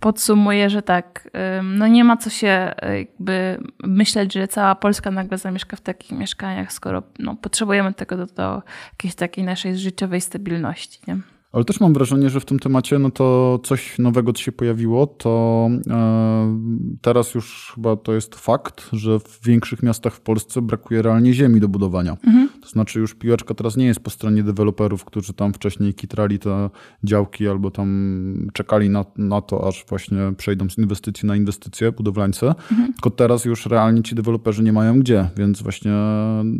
podsumuję, 0.00 0.70
że 0.70 0.82
tak, 0.82 1.30
no 1.62 1.86
nie 1.86 2.04
ma 2.04 2.16
co 2.16 2.30
się 2.30 2.74
jakby 2.98 3.60
myśleć, 3.82 4.32
że 4.32 4.48
cała 4.48 4.74
Polska 4.74 5.10
nagle 5.10 5.38
zamieszka 5.38 5.76
w 5.76 5.80
takich 5.80 6.18
mieszkaniach, 6.18 6.72
skoro 6.72 7.02
no, 7.18 7.36
potrzebujemy 7.36 7.94
tego 7.94 8.16
do, 8.16 8.26
do 8.26 8.62
jakiejś 8.92 9.14
takiej 9.14 9.44
naszej 9.44 9.78
życiowej 9.78 10.20
stabilności. 10.20 11.00
Nie? 11.08 11.16
Ale 11.52 11.64
też 11.64 11.80
mam 11.80 11.92
wrażenie, 11.92 12.30
że 12.30 12.40
w 12.40 12.44
tym 12.44 12.58
temacie 12.58 12.98
no 12.98 13.10
to 13.10 13.58
coś 13.64 13.98
nowego 13.98 14.34
się 14.34 14.52
pojawiło, 14.52 15.06
to 15.06 15.68
e, 15.90 16.58
teraz 17.00 17.34
już 17.34 17.72
chyba 17.74 17.96
to 17.96 18.12
jest 18.12 18.34
fakt, 18.34 18.88
że 18.92 19.20
w 19.20 19.40
większych 19.44 19.82
miastach 19.82 20.14
w 20.14 20.20
Polsce 20.20 20.62
brakuje 20.62 21.02
realnie 21.02 21.34
ziemi 21.34 21.60
do 21.60 21.68
budowania. 21.68 22.16
Mhm. 22.26 22.48
To 22.62 22.68
znaczy 22.68 23.00
już 23.00 23.14
piłeczka 23.14 23.54
teraz 23.54 23.76
nie 23.76 23.86
jest 23.86 24.00
po 24.00 24.10
stronie 24.10 24.42
deweloperów, 24.42 25.04
którzy 25.04 25.32
tam 25.32 25.52
wcześniej 25.52 25.94
kitrali 25.94 26.38
te 26.38 26.70
działki 27.04 27.48
albo 27.48 27.70
tam 27.70 28.50
czekali 28.52 28.90
na, 28.90 29.04
na 29.16 29.40
to, 29.40 29.68
aż 29.68 29.84
właśnie 29.88 30.18
przejdą 30.36 30.70
z 30.70 30.78
inwestycji 30.78 31.28
na 31.28 31.36
inwestycje 31.36 31.92
budowlańce, 31.92 32.46
mhm. 32.48 32.92
tylko 32.92 33.10
teraz 33.10 33.44
już 33.44 33.66
realnie 33.66 34.02
ci 34.02 34.14
deweloperzy 34.14 34.62
nie 34.62 34.72
mają 34.72 35.00
gdzie, 35.00 35.28
więc 35.36 35.62
właśnie 35.62 35.92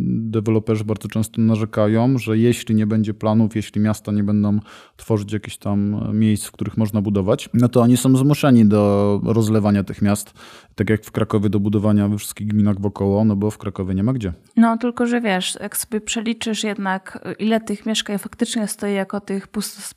deweloperzy 0.05 0.85
bardzo 0.85 1.09
często 1.09 1.41
narzekają, 1.41 2.19
że 2.19 2.39
jeśli 2.39 2.75
nie 2.75 2.87
będzie 2.87 3.15
planów, 3.15 3.57
jeśli 3.57 3.81
miasta 3.81 4.13
nie 4.13 4.25
będą 4.25 4.59
tworzyć 4.97 5.33
jakieś 5.33 5.59
tam 5.59 6.09
miejsc, 6.13 6.47
w 6.47 6.53
których 6.53 6.77
można 6.77 7.03
budować, 7.03 7.49
no 7.55 7.69
to 7.69 7.81
oni 7.81 7.97
są 7.97 8.17
zmuszeni 8.17 8.67
do 8.67 9.21
rozlewania 9.25 9.85
tych 9.85 10.03
miast, 10.03 10.35
tak 10.75 10.91
jak 10.91 11.05
w 11.05 11.11
Krakowie 11.11 11.51
do 11.51 11.61
budowania 11.61 12.09
we 12.09 12.19
wszystkich 12.19 12.47
gminach 12.47 12.81
wokoło, 12.81 13.25
no 13.25 13.37
bo 13.37 13.51
w 13.51 13.59
Krakowie 13.59 13.95
nie 13.95 14.03
ma 14.03 14.13
gdzie. 14.13 14.33
No 14.57 14.79
tylko, 14.79 15.07
że 15.07 15.21
wiesz, 15.21 15.59
jak 15.61 15.77
sobie 15.77 16.01
przeliczysz 16.01 16.65
jednak 16.65 17.29
ile 17.39 17.61
tych 17.61 17.87
mieszkań 17.87 18.19
faktycznie 18.19 18.67
stoi 18.67 18.95
jako 18.95 19.21
tych 19.21 19.49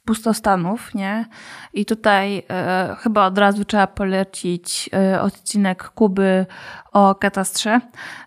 pustostanów, 0.06 0.96
nie? 0.96 1.26
I 1.74 1.86
tutaj 1.86 2.43
e, 2.50 2.96
chyba 3.00 3.28
od 3.28 3.38
razu 3.38 3.65
trzeba 3.65 3.88
polecić 3.88 4.89
e, 4.93 5.22
odcinek 5.22 5.84
Kuby 5.84 6.46
o 6.91 7.15
katastrze, 7.15 7.82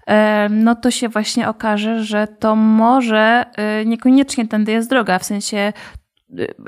e, 0.07 0.49
no 0.49 0.75
to 0.75 0.91
się 0.91 1.09
właśnie 1.09 1.49
okaże, 1.49 2.05
że 2.05 2.27
to 2.27 2.57
może 2.57 3.45
e, 3.57 3.85
niekoniecznie 3.85 4.49
tędy 4.49 4.73
jest 4.73 4.91
droga, 4.91 5.19
w 5.19 5.25
sensie 5.25 5.73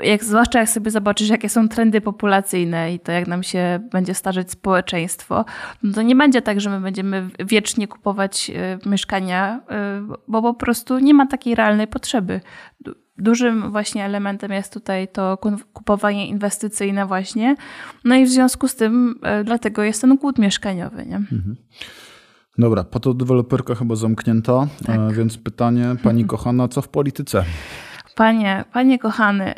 jak, 0.03 0.23
zwłaszcza 0.23 0.59
jak 0.59 0.69
sobie 0.69 0.91
zobaczysz, 0.91 1.29
jakie 1.29 1.49
są 1.49 1.69
trendy 1.69 2.01
populacyjne 2.01 2.93
i 2.93 2.99
to, 2.99 3.11
jak 3.11 3.27
nam 3.27 3.43
się 3.43 3.79
będzie 3.91 4.13
starzeć 4.13 4.51
społeczeństwo, 4.51 5.45
no 5.83 5.93
to 5.93 6.01
nie 6.01 6.15
będzie 6.15 6.41
tak, 6.41 6.61
że 6.61 6.69
my 6.69 6.81
będziemy 6.81 7.29
wiecznie 7.45 7.87
kupować 7.87 8.51
y, 8.85 8.89
mieszkania, 8.89 9.61
y, 10.11 10.17
bo 10.27 10.41
po 10.41 10.53
prostu 10.53 10.99
nie 10.99 11.13
ma 11.13 11.27
takiej 11.27 11.55
realnej 11.55 11.87
potrzeby. 11.87 12.41
Dużym 13.17 13.71
właśnie 13.71 14.05
elementem 14.05 14.51
jest 14.51 14.73
tutaj 14.73 15.07
to 15.07 15.37
kupowanie 15.73 16.27
inwestycyjne 16.27 17.05
właśnie. 17.05 17.55
No 18.05 18.15
i 18.15 18.25
w 18.25 18.29
związku 18.29 18.67
z 18.67 18.75
tym 18.75 19.19
y, 19.41 19.43
dlatego 19.43 19.83
jest 19.83 20.01
ten 20.01 20.15
głód 20.15 20.39
mieszkaniowy. 20.39 21.05
Nie? 21.05 21.15
Mhm. 21.15 21.55
Dobra, 22.57 22.85
deweloperka 23.15 23.75
chyba 23.75 23.95
zamknięta, 23.95 24.67
tak. 24.85 25.13
więc 25.13 25.37
pytanie 25.37 25.95
pani 26.03 26.25
kochana, 26.31 26.67
co 26.67 26.81
w 26.81 26.87
polityce? 26.87 27.43
Panie, 28.19 28.63
panie 28.73 28.99
kochany, 28.99 29.53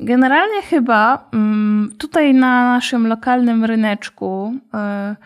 generalnie 0.00 0.62
chyba 0.62 1.28
mm, 1.32 1.92
tutaj 1.98 2.34
na 2.34 2.64
naszym 2.74 3.06
lokalnym 3.06 3.64
ryneczku 3.64 4.54
e, 4.74 5.16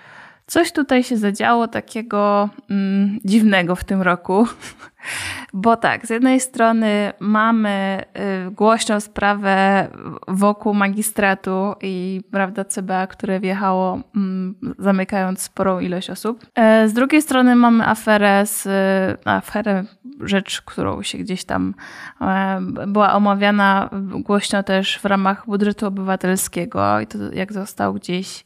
coś 0.49 0.73
tutaj 0.73 1.05
się 1.05 1.17
zadziało 1.17 1.69
takiego 1.69 2.49
mm, 2.71 3.19
dziwnego 3.25 3.77
w 3.77 3.85
tym 3.85 4.03
roku. 4.03 4.47
Bo 5.53 5.77
tak, 5.77 6.07
z 6.07 6.11
jednej 6.11 6.41
strony 6.41 7.13
mamy 7.21 8.05
y, 8.49 8.51
głośną 8.51 9.01
sprawę 9.01 9.89
wokół 10.29 10.75
magistratu 10.75 11.75
i 11.81 12.21
prawda 12.31 12.65
CBA, 12.65 13.07
które 13.07 13.41
wjechało 13.41 14.01
mm, 14.17 14.55
zamykając 14.79 15.43
sporą 15.43 15.81
ilość 15.81 16.11
osób. 16.11 16.47
E, 16.55 16.89
z 16.89 16.93
drugiej 16.93 17.23
strony 17.23 17.57
mamy 17.57 17.87
aferę 17.87 18.47
z 18.47 18.67
y, 18.67 19.31
aferę 19.31 19.85
rzecz, 20.21 20.63
którą 20.63 21.03
się 21.03 21.19
gdzieś 21.19 21.45
tam 21.45 21.75
e, 22.21 22.61
była 22.87 23.13
omawiana 23.13 23.91
głośno 24.03 24.63
też 24.63 24.99
w 24.99 25.05
ramach 25.05 25.47
budżetu 25.47 25.87
obywatelskiego 25.87 27.01
i 27.01 27.07
to 27.07 27.19
jak 27.33 27.53
został 27.53 27.95
gdzieś 27.95 28.45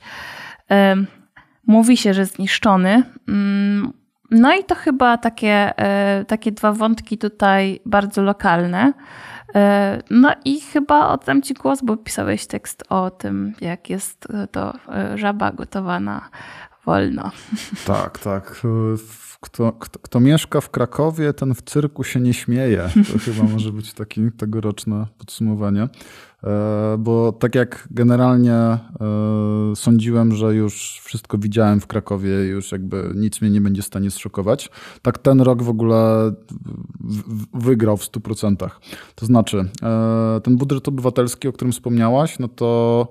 mówi 1.66 1.96
się, 1.96 2.14
że 2.14 2.26
zniszczony. 2.26 3.02
Mm, 3.28 3.92
no 4.30 4.54
i 4.54 4.64
to 4.64 4.74
chyba 4.74 5.18
takie, 5.18 5.78
e, 5.78 6.24
takie 6.24 6.52
dwa 6.52 6.72
wątki 6.72 7.18
tutaj 7.18 7.80
bardzo 7.86 8.22
lokalne. 8.22 8.92
E, 9.54 10.02
no 10.10 10.32
i 10.44 10.60
chyba 10.60 11.08
oddam 11.08 11.42
Ci 11.42 11.54
głos, 11.54 11.82
bo 11.82 11.96
pisałeś 11.96 12.46
tekst 12.46 12.84
o 12.88 13.10
tym, 13.10 13.54
jak 13.60 13.90
jest 13.90 14.28
to 14.50 14.74
e, 14.88 15.18
żaba 15.18 15.52
gotowana 15.52 16.30
wolno. 16.86 17.30
Tak, 17.86 18.18
tak. 18.18 18.62
Kto, 19.40 19.72
kto, 19.72 19.98
kto, 19.98 20.20
mieszka 20.20 20.60
w 20.60 20.70
Krakowie, 20.70 21.32
ten 21.32 21.54
w 21.54 21.62
cyrku 21.62 22.04
się 22.04 22.20
nie 22.20 22.34
śmieje. 22.34 22.88
To 23.12 23.18
chyba 23.18 23.42
może 23.42 23.72
być 23.72 23.92
takie 23.92 24.30
tegoroczne 24.38 25.06
podsumowanie. 25.18 25.88
E, 26.44 26.96
bo 26.98 27.32
tak 27.32 27.54
jak 27.54 27.88
generalnie 27.90 28.54
e, 28.54 28.78
sądziłem, 29.74 30.34
że 30.34 30.54
już 30.54 31.00
wszystko 31.04 31.38
widziałem 31.38 31.80
w 31.80 31.86
Krakowie, 31.86 32.30
już 32.30 32.72
jakby 32.72 33.12
nic 33.14 33.40
mnie 33.40 33.50
nie 33.50 33.60
będzie 33.60 33.82
w 33.82 33.86
stanie 33.86 34.10
zszokować, 34.10 34.70
tak 35.02 35.18
ten 35.18 35.40
rok 35.40 35.62
w 35.62 35.68
ogóle 35.68 36.32
wygrał 37.54 37.96
w 37.96 38.02
100%. 38.02 38.70
To 39.14 39.26
znaczy, 39.26 39.64
e, 39.82 40.40
ten 40.42 40.56
budżet 40.56 40.88
obywatelski, 40.88 41.48
o 41.48 41.52
którym 41.52 41.72
wspomniałaś, 41.72 42.38
no 42.38 42.48
to 42.48 43.08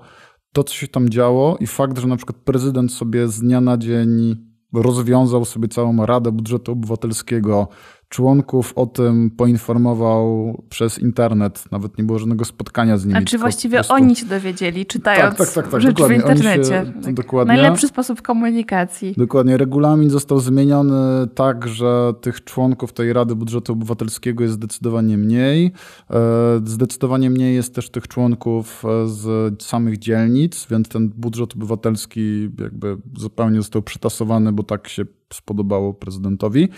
to, 0.53 0.63
co 0.63 0.73
się 0.73 0.87
tam 0.87 1.09
działo 1.09 1.57
i 1.59 1.67
fakt, 1.67 1.99
że 1.99 2.07
na 2.07 2.17
przykład 2.17 2.37
prezydent 2.37 2.93
sobie 2.93 3.27
z 3.27 3.39
dnia 3.39 3.61
na 3.61 3.77
dzień 3.77 4.35
rozwiązał 4.73 5.45
sobie 5.45 5.67
całą 5.67 6.05
Radę 6.05 6.31
Budżetu 6.31 6.71
Obywatelskiego, 6.71 7.67
członków 8.11 8.73
o 8.75 8.85
tym 8.85 9.31
poinformował 9.37 10.57
przez 10.69 10.99
internet. 10.99 11.71
Nawet 11.71 11.97
nie 11.97 12.03
było 12.03 12.19
żadnego 12.19 12.45
spotkania 12.45 12.97
z 12.97 13.05
nimi. 13.05 13.17
A 13.17 13.21
czy 13.21 13.37
właściwie 13.37 13.77
prostu... 13.77 13.93
oni 13.93 14.15
się 14.15 14.25
dowiedzieli, 14.25 14.85
czytając 14.85 15.37
tak, 15.37 15.47
tak, 15.47 15.55
tak, 15.55 15.71
tak, 15.71 15.81
rzecz 15.81 15.95
dokładnie. 15.95 16.17
w 16.17 16.21
internecie. 16.21 16.63
Się, 16.63 17.01
tak. 17.03 17.13
dokładnie. 17.13 17.53
Najlepszy 17.53 17.87
sposób 17.87 18.21
komunikacji. 18.21 19.13
Dokładnie. 19.17 19.57
Regulamin 19.57 20.09
został 20.09 20.39
zmieniony 20.39 21.27
tak, 21.35 21.67
że 21.67 22.13
tych 22.21 22.43
członków 22.43 22.93
tej 22.93 23.13
Rady 23.13 23.35
Budżetu 23.35 23.73
Obywatelskiego 23.73 24.43
jest 24.43 24.55
zdecydowanie 24.55 25.17
mniej. 25.17 25.71
E, 26.09 26.61
zdecydowanie 26.65 27.29
mniej 27.29 27.55
jest 27.55 27.75
też 27.75 27.89
tych 27.89 28.07
członków 28.07 28.83
e, 28.85 29.07
z 29.07 29.63
samych 29.63 29.97
dzielnic, 29.97 30.67
więc 30.69 30.89
ten 30.89 31.09
budżet 31.09 31.53
obywatelski 31.55 32.49
jakby 32.59 32.97
zupełnie 33.17 33.57
został 33.57 33.81
przytasowany, 33.81 34.51
bo 34.51 34.63
tak 34.63 34.87
się 34.87 35.05
spodobało 35.33 35.93
prezydentowi, 35.93 36.69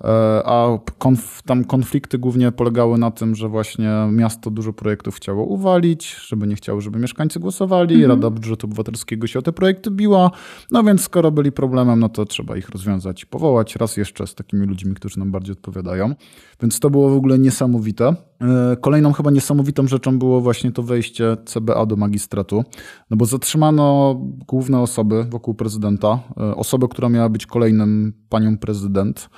e, 0.00 0.06
a 0.44 0.78
konf 0.98 1.42
tam 1.42 1.64
konflikty 1.64 2.18
głównie 2.18 2.52
polegały 2.52 2.98
na 2.98 3.10
tym, 3.10 3.34
że 3.34 3.48
właśnie 3.48 3.90
miasto 4.12 4.50
dużo 4.50 4.72
projektów 4.72 5.16
chciało 5.16 5.44
uwalić, 5.44 6.16
żeby 6.28 6.46
nie 6.46 6.54
chciało, 6.54 6.80
żeby 6.80 6.98
mieszkańcy 6.98 7.40
głosowali, 7.40 7.94
mhm. 7.94 8.10
Rada 8.10 8.30
Budżetu 8.30 8.66
Obywatelskiego 8.66 9.26
się 9.26 9.38
o 9.38 9.42
te 9.42 9.52
projekty 9.52 9.90
biła, 9.90 10.30
no 10.70 10.82
więc 10.82 11.02
skoro 11.02 11.30
byli 11.30 11.52
problemem, 11.52 12.00
no 12.00 12.08
to 12.08 12.26
trzeba 12.26 12.56
ich 12.56 12.68
rozwiązać 12.68 13.22
i 13.22 13.26
powołać 13.26 13.76
raz 13.76 13.96
jeszcze 13.96 14.26
z 14.26 14.34
takimi 14.34 14.66
ludźmi, 14.66 14.94
którzy 14.94 15.18
nam 15.18 15.30
bardziej 15.30 15.52
odpowiadają. 15.52 16.14
Więc 16.62 16.80
to 16.80 16.90
było 16.90 17.10
w 17.10 17.16
ogóle 17.16 17.38
niesamowite. 17.38 18.14
E, 18.40 18.76
kolejną 18.80 19.12
chyba 19.12 19.30
niesamowitą 19.30 19.88
rzeczą 19.88 20.18
było 20.18 20.40
właśnie 20.40 20.72
to 20.72 20.82
wejście 20.82 21.36
CBA 21.44 21.86
do 21.86 21.96
magistratu, 21.96 22.64
no 23.10 23.16
bo 23.16 23.24
zatrzymano 23.26 24.14
główne 24.48 24.80
osoby 24.80 25.24
wokół 25.24 25.54
prezydenta, 25.54 26.18
e, 26.36 26.56
osobę, 26.56 26.88
która 26.88 27.08
miała 27.08 27.28
być 27.28 27.46
kolejnym 27.46 27.99
panią 28.28 28.58
prezydent, 28.58 29.30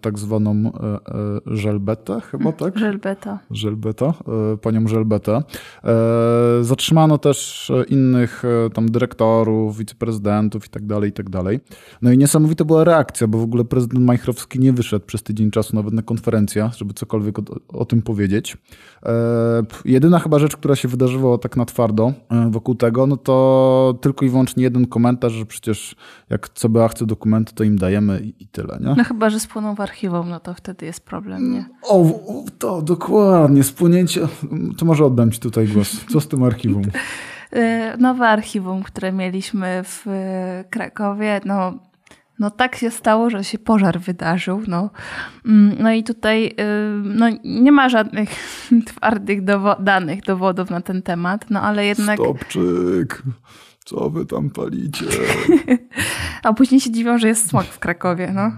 tak 0.00 0.18
zwaną 0.18 0.72
Żelbetę 1.46 2.20
chyba, 2.20 2.52
tak? 2.52 2.78
Żelbeta. 2.78 3.38
Żelbeta, 3.50 4.14
panią 4.62 4.88
Żelbetę. 4.88 5.42
Zatrzymano 6.60 7.18
też 7.18 7.72
innych 7.88 8.42
tam 8.74 8.90
dyrektorów, 8.90 9.78
wiceprezydentów 9.78 10.66
i 10.66 10.68
tak 10.68 10.86
dalej, 10.86 11.10
i 11.10 11.12
tak 11.12 11.30
dalej. 11.30 11.60
No 12.02 12.12
i 12.12 12.18
niesamowita 12.18 12.64
była 12.64 12.84
reakcja, 12.84 13.26
bo 13.26 13.38
w 13.38 13.42
ogóle 13.42 13.64
prezydent 13.64 14.04
Majchrowski 14.04 14.60
nie 14.60 14.72
wyszedł 14.72 15.06
przez 15.06 15.22
tydzień 15.22 15.50
czasu 15.50 15.76
nawet 15.76 15.94
na 15.94 16.02
konferencję, 16.02 16.70
żeby 16.76 16.94
cokolwiek 16.94 17.38
o, 17.38 17.42
o 17.68 17.84
tym 17.84 18.02
powiedzieć. 18.02 18.56
E, 19.06 19.62
jedyna 19.84 20.18
chyba 20.18 20.38
rzecz, 20.38 20.56
która 20.56 20.76
się 20.76 20.88
wydarzyła 20.88 21.38
tak 21.38 21.56
na 21.56 21.64
twardo 21.64 22.12
e, 22.30 22.50
wokół 22.50 22.74
tego, 22.74 23.06
no 23.06 23.16
to 23.16 23.98
tylko 24.00 24.24
i 24.24 24.28
wyłącznie 24.28 24.62
jeden 24.62 24.86
komentarz, 24.86 25.32
że 25.32 25.46
przecież 25.46 25.96
jak 26.30 26.48
CBA 26.48 26.88
chce 26.88 27.06
dokumenty, 27.06 27.54
to 27.54 27.64
im 27.64 27.78
dajemy 27.78 28.20
i, 28.20 28.42
i 28.42 28.48
tyle, 28.48 28.78
nie? 28.80 28.94
No 28.96 29.04
chyba, 29.04 29.30
że 29.30 29.40
spłoną 29.52 29.74
w 29.74 29.80
archiwum, 29.80 30.30
no 30.30 30.40
to 30.40 30.54
wtedy 30.54 30.86
jest 30.86 31.04
problem, 31.04 31.52
nie? 31.52 31.64
O, 31.82 32.04
to 32.58 32.82
dokładnie, 32.82 33.64
spłonięcie. 33.64 34.20
To 34.78 34.84
może 34.84 35.04
oddam 35.04 35.30
ci 35.30 35.40
tutaj 35.40 35.68
głos. 35.68 36.04
Co 36.12 36.20
z 36.20 36.28
tym 36.28 36.42
archiwum? 36.42 36.82
E, 37.52 37.96
nowe 38.06 38.28
archiwum, 38.28 38.82
które 38.82 39.12
mieliśmy 39.12 39.82
w 39.84 40.06
Krakowie, 40.70 41.40
no 41.44 41.74
no 42.38 42.50
tak 42.50 42.76
się 42.76 42.90
stało, 42.90 43.30
że 43.30 43.44
się 43.44 43.58
pożar 43.58 44.00
wydarzył. 44.00 44.62
No, 44.68 44.90
mm, 45.46 45.76
no 45.78 45.92
i 45.92 46.04
tutaj 46.04 46.46
y, 46.46 46.54
no, 47.04 47.26
nie 47.44 47.72
ma 47.72 47.88
żadnych 47.88 48.30
twardych 48.86 49.44
dowo 49.44 49.76
danych, 49.80 50.22
dowodów 50.22 50.70
na 50.70 50.80
ten 50.80 51.02
temat, 51.02 51.50
no 51.50 51.62
ale 51.62 51.86
jednak... 51.86 52.18
Stopczyk, 52.18 53.22
co 53.84 54.10
wy 54.10 54.26
tam 54.26 54.50
palicie? 54.50 55.06
A 56.42 56.52
później 56.52 56.80
się 56.80 56.90
dziwią, 56.90 57.18
że 57.18 57.28
jest 57.28 57.48
smog 57.48 57.64
w 57.64 57.78
Krakowie, 57.78 58.32
no. 58.34 58.52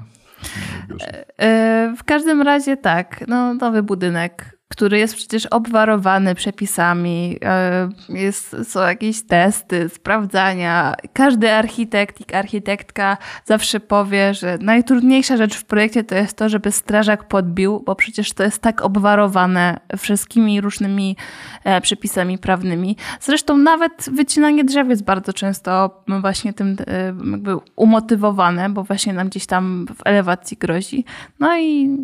E, 1.00 1.24
e, 1.38 1.94
w 1.96 2.04
każdym 2.04 2.42
razie 2.42 2.76
tak, 2.76 3.24
no 3.28 3.54
nowy 3.54 3.82
budynek 3.82 4.53
który 4.68 4.98
jest 4.98 5.14
przecież 5.14 5.46
obwarowany 5.46 6.34
przepisami, 6.34 7.38
e, 7.44 7.88
jest, 8.08 8.56
są 8.64 8.80
jakieś 8.80 9.22
testy, 9.22 9.88
sprawdzania. 9.88 10.94
Każdy 11.12 11.52
architekt 11.52 12.20
i 12.20 12.34
architektka 12.34 13.16
zawsze 13.44 13.80
powie, 13.80 14.34
że 14.34 14.58
najtrudniejsza 14.60 15.36
rzecz 15.36 15.56
w 15.56 15.64
projekcie 15.64 16.04
to 16.04 16.14
jest 16.14 16.36
to, 16.36 16.48
żeby 16.48 16.72
strażak 16.72 17.28
podbił, 17.28 17.82
bo 17.86 17.94
przecież 17.96 18.32
to 18.32 18.42
jest 18.42 18.58
tak 18.62 18.82
obwarowane 18.82 19.80
wszystkimi 19.98 20.60
różnymi 20.60 21.16
e, 21.64 21.80
przepisami 21.80 22.38
prawnymi. 22.38 22.96
Zresztą 23.20 23.56
nawet 23.56 24.06
wycinanie 24.12 24.64
drzew 24.64 24.88
jest 24.88 25.04
bardzo 25.04 25.32
często 25.32 26.02
właśnie 26.20 26.52
tym 26.52 26.76
e, 26.86 27.04
jakby 27.30 27.56
umotywowane, 27.76 28.70
bo 28.70 28.84
właśnie 28.84 29.12
nam 29.12 29.28
gdzieś 29.28 29.46
tam 29.46 29.86
w 29.96 30.02
elewacji 30.04 30.56
grozi. 30.56 31.04
No 31.40 31.58
i 31.58 31.96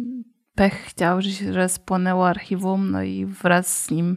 pech 0.60 0.74
chciał, 0.74 1.22
że, 1.22 1.52
że 1.52 1.68
spłonęło 1.68 2.28
archiwum, 2.28 2.90
no 2.90 3.02
i 3.02 3.26
wraz 3.26 3.84
z 3.84 3.90
nim 3.90 4.16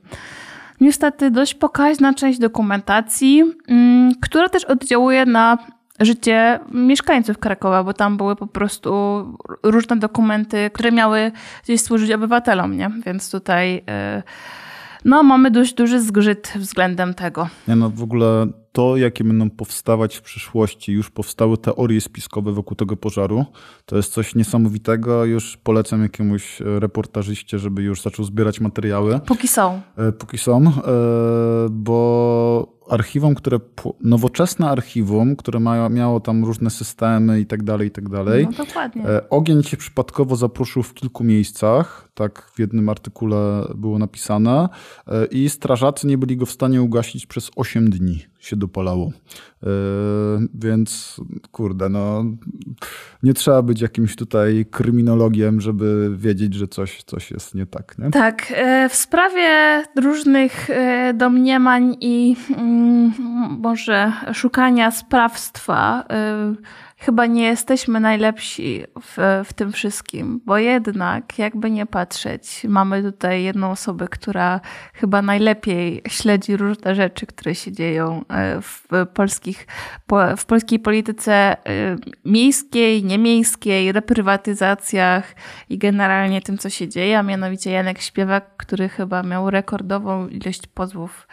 niestety 0.81 1.31
dość 1.31 1.53
pokaźna 1.53 2.13
część 2.13 2.39
dokumentacji, 2.39 3.43
mm, 3.67 4.11
która 4.21 4.49
też 4.49 4.65
oddziałuje 4.65 5.25
na 5.25 5.57
życie 5.99 6.59
mieszkańców 6.71 7.37
Krakowa, 7.37 7.83
bo 7.83 7.93
tam 7.93 8.17
były 8.17 8.35
po 8.35 8.47
prostu 8.47 8.91
różne 9.63 9.97
dokumenty, 9.97 10.69
które 10.73 10.91
miały 10.91 11.31
gdzieś 11.63 11.81
służyć 11.81 12.11
obywatelom, 12.11 12.77
nie? 12.77 12.91
Więc 13.05 13.31
tutaj 13.31 13.77
y, 13.77 14.23
no, 15.05 15.23
mamy 15.23 15.51
dość 15.51 15.73
duży 15.73 16.01
zgrzyt 16.01 16.53
względem 16.55 17.13
tego. 17.13 17.47
Nie 17.67 17.75
no, 17.75 17.89
w 17.89 18.03
ogóle 18.03 18.47
to, 18.73 18.97
jakie 18.97 19.23
będą 19.23 19.49
powstawać 19.49 20.15
w 20.15 20.21
przyszłości, 20.21 20.91
już 20.91 21.09
powstały 21.09 21.57
teorie 21.57 22.01
spiskowe 22.01 22.51
wokół 22.51 22.75
tego 22.75 22.97
pożaru, 22.97 23.45
to 23.85 23.97
jest 23.97 24.13
coś 24.13 24.35
niesamowitego. 24.35 25.25
Już 25.25 25.57
polecam 25.57 26.01
jakiemuś 26.01 26.59
reportażyście, 26.59 27.59
żeby 27.59 27.83
już 27.83 28.01
zaczął 28.01 28.25
zbierać 28.25 28.59
materiały. 28.59 29.19
Póki 29.19 29.47
są. 29.47 29.81
E, 29.97 30.11
póki 30.11 30.37
są, 30.37 30.63
e, 30.67 30.71
bo 31.71 32.73
archiwum, 32.89 33.35
które, 33.35 33.59
nowoczesne 34.01 34.69
archiwum, 34.69 35.35
które 35.35 35.59
ma, 35.59 35.89
miało 35.89 36.19
tam 36.19 36.45
różne 36.45 36.69
systemy 36.69 37.39
i 37.39 37.45
tak 37.45 37.63
dalej, 37.63 37.87
i 37.87 37.91
tak 37.91 38.09
dalej. 38.09 38.47
No 38.51 38.65
dokładnie. 38.65 39.05
E, 39.05 39.29
ogień 39.29 39.63
się 39.63 39.77
przypadkowo 39.77 40.35
zapruszył 40.35 40.83
w 40.83 40.93
kilku 40.93 41.23
miejscach, 41.23 42.09
tak 42.13 42.51
w 42.55 42.59
jednym 42.59 42.89
artykule 42.89 43.67
było 43.75 43.99
napisane 43.99 44.69
i 45.31 45.49
strażacy 45.49 46.07
nie 46.07 46.17
byli 46.17 46.37
go 46.37 46.45
w 46.45 46.51
stanie 46.51 46.81
ugasić 46.81 47.25
przez 47.25 47.51
8 47.55 47.89
dni 47.89 48.32
się 48.45 48.55
dopalało. 48.55 49.11
Yy, 49.61 49.69
więc 50.53 51.21
kurde, 51.51 51.89
no 51.89 52.25
nie 53.23 53.33
trzeba 53.33 53.61
być 53.61 53.81
jakimś 53.81 54.15
tutaj 54.15 54.65
kryminologiem, 54.71 55.61
żeby 55.61 56.11
wiedzieć, 56.17 56.53
że 56.53 56.67
coś, 56.67 57.03
coś 57.03 57.31
jest 57.31 57.55
nie 57.55 57.65
tak. 57.65 57.97
Nie? 57.97 58.11
Tak, 58.11 58.53
e, 58.55 58.89
w 58.89 58.95
sprawie 58.95 59.83
różnych 59.95 60.69
e, 60.69 61.13
domniemań 61.13 61.97
i 62.01 62.35
mm, 62.57 63.13
może 63.59 64.11
szukania 64.33 64.91
sprawstwa 64.91 66.03
e, 66.09 66.53
chyba 67.05 67.25
nie 67.25 67.43
jesteśmy 67.43 67.99
najlepsi 67.99 68.83
w, 69.01 69.43
w 69.45 69.53
tym 69.53 69.71
wszystkim, 69.71 70.41
bo 70.45 70.57
jednak, 70.57 71.39
jakby 71.39 71.71
nie 71.71 71.85
patrzeć, 71.85 72.65
mamy 72.69 73.03
tutaj 73.03 73.43
jedną 73.43 73.71
osobę, 73.71 74.07
która 74.07 74.61
chyba 74.93 75.21
najlepiej 75.21 76.01
śledzi 76.07 76.57
różne 76.57 76.95
rzeczy, 76.95 77.25
które 77.25 77.55
się 77.55 77.71
dzieją 77.71 78.25
e, 78.29 78.61
w, 78.61 78.87
polskich, 79.13 79.67
w 80.37 80.45
polskiej 80.45 80.79
polityce 80.79 81.33
e, 81.33 81.57
miejskiej, 82.25 83.03
niemiejskiej, 83.03 83.91
reprywatyzacjach 83.91 85.35
i 85.69 85.77
generalnie 85.77 86.41
tym, 86.41 86.57
co 86.57 86.69
się 86.69 86.87
dzieje, 86.87 87.19
a 87.19 87.23
mianowicie 87.23 87.71
Janek 87.71 88.01
Śpiewak, 88.01 88.57
który 88.57 88.89
chyba 88.89 89.23
miał 89.23 89.49
rekordową 89.49 90.27
ilość 90.27 90.67
pozwów 90.67 91.27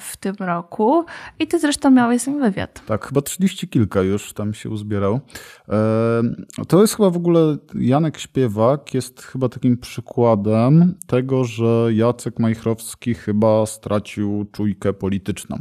w 0.00 0.16
tym 0.20 0.34
roku. 0.40 1.04
I 1.38 1.46
ty 1.46 1.58
zresztą 1.58 1.90
miałeś 1.90 2.22
z 2.22 2.26
nim 2.26 2.40
wywiad. 2.40 2.82
Tak, 2.86 3.06
chyba 3.06 3.20
30 3.20 3.68
kilka 3.68 4.02
już 4.02 4.32
tam 4.32 4.54
się 4.54 4.70
uzbierał. 4.70 5.20
E, 5.68 6.22
to 6.68 6.80
jest 6.80 6.96
chyba 6.96 7.10
w 7.10 7.16
ogóle, 7.16 7.56
Janek 7.74 8.18
Śpiewak 8.18 8.94
jest 8.94 9.22
chyba 9.22 9.48
takim 9.48 9.78
przykładem 9.78 10.94
tego, 11.06 11.44
że 11.44 11.88
Jacek 11.92 12.38
Majchrowski 12.38 13.14
chyba 13.14 13.66
stracił 13.66 14.46
czujkę 14.52 14.92
polityczną. 14.92 15.58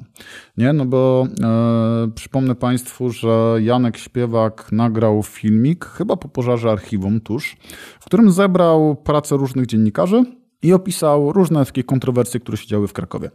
Nie, 0.57 0.73
no 0.73 0.85
bo 0.85 1.27
e, 1.43 2.11
przypomnę 2.15 2.55
Państwu, 2.55 3.09
że 3.09 3.57
Janek 3.61 3.97
Śpiewak 3.97 4.71
nagrał 4.71 5.23
filmik, 5.23 5.85
chyba 5.85 6.15
po 6.15 6.29
pożarze 6.29 6.71
archiwum 6.71 7.21
tuż, 7.21 7.57
w 7.99 8.05
którym 8.05 8.31
zebrał 8.31 8.95
pracę 8.95 9.37
różnych 9.37 9.65
dziennikarzy 9.65 10.40
i 10.61 10.73
opisał 10.73 11.33
różne 11.33 11.65
takie 11.65 11.83
kontrowersje, 11.83 12.39
które 12.39 12.57
się 12.57 12.67
działy 12.67 12.87
w 12.87 12.93
Krakowie. 12.93 13.31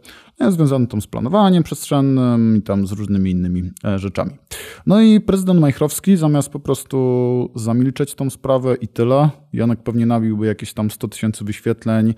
Związane 0.49 0.87
tam 0.87 1.01
z 1.01 1.07
planowaniem 1.07 1.63
przestrzennym 1.63 2.57
i 2.57 2.61
tam 2.61 2.87
z 2.87 2.91
różnymi 2.91 3.31
innymi 3.31 3.71
e, 3.85 3.99
rzeczami. 3.99 4.31
No 4.85 5.01
i 5.01 5.21
prezydent 5.21 5.59
Majchrowski 5.59 6.17
zamiast 6.17 6.49
po 6.49 6.59
prostu 6.59 7.49
zamilczeć 7.55 8.15
tą 8.15 8.29
sprawę 8.29 8.75
i 8.75 8.87
tyle, 8.87 9.29
Janek 9.57 9.79
pewnie 9.79 10.05
nabiłby 10.05 10.47
jakieś 10.47 10.73
tam 10.73 10.91
100 10.91 11.07
tysięcy 11.07 11.43
wyświetleń, 11.43 12.09
e, 12.09 12.13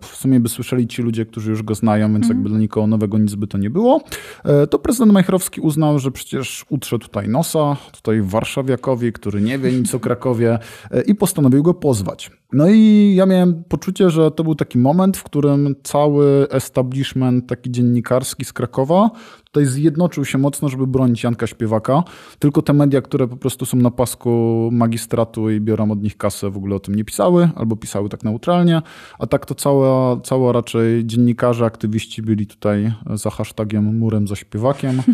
w 0.00 0.16
sumie 0.16 0.40
by 0.40 0.48
słyszeli 0.48 0.86
ci 0.86 1.02
ludzie, 1.02 1.26
którzy 1.26 1.50
już 1.50 1.62
go 1.62 1.74
znają, 1.74 2.12
więc 2.12 2.28
jakby 2.28 2.48
dla 2.48 2.58
nikogo 2.58 2.86
nowego 2.86 3.18
nic 3.18 3.34
by 3.34 3.46
to 3.46 3.58
nie 3.58 3.70
było, 3.70 4.02
e, 4.44 4.66
to 4.66 4.78
prezydent 4.78 5.12
Majchrowski 5.12 5.60
uznał, 5.60 5.98
że 5.98 6.10
przecież 6.10 6.66
utrze 6.68 6.98
tutaj 6.98 7.28
nosa, 7.28 7.76
tutaj 7.92 8.22
warszawiakowi, 8.22 9.12
który 9.12 9.40
nie 9.40 9.58
wie 9.58 9.72
nic 9.72 9.94
o 9.94 10.00
Krakowie 10.00 10.58
i 11.06 11.14
postanowił 11.14 11.62
go 11.62 11.74
pozwać. 11.74 12.30
No 12.52 12.68
i 12.68 13.12
ja 13.16 13.26
miałem 13.26 13.64
poczucie, 13.64 14.10
że 14.10 14.30
to 14.30 14.44
był 14.44 14.54
taki 14.54 14.78
moment, 14.78 15.16
w 15.16 15.22
którym 15.22 15.74
cały 15.82 16.48
establishment 16.50 17.46
taki 17.46 17.70
dziennikarski 17.70 18.44
z 18.44 18.52
Krakowa 18.52 19.10
tutaj 19.54 19.66
zjednoczył 19.66 20.24
się 20.24 20.38
mocno, 20.38 20.68
żeby 20.68 20.86
bronić 20.86 21.24
Janka 21.24 21.46
Śpiewaka. 21.46 22.02
Tylko 22.38 22.62
te 22.62 22.72
media, 22.72 23.02
które 23.02 23.28
po 23.28 23.36
prostu 23.36 23.66
są 23.66 23.76
na 23.76 23.90
pasku 23.90 24.68
magistratu 24.72 25.50
i 25.50 25.60
biorą 25.60 25.90
od 25.90 26.02
nich 26.02 26.16
kasę, 26.16 26.50
w 26.50 26.56
ogóle 26.56 26.76
o 26.76 26.80
tym 26.80 26.94
nie 26.94 27.04
pisały, 27.04 27.48
albo 27.56 27.76
pisały 27.76 28.08
tak 28.08 28.24
neutralnie, 28.24 28.82
a 29.18 29.26
tak 29.26 29.46
to 29.46 29.54
cała, 29.54 30.20
cała 30.20 30.52
raczej 30.52 31.06
dziennikarze, 31.06 31.64
aktywiści 31.64 32.22
byli 32.22 32.46
tutaj 32.46 32.92
za 33.14 33.30
hashtagiem 33.30 33.98
murem 33.98 34.28
za 34.28 34.36
śpiewakiem. 34.36 35.02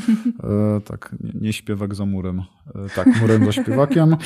E, 0.41 0.81
tak, 0.81 1.17
nie, 1.21 1.41
nie, 1.41 1.53
śpiewak 1.53 1.95
za 1.95 2.07
murem. 2.07 2.43
E, 2.75 2.89
tak, 2.97 3.21
murem 3.21 3.45
za 3.45 3.53
śpiewakiem. 3.53 4.17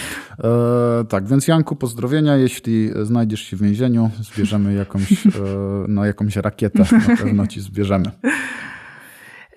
E, 0.44 1.04
tak, 1.08 1.28
więc 1.28 1.48
Janku, 1.48 1.76
pozdrowienia. 1.76 2.36
Jeśli 2.36 2.90
znajdziesz 3.02 3.40
się 3.40 3.56
w 3.56 3.60
więzieniu, 3.60 4.10
zbierzemy 4.20 4.74
jakąś, 4.74 5.26
e, 5.26 5.30
na 5.88 6.06
jakąś 6.06 6.36
rakietę, 6.36 6.78
na 7.08 7.16
pewno 7.16 7.46
ci 7.46 7.60
zbierzemy. 7.60 8.10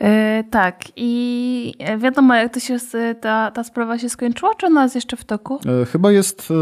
E, 0.01 0.43
tak, 0.49 0.83
i 0.95 1.73
wiadomo, 1.97 2.35
jak 2.35 2.53
to 2.53 2.59
się, 2.59 2.77
ta, 3.21 3.51
ta 3.51 3.63
sprawa 3.63 3.97
się 3.97 4.09
skończyła, 4.09 4.55
czy 4.55 4.65
ona 4.65 4.83
jest 4.83 4.95
jeszcze 4.95 5.17
w 5.17 5.25
toku? 5.25 5.59
E, 5.81 5.85
chyba 5.85 6.11
jest, 6.11 6.51
e, 6.51 6.53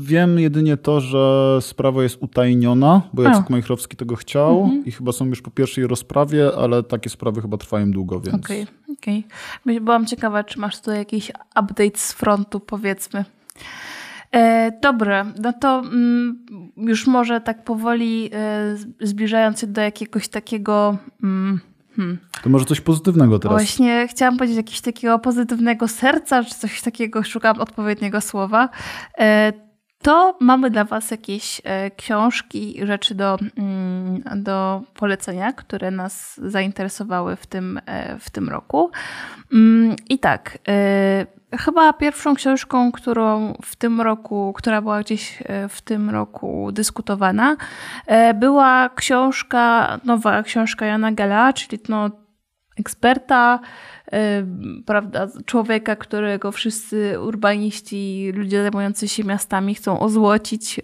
wiem 0.00 0.38
jedynie 0.38 0.76
to, 0.76 1.00
że 1.00 1.58
sprawa 1.60 2.02
jest 2.02 2.22
utajniona, 2.22 3.02
bo 3.12 3.22
Jacek 3.22 3.50
Majchrowski 3.50 3.96
tego 3.96 4.16
chciał 4.16 4.62
mhm. 4.64 4.84
i 4.84 4.92
chyba 4.92 5.12
są 5.12 5.26
już 5.26 5.42
po 5.42 5.50
pierwszej 5.50 5.86
rozprawie, 5.86 6.50
ale 6.58 6.82
takie 6.82 7.10
sprawy 7.10 7.42
chyba 7.42 7.56
trwają 7.56 7.90
długo, 7.90 8.20
więc... 8.20 8.44
Okej, 8.44 8.62
okay, 8.62 8.94
okej. 8.98 9.24
Okay. 9.64 9.80
Byłam 9.80 10.06
ciekawa, 10.06 10.44
czy 10.44 10.60
masz 10.60 10.78
tutaj 10.78 10.98
jakiś 10.98 11.30
update 11.60 11.98
z 11.98 12.12
frontu, 12.12 12.60
powiedzmy. 12.60 13.24
E, 14.32 14.72
dobra, 14.82 15.26
no 15.42 15.52
to 15.52 15.78
mm, 15.78 16.46
już 16.76 17.06
może 17.06 17.40
tak 17.40 17.64
powoli 17.64 18.30
e, 18.32 18.76
zbliżając 19.00 19.60
się 19.60 19.66
do 19.66 19.80
jakiegoś 19.80 20.28
takiego... 20.28 20.96
Mm, 21.22 21.60
Hmm. 21.96 22.18
To 22.42 22.50
może 22.50 22.64
coś 22.64 22.80
pozytywnego 22.80 23.38
teraz. 23.38 23.58
Właśnie 23.58 24.08
chciałam 24.10 24.36
powiedzieć 24.36 24.56
jakiegoś 24.56 24.80
takiego 24.80 25.18
pozytywnego 25.18 25.88
serca, 25.88 26.44
czy 26.44 26.54
coś 26.54 26.82
takiego, 26.82 27.22
szukam 27.22 27.60
odpowiedniego 27.60 28.20
słowa. 28.20 28.68
E, 30.04 30.06
to 30.06 30.36
mamy 30.40 30.70
dla 30.70 30.84
Was 30.84 31.10
jakieś 31.10 31.60
e, 31.64 31.90
książki, 31.90 32.80
rzeczy 32.82 33.14
do, 33.14 33.38
mm, 33.58 34.22
do 34.42 34.82
polecenia, 34.94 35.52
które 35.52 35.90
nas 35.90 36.40
zainteresowały 36.44 37.36
w 37.36 37.46
tym, 37.46 37.80
e, 37.86 38.18
w 38.18 38.30
tym 38.30 38.48
roku. 38.48 38.90
Mm, 39.52 39.96
I 40.08 40.18
tak, 40.18 40.58
Chyba 41.60 41.92
pierwszą 41.92 42.34
książką, 42.34 42.92
którą 42.92 43.54
w 43.62 43.76
tym 43.76 44.00
roku, 44.00 44.52
która 44.56 44.82
była 44.82 45.00
gdzieś 45.00 45.42
e, 45.42 45.68
w 45.68 45.80
tym 45.82 46.10
roku 46.10 46.72
dyskutowana, 46.72 47.56
e, 48.06 48.34
była 48.34 48.88
książka, 48.88 49.98
nowa 50.04 50.42
książka 50.42 50.86
Jana 50.86 51.12
Gela, 51.12 51.52
czyli 51.52 51.78
no, 51.88 52.10
eksperta, 52.76 53.60
e, 54.12 54.46
prawda, 54.86 55.28
człowieka, 55.46 55.96
którego 55.96 56.52
wszyscy 56.52 57.20
urbaniści, 57.20 58.32
ludzie 58.34 58.62
zajmujący 58.62 59.08
się 59.08 59.24
miastami 59.24 59.74
chcą 59.74 60.00
ozłocić. 60.00 60.80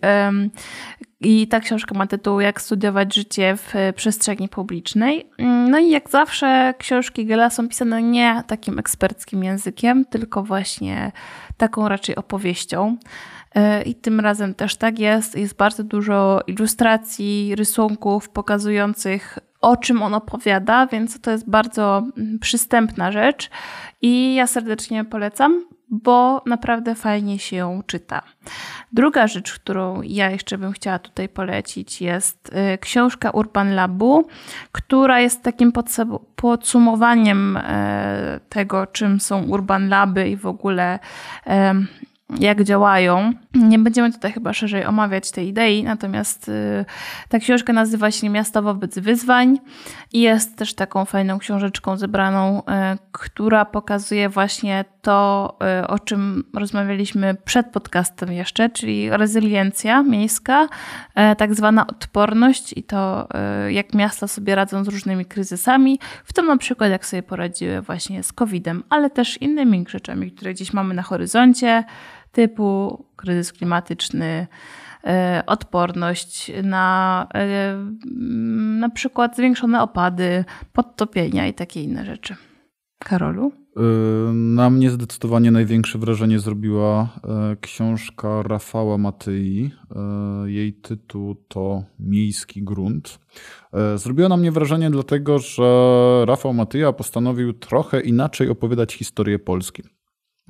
I 1.20 1.48
ta 1.48 1.60
książka 1.60 1.98
ma 1.98 2.06
tytuł 2.06 2.40
Jak 2.40 2.60
studiować 2.60 3.14
życie 3.14 3.56
w 3.56 3.74
przestrzeni 3.96 4.48
publicznej. 4.48 5.30
No 5.70 5.78
i 5.78 5.90
jak 5.90 6.10
zawsze 6.10 6.74
książki 6.78 7.26
Gela 7.26 7.50
są 7.50 7.68
pisane 7.68 8.02
nie 8.02 8.42
takim 8.46 8.78
eksperckim 8.78 9.44
językiem, 9.44 10.04
tylko 10.04 10.42
właśnie 10.42 11.12
taką 11.56 11.88
raczej 11.88 12.16
opowieścią. 12.16 12.96
E, 13.54 13.82
I 13.82 13.94
tym 13.94 14.20
razem 14.20 14.54
też 14.54 14.76
tak 14.76 14.98
jest. 14.98 15.36
Jest 15.36 15.56
bardzo 15.56 15.84
dużo 15.84 16.40
ilustracji, 16.46 17.54
rysunków 17.56 18.28
pokazujących 18.28 19.38
o 19.60 19.76
czym 19.76 20.02
on 20.02 20.14
opowiada, 20.14 20.86
więc 20.86 21.20
to 21.20 21.30
jest 21.30 21.50
bardzo 21.50 22.02
mm, 22.16 22.38
przystępna 22.38 23.12
rzecz 23.12 23.50
i 24.02 24.34
ja 24.34 24.46
serdecznie 24.46 25.04
polecam, 25.04 25.64
bo 25.90 26.42
naprawdę 26.46 26.94
fajnie 26.94 27.38
się 27.38 27.56
ją 27.56 27.82
czyta. 27.86 28.22
Druga 28.92 29.26
rzecz, 29.26 29.52
którą 29.54 30.02
ja 30.02 30.30
jeszcze 30.30 30.58
bym 30.58 30.72
chciała 30.72 30.98
tutaj 30.98 31.28
polecić, 31.28 32.00
jest 32.02 32.50
y, 32.74 32.78
książka 32.78 33.30
Urban 33.30 33.74
Labu, 33.74 34.28
która 34.72 35.20
jest 35.20 35.42
takim 35.42 35.72
podsumowaniem 36.36 37.56
e, 37.56 38.40
tego, 38.48 38.86
czym 38.86 39.20
są 39.20 39.42
Urban 39.42 39.88
Laby 39.88 40.28
i 40.28 40.36
w 40.36 40.46
ogóle 40.46 40.98
jak 42.38 42.64
działają. 42.64 43.32
Nie 43.54 43.78
będziemy 43.78 44.12
tutaj 44.12 44.32
chyba 44.32 44.52
szerzej 44.52 44.84
omawiać 44.84 45.30
tej 45.30 45.48
idei, 45.48 45.84
natomiast 45.84 46.48
y, 46.48 46.84
ta 47.28 47.38
książka 47.38 47.72
nazywa 47.72 48.10
się 48.10 48.28
Miasto 48.28 48.62
wobec 48.62 48.98
wyzwań 48.98 49.58
i 50.12 50.20
jest 50.20 50.56
też 50.56 50.74
taką 50.74 51.04
fajną 51.04 51.38
książeczką 51.38 51.96
zebraną, 51.96 52.60
y, 52.60 52.62
która 53.12 53.64
pokazuje 53.64 54.28
właśnie 54.28 54.84
to, 55.02 55.56
y, 55.82 55.86
o 55.86 55.98
czym 55.98 56.44
rozmawialiśmy 56.54 57.34
przed 57.44 57.66
podcastem 57.66 58.32
jeszcze, 58.32 58.70
czyli 58.70 59.10
rezyliencja 59.10 60.02
miejska, 60.02 60.68
tak 61.38 61.54
zwana 61.54 61.86
odporność 61.86 62.72
i 62.76 62.82
to, 62.82 63.28
jak 63.68 63.94
miasta 63.94 64.28
sobie 64.28 64.54
radzą 64.54 64.84
z 64.84 64.88
różnymi 64.88 65.24
kryzysami, 65.24 65.98
w 66.24 66.32
tym 66.32 66.46
na 66.46 66.56
przykład 66.56 66.90
jak 66.90 67.06
sobie 67.06 67.22
poradziły 67.22 67.80
właśnie 67.80 68.22
z 68.22 68.32
COVID-em, 68.32 68.82
ale 68.90 69.10
też 69.10 69.36
innymi 69.36 69.84
rzeczami, 69.88 70.32
które 70.32 70.54
gdzieś 70.54 70.72
mamy 70.72 70.94
na 70.94 71.02
horyzoncie, 71.02 71.84
typu 72.32 73.04
kryzys 73.16 73.52
klimatyczny, 73.52 74.46
e, 75.04 75.42
odporność 75.46 76.52
na 76.62 77.26
e, 77.34 77.76
na 78.80 78.88
przykład 78.90 79.36
zwiększone 79.36 79.82
opady, 79.82 80.44
podtopienia 80.72 81.46
i 81.46 81.54
takie 81.54 81.82
inne 81.82 82.04
rzeczy. 82.04 82.36
Karolu? 82.98 83.52
E, 83.76 83.82
na 84.32 84.70
mnie 84.70 84.90
zdecydowanie 84.90 85.50
największe 85.50 85.98
wrażenie 85.98 86.38
zrobiła 86.38 87.08
książka 87.60 88.42
Rafała 88.42 88.98
Matyi. 88.98 89.70
Jej 90.44 90.72
tytuł 90.72 91.34
to 91.34 91.82
Miejski 91.98 92.62
grunt. 92.62 93.18
Zrobiła 93.96 94.28
na 94.28 94.36
mnie 94.36 94.52
wrażenie 94.52 94.90
dlatego, 94.90 95.38
że 95.38 95.64
Rafał 96.26 96.54
Matyja 96.54 96.92
postanowił 96.92 97.52
trochę 97.52 98.00
inaczej 98.00 98.48
opowiadać 98.48 98.94
historię 98.94 99.38
Polski. 99.38 99.82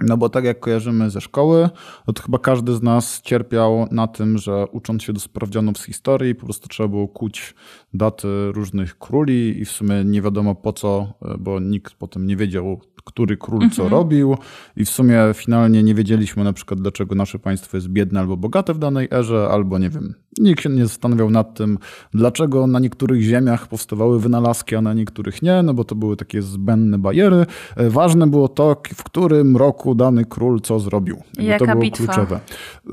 No 0.00 0.16
bo 0.16 0.28
tak 0.28 0.44
jak 0.44 0.60
kojarzymy 0.60 1.10
ze 1.10 1.20
szkoły, 1.20 1.68
no 2.06 2.12
to 2.12 2.22
chyba 2.22 2.38
każdy 2.38 2.74
z 2.74 2.82
nas 2.82 3.20
cierpiał 3.22 3.88
na 3.90 4.06
tym, 4.06 4.38
że 4.38 4.66
ucząc 4.66 5.02
się 5.02 5.12
do 5.12 5.20
sprawdzianów 5.20 5.78
z 5.78 5.84
historii, 5.84 6.34
po 6.34 6.44
prostu 6.44 6.68
trzeba 6.68 6.88
było 6.88 7.08
kuć 7.08 7.54
daty 7.94 8.28
różnych 8.52 8.98
króli 8.98 9.60
i 9.60 9.64
w 9.64 9.70
sumie 9.70 10.04
nie 10.04 10.22
wiadomo 10.22 10.54
po 10.54 10.72
co, 10.72 11.14
bo 11.38 11.60
nikt 11.60 11.94
potem 11.94 12.26
nie 12.26 12.36
wiedział, 12.36 12.80
który 13.04 13.36
król 13.36 13.60
co 13.60 13.82
mhm. 13.82 13.90
robił 13.90 14.36
i 14.76 14.84
w 14.84 14.90
sumie 14.90 15.20
finalnie 15.34 15.82
nie 15.82 15.94
wiedzieliśmy 15.94 16.44
na 16.44 16.52
przykład, 16.52 16.80
dlaczego 16.80 17.14
nasze 17.14 17.38
państwo 17.38 17.76
jest 17.76 17.88
biedne 17.88 18.20
albo 18.20 18.36
bogate 18.36 18.74
w 18.74 18.78
danej 18.78 19.08
erze, 19.10 19.48
albo 19.50 19.78
nie 19.78 19.90
wiem, 19.90 20.14
nikt 20.38 20.62
się 20.62 20.68
nie 20.68 20.86
zastanawiał 20.86 21.30
nad 21.30 21.54
tym, 21.54 21.78
dlaczego 22.14 22.66
na 22.66 22.78
niektórych 22.78 23.22
ziemiach 23.22 23.68
powstawały 23.68 24.20
wynalazki, 24.20 24.76
a 24.76 24.80
na 24.80 24.94
niektórych 24.94 25.42
nie, 25.42 25.62
no 25.62 25.74
bo 25.74 25.84
to 25.84 25.94
były 25.94 26.16
takie 26.16 26.42
zbędne 26.42 26.98
bariery. 26.98 27.46
E, 27.76 27.90
ważne 27.90 28.26
było 28.26 28.48
to, 28.48 28.76
w 28.94 29.02
którym 29.02 29.56
roku 29.56 29.94
dany 29.94 30.24
król 30.24 30.60
co 30.60 30.80
zrobił. 30.80 31.16
Jaka 31.38 31.58
to 31.58 31.70
było 31.72 31.82
bitwa. 31.82 32.04
kluczowe. 32.04 32.40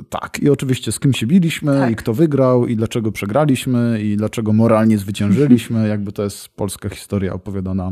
Tak, 0.10 0.40
i 0.40 0.50
oczywiście 0.50 0.92
z 0.92 1.00
kim 1.00 1.14
się 1.14 1.28
biliśmy 1.28 1.80
tak. 1.80 1.92
i 1.92 1.96
kto 1.96 2.14
wygrał 2.14 2.68
i 2.68 2.76
dlaczego 2.76 3.12
przegraliśmy 3.12 4.02
i 4.02 4.18
dlaczego 4.18 4.54
moralnie 4.54 4.98
zwyciężyliśmy, 4.98 5.88
jakby 5.94 6.12
to 6.12 6.24
jest 6.24 6.50
polska 6.50 6.90
historia 6.90 7.34
opowiadana 7.34 7.88
e, 7.88 7.92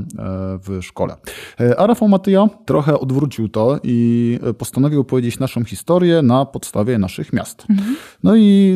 w 0.60 0.80
szkole. 0.82 1.16
E, 1.60 1.80
a 1.80 1.88
Rafał 1.88 2.08
Matyja 2.08 2.48
trochę 2.66 3.00
odwrócił 3.00 3.50
to 3.50 3.80
i 3.84 4.40
postanowił 4.58 5.02
opowiedzieć 5.02 5.40
naszą 5.40 5.64
historię 5.64 6.22
na 6.22 6.46
podstawie 6.46 6.98
naszych 6.98 7.34
miast. 7.34 7.66
Mhm. 7.70 7.96
No 8.24 8.36
i 8.36 8.74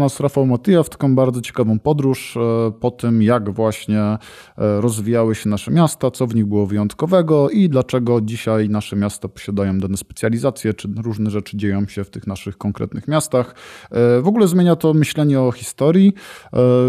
zaprasza 0.00 0.14
nas 0.14 0.20
Rafał 0.20 0.46
Matyja 0.46 0.82
w 0.82 0.88
taką 0.88 1.14
bardzo 1.14 1.40
ciekawą 1.40 1.78
podróż 1.78 2.36
e, 2.36 2.72
po 2.80 2.90
tym, 2.90 3.22
jak 3.22 3.50
właśnie 3.50 4.00
e, 4.00 4.18
rozwijały 4.56 5.34
się 5.34 5.48
nasze 5.48 5.70
miasta, 5.70 6.10
co 6.10 6.26
w 6.26 6.34
nich 6.34 6.46
było 6.46 6.66
wyjątkowego 6.66 7.50
i 7.50 7.68
dlaczego 7.68 8.20
dzisiaj 8.20 8.68
nasze 8.68 8.96
miasta 8.96 9.28
posiadają 9.28 9.78
dane 9.78 9.96
specjalizacje, 9.96 10.74
czy 10.74 10.88
różne 11.02 11.30
rzeczy 11.30 11.56
dzieją 11.56 11.86
się 11.86 12.04
w 12.04 12.10
tych 12.10 12.26
naszych 12.26 12.58
konkretnych 12.58 13.08
miastach. 13.08 13.54
E, 13.90 14.20
w 14.20 14.26
ogóle 14.28 14.48
zmienia 14.48 14.76
to 14.76 14.94
myślenie 14.94 15.40
o 15.40 15.52
historii. 15.52 16.12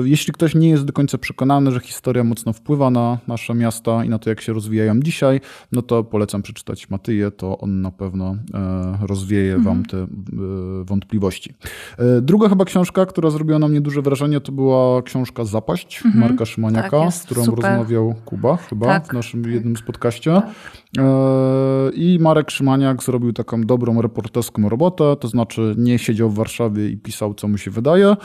Jeśli 0.03 0.33
ktoś 0.33 0.55
nie 0.55 0.69
jest 0.69 0.85
do 0.85 0.93
końca 0.93 1.17
przekonany, 1.17 1.71
że 1.71 1.79
historia 1.79 2.23
mocno 2.23 2.53
wpływa 2.53 2.89
na 2.89 3.17
nasze 3.27 3.53
miasta 3.53 4.05
i 4.05 4.09
na 4.09 4.19
to, 4.19 4.29
jak 4.29 4.41
się 4.41 4.53
rozwijają 4.53 4.99
dzisiaj, 4.99 5.41
no 5.71 5.81
to 5.81 6.03
polecam 6.03 6.41
przeczytać 6.41 6.89
Matyję, 6.89 7.31
to 7.31 7.57
on 7.57 7.81
na 7.81 7.91
pewno 7.91 8.35
rozwieje 9.01 9.53
mhm. 9.53 9.75
wam 9.75 9.85
te 9.85 10.07
wątpliwości. 10.83 11.53
Druga 12.21 12.49
chyba 12.49 12.65
książka, 12.65 13.00
która 13.05 13.29
zrobiła 13.29 13.59
na 13.59 13.67
mnie 13.67 13.81
duże 13.81 14.01
wrażenie, 14.01 14.41
to 14.41 14.51
była 14.51 15.01
książka 15.01 15.45
Zapaść 15.45 16.01
mhm. 16.05 16.23
Marka 16.23 16.45
Szymaniaka, 16.45 16.89
tak, 16.89 17.13
z 17.13 17.23
którą 17.23 17.45
super. 17.45 17.63
rozmawiał 17.63 18.15
Kuba 18.25 18.57
chyba 18.57 18.85
tak. 18.85 19.07
w 19.07 19.13
naszym 19.13 19.51
jednym 19.51 19.77
z 19.77 19.81
podcaście. 19.81 20.33
Tak. 20.33 20.80
E, 20.97 21.91
I 21.93 22.17
Marek 22.21 22.51
Szymaniak 22.51 23.03
zrobił 23.03 23.33
taką 23.33 23.61
dobrą 23.61 24.01
reporterską 24.01 24.69
robotę, 24.69 25.15
to 25.19 25.27
znaczy 25.27 25.75
nie 25.77 25.99
siedział 25.99 26.29
w 26.29 26.35
Warszawie 26.35 26.89
i 26.89 26.97
pisał, 26.97 27.33
co 27.33 27.47
mu 27.47 27.57
się 27.57 27.71
wydaje, 27.71 28.07
e, 28.07 28.15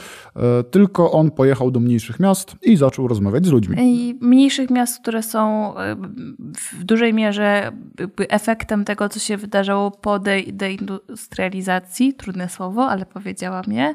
tylko 0.71 1.13
on 1.13 1.31
pojechał 1.31 1.71
do 1.71 1.81
mniejszych 1.81 2.21
miast 2.21 2.57
i 2.63 2.77
zaczął 2.77 3.09
rozmawiać 3.09 3.47
z 3.47 3.51
ludźmi. 3.51 3.77
I 3.79 4.19
mniejszych 4.21 4.71
miast, 4.71 5.01
które 5.01 5.23
są 5.23 5.75
e, 5.77 5.97
w 6.79 6.85
dużej 6.85 7.15
mierze 7.15 7.73
efektem 8.19 8.85
tego, 8.85 9.09
co 9.09 9.21
się 9.21 9.37
wydarzało 9.37 9.91
po 9.91 10.19
deindustrializacji, 10.53 12.15
trudne 12.15 12.49
słowo, 12.49 12.89
ale 12.89 13.07
powiedziałam 13.07 13.65
je, 13.69 13.95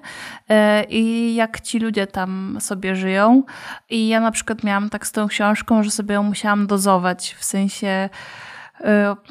i 0.89 1.35
jak 1.35 1.61
ci 1.61 1.79
ludzie 1.79 2.07
tam 2.07 2.57
sobie 2.59 2.95
żyją. 2.95 3.43
I 3.89 4.07
ja 4.07 4.19
na 4.19 4.31
przykład 4.31 4.63
miałam 4.63 4.89
tak 4.89 5.07
z 5.07 5.11
tą 5.11 5.27
książką, 5.27 5.83
że 5.83 5.91
sobie 5.91 6.15
ją 6.15 6.23
musiałam 6.23 6.67
dozować, 6.67 7.35
w 7.39 7.43
sensie 7.43 8.09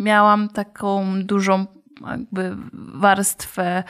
miałam 0.00 0.48
taką 0.48 1.22
dużą 1.22 1.66
jakby 2.06 2.56
warstwę 2.94 3.84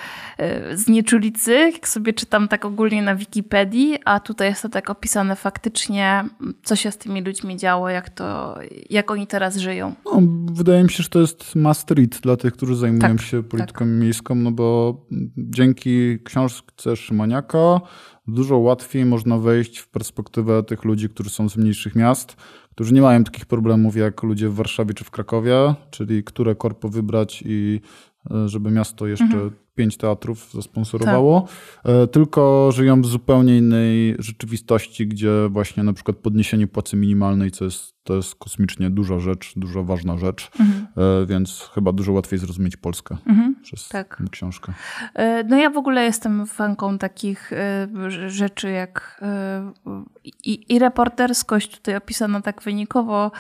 y, 0.73 0.77
znieczulicy, 0.77 1.53
jak 1.53 1.89
sobie 1.89 2.13
czytam 2.13 2.49
tak 2.49 2.65
ogólnie 2.65 3.03
na 3.03 3.15
Wikipedii, 3.15 3.99
a 4.05 4.21
tutaj 4.21 4.49
jest 4.49 4.63
to 4.63 4.69
tak 4.69 4.91
opisane 4.91 5.37
faktycznie, 5.37 6.25
co 6.63 6.77
się 6.77 6.91
z 6.91 6.99
tymi 6.99 7.23
ludźmi 7.23 7.57
działo, 7.57 7.89
jak 7.89 8.11
to, 8.11 8.59
jak 8.91 9.11
oni 9.11 9.27
teraz 9.27 9.57
żyją. 9.57 9.95
No, 10.05 10.23
wydaje 10.53 10.83
mi 10.83 10.91
się, 10.91 11.03
że 11.03 11.09
to 11.09 11.21
jest 11.21 11.57
must 11.57 11.91
read 11.91 12.21
dla 12.21 12.37
tych, 12.37 12.53
którzy 12.53 12.77
zajmują 12.77 13.17
tak, 13.17 13.21
się 13.21 13.43
polityką 13.43 13.79
tak. 13.79 13.89
miejską, 13.89 14.35
no 14.35 14.51
bo 14.51 14.97
dzięki 15.37 16.19
książce 16.25 16.97
Szymaniaka 16.97 17.81
dużo 18.27 18.59
łatwiej 18.59 19.05
można 19.05 19.39
wejść 19.39 19.79
w 19.79 19.89
perspektywę 19.89 20.63
tych 20.63 20.85
ludzi, 20.85 21.09
którzy 21.09 21.31
są 21.31 21.49
z 21.49 21.57
mniejszych 21.57 21.95
miast, 21.95 22.37
którzy 22.81 22.95
nie 22.95 23.03
mają 23.03 23.25
takich 23.25 23.47
problemów 23.47 23.97
jak 23.97 24.23
ludzie 24.23 24.49
w 24.49 24.55
Warszawie 24.55 24.95
czy 24.95 25.05
w 25.05 25.11
Krakowie, 25.11 25.75
czyli 25.91 26.25
które 26.25 26.55
korpo 26.55 26.89
wybrać 26.89 27.43
i 27.47 27.81
e, 28.31 28.49
żeby 28.49 28.71
miasto 28.71 29.07
jeszcze 29.07 29.25
mhm 29.25 29.51
pięć 29.75 29.97
teatrów 29.97 30.51
zasponsorowało, 30.53 31.41
tak. 31.83 31.93
E, 31.93 32.07
tylko 32.07 32.71
żyją 32.73 33.03
w 33.03 33.07
zupełnie 33.07 33.59
innej 33.59 34.17
rzeczywistości, 34.19 35.07
gdzie 35.07 35.49
właśnie 35.51 35.83
na 35.83 35.93
przykład 35.93 36.17
podniesienie 36.17 36.67
płacy 36.67 36.97
minimalnej, 36.97 37.51
co 37.51 37.65
jest, 37.65 37.95
to 38.11 38.17
jest 38.17 38.35
kosmicznie 38.35 38.91
duża 38.91 39.19
rzecz, 39.19 39.53
dużo 39.57 39.85
ważna 39.85 40.17
rzecz, 40.17 40.51
mhm. 40.61 40.87
E, 41.23 41.27
więc 41.27 41.71
chyba 41.75 41.93
dużo 41.93 42.13
łatwiej 42.13 42.39
zrozumieć 42.39 42.77
Polskę 42.77 43.17
mhm. 43.27 43.55
przez 43.63 43.89
tak. 43.89 44.23
książkę. 44.31 44.73
E, 45.15 45.45
no 45.45 45.57
ja 45.57 45.71
w 45.71 45.77
ogóle 45.77 46.05
jestem 46.05 46.47
fanką 46.47 46.99
takich 46.99 47.51
rzeczy 48.27 48.71
jak 48.71 49.21
i, 50.45 50.75
i 50.75 50.79
reporterskość 50.79 51.77
tutaj 51.77 51.97
opisana 51.97 52.41
tak 52.41 52.63
wynikowo 52.63 53.33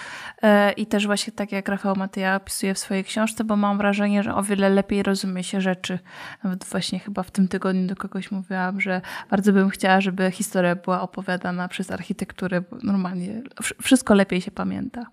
i 0.76 0.86
też 0.86 1.06
właśnie 1.06 1.32
tak 1.32 1.52
jak 1.52 1.68
Rafał 1.68 1.96
Matyja 1.96 2.36
opisuje 2.36 2.74
w 2.74 2.78
swojej 2.78 3.04
książce, 3.04 3.44
bo 3.44 3.56
mam 3.56 3.78
wrażenie, 3.78 4.22
że 4.22 4.34
o 4.34 4.42
wiele 4.42 4.68
lepiej 4.68 5.02
rozumie 5.02 5.44
się 5.44 5.60
rzeczy 5.60 5.98
nawet 6.44 6.64
właśnie 6.64 6.98
chyba 6.98 7.22
w 7.22 7.30
tym 7.30 7.48
tygodniu 7.48 7.86
do 7.86 7.96
kogoś 7.96 8.30
mówiłam, 8.30 8.80
że 8.80 9.00
bardzo 9.30 9.52
bym 9.52 9.70
chciała, 9.70 10.00
żeby 10.00 10.30
historia 10.30 10.76
była 10.76 11.00
opowiadana 11.00 11.68
przez 11.68 11.90
architekturę, 11.90 12.60
bo 12.60 12.76
normalnie 12.82 13.42
wszystko 13.82 14.14
lepiej 14.14 14.40
się 14.40 14.50
pamięta. 14.60 15.06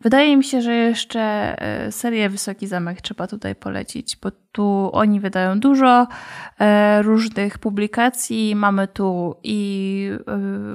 Wydaje 0.00 0.36
mi 0.36 0.44
się, 0.44 0.62
że 0.62 0.74
jeszcze 0.74 1.20
e, 1.62 1.92
serię 1.92 2.28
Wysoki 2.28 2.66
Zamek 2.66 3.00
trzeba 3.00 3.26
tutaj 3.26 3.54
polecić, 3.54 4.16
bo 4.16 4.30
tu 4.52 4.90
oni 4.92 5.20
wydają 5.20 5.60
dużo 5.60 6.06
e, 6.58 7.02
różnych 7.02 7.58
publikacji. 7.58 8.56
Mamy 8.56 8.88
tu 8.88 9.36
i 9.42 10.10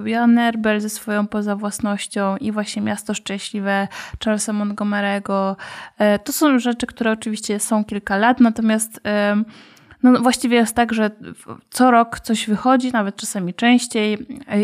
e, 0.05 0.09
Jan 0.09 0.37
Erbel 0.37 0.81
ze 0.81 0.89
swoją 0.89 1.27
poza 1.27 1.55
własnością 1.55 2.37
i 2.37 2.51
właśnie 2.51 2.81
Miasto 2.81 3.13
Szczęśliwe 3.13 3.87
Charlesa 4.23 4.53
Montgomery'ego. 4.53 5.55
To 6.23 6.31
są 6.31 6.59
rzeczy, 6.59 6.87
które 6.87 7.11
oczywiście 7.11 7.59
są 7.59 7.85
kilka 7.85 8.17
lat, 8.17 8.39
natomiast 8.39 9.01
no 10.03 10.19
właściwie 10.19 10.57
jest 10.57 10.75
tak, 10.75 10.93
że 10.93 11.11
co 11.69 11.91
rok 11.91 12.19
coś 12.19 12.47
wychodzi, 12.47 12.91
nawet 12.91 13.15
czasami 13.15 13.53
częściej 13.53 14.17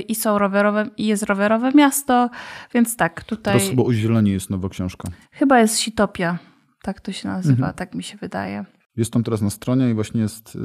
i 0.08 0.15
są 0.15 0.38
rowerowe, 0.38 0.89
i 0.97 1.06
jest 1.06 1.23
rowerowe 1.23 1.71
miasto, 1.71 2.30
więc 2.73 2.95
tak, 2.95 3.23
tutaj... 3.23 3.54
Teraz 3.54 3.69
chyba 3.69 3.84
o 3.84 3.93
zieleni 3.93 4.32
jest 4.32 4.50
nowa 4.50 4.69
książka. 4.69 5.10
Chyba 5.32 5.60
jest 5.60 5.80
Sitopia, 5.80 6.38
tak 6.82 7.02
to 7.02 7.12
się 7.12 7.28
nazywa, 7.28 7.58
mhm. 7.67 7.73
tak 7.73 7.95
mi 7.95 8.04
się 8.04 8.17
wydaje. 8.17 8.65
Jest 8.97 9.13
tam 9.13 9.23
teraz 9.23 9.41
na 9.41 9.49
stronie 9.49 9.89
i 9.89 9.93
właśnie 9.93 10.21
jest 10.21 10.55
y, 10.55 10.60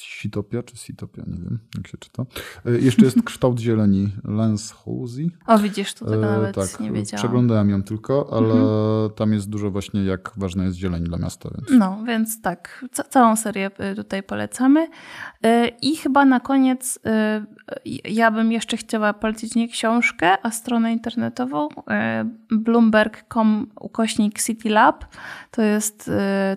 Sitopia, 0.00 0.62
czy 0.62 0.76
Sitopia, 0.76 1.22
nie 1.26 1.36
wiem 1.36 1.58
jak 1.76 1.88
się 1.88 1.98
czyta. 1.98 2.24
Y, 2.66 2.80
jeszcze 2.80 3.04
jest 3.04 3.22
kształt 3.24 3.60
zieleni 3.60 4.12
Lens 4.24 4.70
Hosey. 4.70 5.30
O 5.46 5.58
widzisz, 5.58 5.94
to 5.94 6.04
tego 6.04 6.20
nawet 6.20 6.54
tak, 6.54 6.80
nie 6.80 6.92
wiedziałam. 6.92 7.22
Przeglądałem 7.22 7.70
ją 7.70 7.82
tylko, 7.82 8.28
ale 8.32 8.54
mhm. 8.54 9.10
tam 9.10 9.32
jest 9.32 9.48
dużo 9.48 9.70
właśnie 9.70 10.04
jak 10.04 10.32
ważna 10.36 10.64
jest 10.64 10.76
zieleń 10.76 11.04
dla 11.04 11.18
miasta. 11.18 11.50
Więc... 11.54 11.80
No, 11.80 11.98
więc 12.06 12.42
tak, 12.42 12.84
ca 12.92 13.04
całą 13.04 13.36
serię 13.36 13.70
tutaj 13.96 14.22
polecamy. 14.22 14.88
I 15.82 15.96
chyba 15.96 16.24
na 16.24 16.40
koniec 16.40 16.98
ja 18.04 18.30
bym 18.30 18.52
jeszcze 18.52 18.76
chciała 18.76 19.12
polecić 19.12 19.54
nie 19.54 19.68
książkę, 19.68 20.46
a 20.46 20.50
stronę 20.50 20.92
internetową 20.92 21.68
bloomberg.com 22.50 23.66
ukośnik 23.80 24.42
City 24.42 24.68
Lab. 24.68 25.04
To 25.50 25.62
jest 25.62 26.10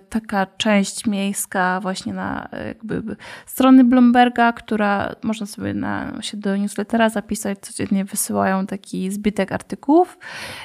taka 0.08 0.46
część 0.46 1.06
miejska 1.18 1.80
właśnie 1.80 2.12
na 2.14 2.48
jakby 2.66 3.16
strony 3.46 3.84
Bloomberga, 3.84 4.52
która 4.52 5.14
można 5.22 5.46
sobie 5.46 5.74
na, 5.74 6.22
się 6.22 6.36
do 6.36 6.56
newslettera 6.56 7.08
zapisać, 7.08 7.58
codziennie 7.58 8.04
wysyłają 8.04 8.66
taki 8.66 9.10
zbitek 9.10 9.52
artykułów 9.52 10.18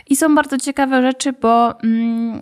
i 0.09 0.15
są 0.15 0.35
bardzo 0.35 0.57
ciekawe 0.57 1.01
rzeczy, 1.01 1.33
bo 1.33 1.81
mm, 1.81 2.39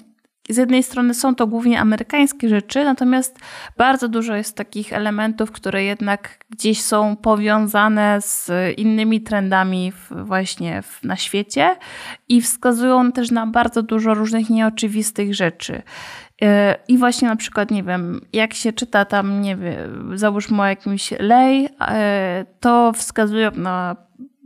z 0.50 0.58
jednej 0.58 0.84
strony 0.84 1.14
są 1.14 1.36
to 1.36 1.48
głównie 1.48 1.80
amerykańskie 1.80 2.50
rzeczy, 2.50 2.84
natomiast 2.84 3.40
bardzo 3.78 4.08
dużo 4.08 4.36
jest 4.36 4.58
takich 4.58 4.94
elementów, 4.94 5.52
które 5.52 5.84
jednak 5.84 6.46
gdzieś 6.50 6.82
są 6.82 7.16
powiązane 7.16 8.22
z 8.22 8.52
innymi 8.78 9.22
trendami 9.22 9.94
właśnie 10.12 10.84
na 11.04 11.16
świecie 11.16 11.76
i 12.30 12.42
wskazują 12.42 13.12
też 13.12 13.32
na 13.32 13.48
bardzo 13.48 13.84
dużo 13.84 14.14
różnych 14.14 14.50
nieoczywistych 14.50 15.36
rzeczy. 15.36 15.82
E, 16.44 16.78
I 16.88 16.98
właśnie 16.98 17.28
na 17.28 17.36
przykład, 17.36 17.72
nie 17.72 17.84
wiem, 17.84 18.22
jak 18.34 18.54
się 18.54 18.74
czyta 18.74 19.06
tam, 19.06 19.42
nie 19.42 19.56
wiem, 19.56 20.18
załóżmy 20.18 20.62
o 20.62 20.66
jakimś 20.66 21.12
lej, 21.20 21.70
e, 21.82 22.46
to 22.60 22.94
wskazują 22.94 23.52
na 23.52 23.96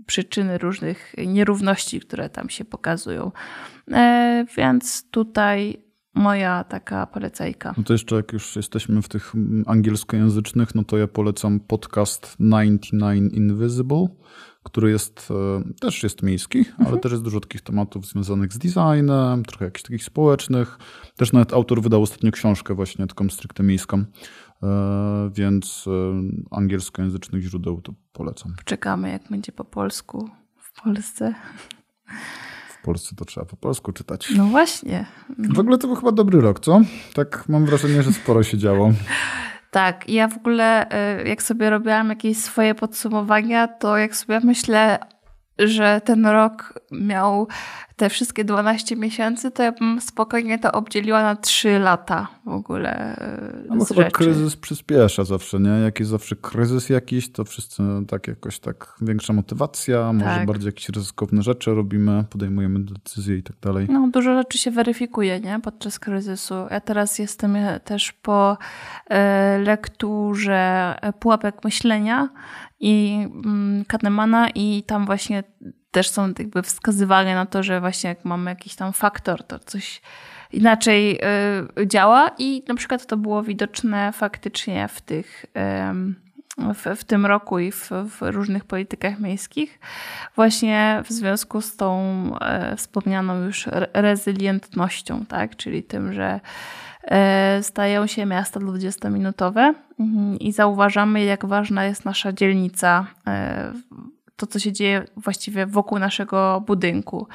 przyczyny 0.05 0.57
różnych 0.57 1.15
nierówności, 1.27 1.99
które 1.99 2.29
tam 2.29 2.49
się 2.49 2.65
pokazują. 2.65 3.31
E, 3.91 4.45
więc 4.57 5.09
tutaj 5.09 5.85
moja 6.13 6.63
taka 6.63 7.07
polecajka. 7.07 7.73
No 7.77 7.83
to 7.83 7.93
jeszcze 7.93 8.15
jak 8.15 8.33
już 8.33 8.55
jesteśmy 8.55 9.01
w 9.01 9.09
tych 9.09 9.33
angielskojęzycznych, 9.65 10.75
no 10.75 10.83
to 10.83 10.97
ja 10.97 11.07
polecam 11.07 11.59
podcast 11.59 12.35
99 12.39 13.33
Invisible 13.33 14.07
który 14.65 14.91
jest, 14.91 15.31
e, 15.31 15.79
też 15.79 16.03
jest 16.03 16.23
miejski, 16.23 16.57
mhm. 16.57 16.87
ale 16.87 16.97
też 16.97 17.11
jest 17.11 17.23
dużo 17.23 17.39
takich 17.39 17.61
tematów 17.61 18.05
związanych 18.05 18.53
z 18.53 18.57
designem, 18.57 19.45
trochę 19.45 19.65
jakichś 19.65 19.83
takich 19.83 20.03
społecznych. 20.03 20.77
Też 21.17 21.33
nawet 21.33 21.53
autor 21.53 21.81
wydał 21.81 22.01
ostatnio 22.01 22.31
książkę 22.31 22.73
właśnie 22.73 23.07
taką 23.07 23.29
stricte 23.29 23.63
miejską, 23.63 23.97
e, 24.63 25.29
więc 25.33 25.85
e, 25.87 25.91
angielskojęzycznych 26.51 27.41
źródeł 27.41 27.81
to 27.81 27.93
polecam. 28.13 28.53
Czekamy 28.65 29.09
jak 29.09 29.29
będzie 29.29 29.51
po 29.51 29.65
polsku 29.65 30.29
w 30.57 30.83
Polsce. 30.83 31.33
W 32.81 32.85
Polsce 32.85 33.15
to 33.15 33.25
trzeba 33.25 33.45
po 33.45 33.57
polsku 33.57 33.91
czytać. 33.91 34.33
No 34.37 34.45
właśnie. 34.45 35.05
W 35.39 35.59
ogóle 35.59 35.77
to 35.77 35.87
był 35.87 35.95
chyba 35.95 36.11
dobry 36.11 36.41
rok, 36.41 36.59
co? 36.59 36.81
Tak 37.13 37.49
mam 37.49 37.65
wrażenie, 37.65 38.03
że 38.03 38.13
sporo 38.13 38.43
się 38.43 38.57
działo. 38.57 38.91
Tak, 39.75 40.09
ja 40.09 40.27
w 40.27 40.37
ogóle 40.37 40.85
y, 41.21 41.27
jak 41.27 41.43
sobie 41.43 41.69
robiłam 41.69 42.09
jakieś 42.09 42.37
swoje 42.37 42.75
podsumowania, 42.75 43.67
to 43.67 43.97
jak 43.97 44.15
sobie 44.15 44.39
myślę, 44.43 44.99
że 45.59 46.01
ten 46.05 46.25
rok 46.25 46.79
miał 46.91 47.47
te 47.95 48.09
wszystkie 48.09 48.43
12 48.45 48.95
miesięcy, 48.95 49.51
to 49.51 49.63
ja 49.63 49.71
bym 49.71 50.01
spokojnie 50.01 50.59
to 50.59 50.71
obdzieliła 50.71 51.21
na 51.21 51.35
3 51.35 51.79
lata 51.79 52.27
w 52.45 52.49
ogóle. 52.49 53.17
No, 53.69 53.75
no 53.75 53.85
chyba 53.85 54.03
kryzys 54.03 54.55
przyspiesza 54.55 55.23
zawsze, 55.23 55.59
nie? 55.59 55.69
Jak 55.69 55.99
jest 55.99 56.11
zawsze 56.11 56.35
kryzys 56.35 56.89
jakiś, 56.89 57.31
to 57.31 57.45
wszyscy 57.45 57.83
tak 58.07 58.27
jakoś 58.27 58.59
tak 58.59 58.95
większa 59.01 59.33
motywacja, 59.33 60.13
może 60.13 60.25
tak. 60.25 60.47
bardziej 60.47 60.65
jakieś 60.65 60.89
ryzykowne 60.89 61.41
rzeczy 61.41 61.73
robimy, 61.75 62.23
podejmujemy 62.29 62.79
decyzje 62.79 63.37
i 63.37 63.43
tak 63.43 63.55
dalej. 63.61 63.87
No, 63.89 64.07
dużo 64.13 64.35
rzeczy 64.35 64.57
się 64.57 64.71
weryfikuje, 64.71 65.39
nie? 65.39 65.59
Podczas 65.59 65.99
kryzysu. 65.99 66.53
Ja 66.71 66.81
teraz 66.81 67.19
jestem 67.19 67.57
też 67.83 68.11
po 68.11 68.57
e, 69.09 69.59
lekturze 69.59 70.95
Pułapek 71.19 71.63
Myślenia 71.63 72.29
i 72.79 73.27
mm, 73.45 73.85
Kahnemana 73.87 74.49
i 74.49 74.83
tam 74.83 75.05
właśnie 75.05 75.43
też 75.95 76.09
są 76.09 76.27
jakby 76.39 76.61
wskazywane 76.61 77.35
na 77.35 77.45
to, 77.45 77.63
że 77.63 77.79
właśnie 77.79 78.07
jak 78.07 78.25
mamy 78.25 78.51
jakiś 78.51 78.75
tam 78.75 78.93
faktor, 78.93 79.43
to 79.43 79.59
coś 79.59 80.01
inaczej 80.51 81.19
y, 81.81 81.87
działa 81.87 82.31
i 82.37 82.63
na 82.67 82.75
przykład 82.75 83.05
to 83.05 83.17
było 83.17 83.43
widoczne 83.43 84.11
faktycznie 84.11 84.87
w 84.87 85.01
tych 85.01 85.45
w, 86.57 86.99
w 86.99 87.03
tym 87.03 87.25
roku 87.25 87.59
i 87.59 87.71
w, 87.71 87.89
w, 87.91 88.21
różnych 88.21 88.65
politykach 88.65 89.19
miejskich, 89.19 89.79
właśnie 90.35 91.01
w 91.05 91.11
związku 91.11 91.61
z 91.61 91.75
tą 91.75 91.99
e, 92.41 92.75
wspomnianą 92.75 93.43
już 93.43 93.69
rezylientnością, 93.93 95.25
tak? 95.25 95.55
czyli 95.55 95.83
tym, 95.83 96.13
że 96.13 96.39
e, 97.03 97.63
stają 97.63 98.07
się 98.07 98.25
miasta 98.25 98.59
20-minutowe 98.59 99.73
mhm, 99.99 100.39
i 100.39 100.51
zauważamy, 100.51 101.23
jak 101.23 101.45
ważna 101.45 101.85
jest 101.85 102.05
nasza 102.05 102.33
dzielnica 102.33 103.07
e, 103.27 103.73
to, 104.35 104.47
co 104.47 104.59
się 104.59 104.71
dzieje 104.71 105.05
właściwie 105.17 105.65
wokół 105.65 105.99
naszego 105.99 106.63
budynku. 106.67 107.27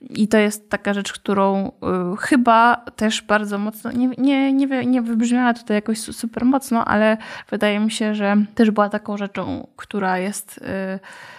I 0.00 0.28
to 0.28 0.38
jest 0.38 0.70
taka 0.70 0.94
rzecz, 0.94 1.12
którą 1.12 1.68
y, 1.68 1.70
chyba 2.18 2.76
też 2.76 3.22
bardzo 3.22 3.58
mocno, 3.58 3.92
nie, 3.92 4.08
nie, 4.18 4.52
nie, 4.52 4.86
nie 4.86 5.02
wybrzmiała 5.02 5.54
tutaj 5.54 5.74
jakoś 5.74 5.98
super 5.98 6.44
mocno, 6.44 6.84
ale 6.84 7.16
wydaje 7.50 7.80
mi 7.80 7.90
się, 7.90 8.14
że 8.14 8.36
też 8.54 8.70
była 8.70 8.88
taką 8.88 9.16
rzeczą, 9.16 9.66
która 9.76 10.18
jest 10.18 10.58
y, 10.58 10.62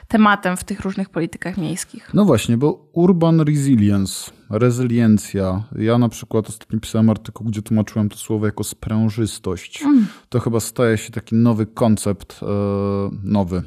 tematem 0.07 0.57
w 0.57 0.63
tych 0.63 0.79
różnych 0.79 1.09
politykach 1.09 1.57
miejskich. 1.57 2.09
No 2.13 2.25
właśnie, 2.25 2.57
bo 2.57 2.85
urban 2.93 3.41
resilience, 3.41 4.31
rezyliencja. 4.49 5.63
Ja 5.75 5.97
na 5.97 6.09
przykład 6.09 6.49
ostatnio 6.49 6.79
pisałem 6.79 7.09
artykuł, 7.09 7.47
gdzie 7.47 7.61
tłumaczyłem 7.61 8.09
to 8.09 8.17
słowo 8.17 8.45
jako 8.45 8.63
sprężystość. 8.63 9.83
Mm. 9.83 10.07
To 10.29 10.39
chyba 10.39 10.59
staje 10.59 10.97
się 10.97 11.11
taki 11.11 11.35
nowy 11.35 11.65
koncept, 11.65 12.39
e, 12.43 12.45
nowy. 13.23 13.63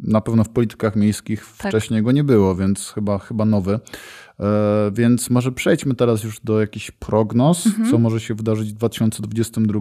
Na 0.00 0.20
pewno 0.20 0.44
w 0.44 0.48
politykach 0.48 0.96
miejskich 0.96 1.46
tak. 1.58 1.70
wcześniej 1.70 2.02
go 2.02 2.12
nie 2.12 2.24
było, 2.24 2.54
więc 2.54 2.90
chyba, 2.90 3.18
chyba 3.18 3.44
nowy. 3.44 3.80
E, 4.40 4.90
więc 4.92 5.30
może 5.30 5.52
przejdźmy 5.52 5.94
teraz 5.94 6.24
już 6.24 6.40
do 6.40 6.60
jakichś 6.60 6.90
prognoz, 6.90 7.66
mhm. 7.66 7.90
co 7.90 7.98
może 7.98 8.20
się 8.20 8.34
wydarzyć 8.34 8.68
w 8.68 8.72
2022. 8.72 9.80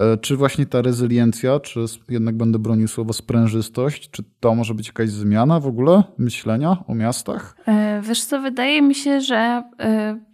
E, 0.00 0.16
czy 0.16 0.36
właśnie 0.36 0.66
ta 0.66 0.82
rezyliencja, 0.82 1.60
czy 1.60 1.80
jednak 2.08 2.36
będę 2.36 2.58
bronił 2.58 2.88
słowa 2.88 3.12
sprężystość, 3.12 4.10
czy 4.10 4.22
to 4.40 4.54
może 4.54 4.74
być 4.74 4.86
jakaś 4.86 5.10
zmiana 5.10 5.60
w 5.60 5.66
ogóle 5.66 6.02
myślenia 6.18 6.76
o 6.86 6.94
miastach? 6.94 7.56
E, 7.66 8.00
wiesz 8.02 8.24
co, 8.24 8.40
wydaje 8.40 8.82
mi 8.82 8.94
się, 8.94 9.20
że 9.20 9.62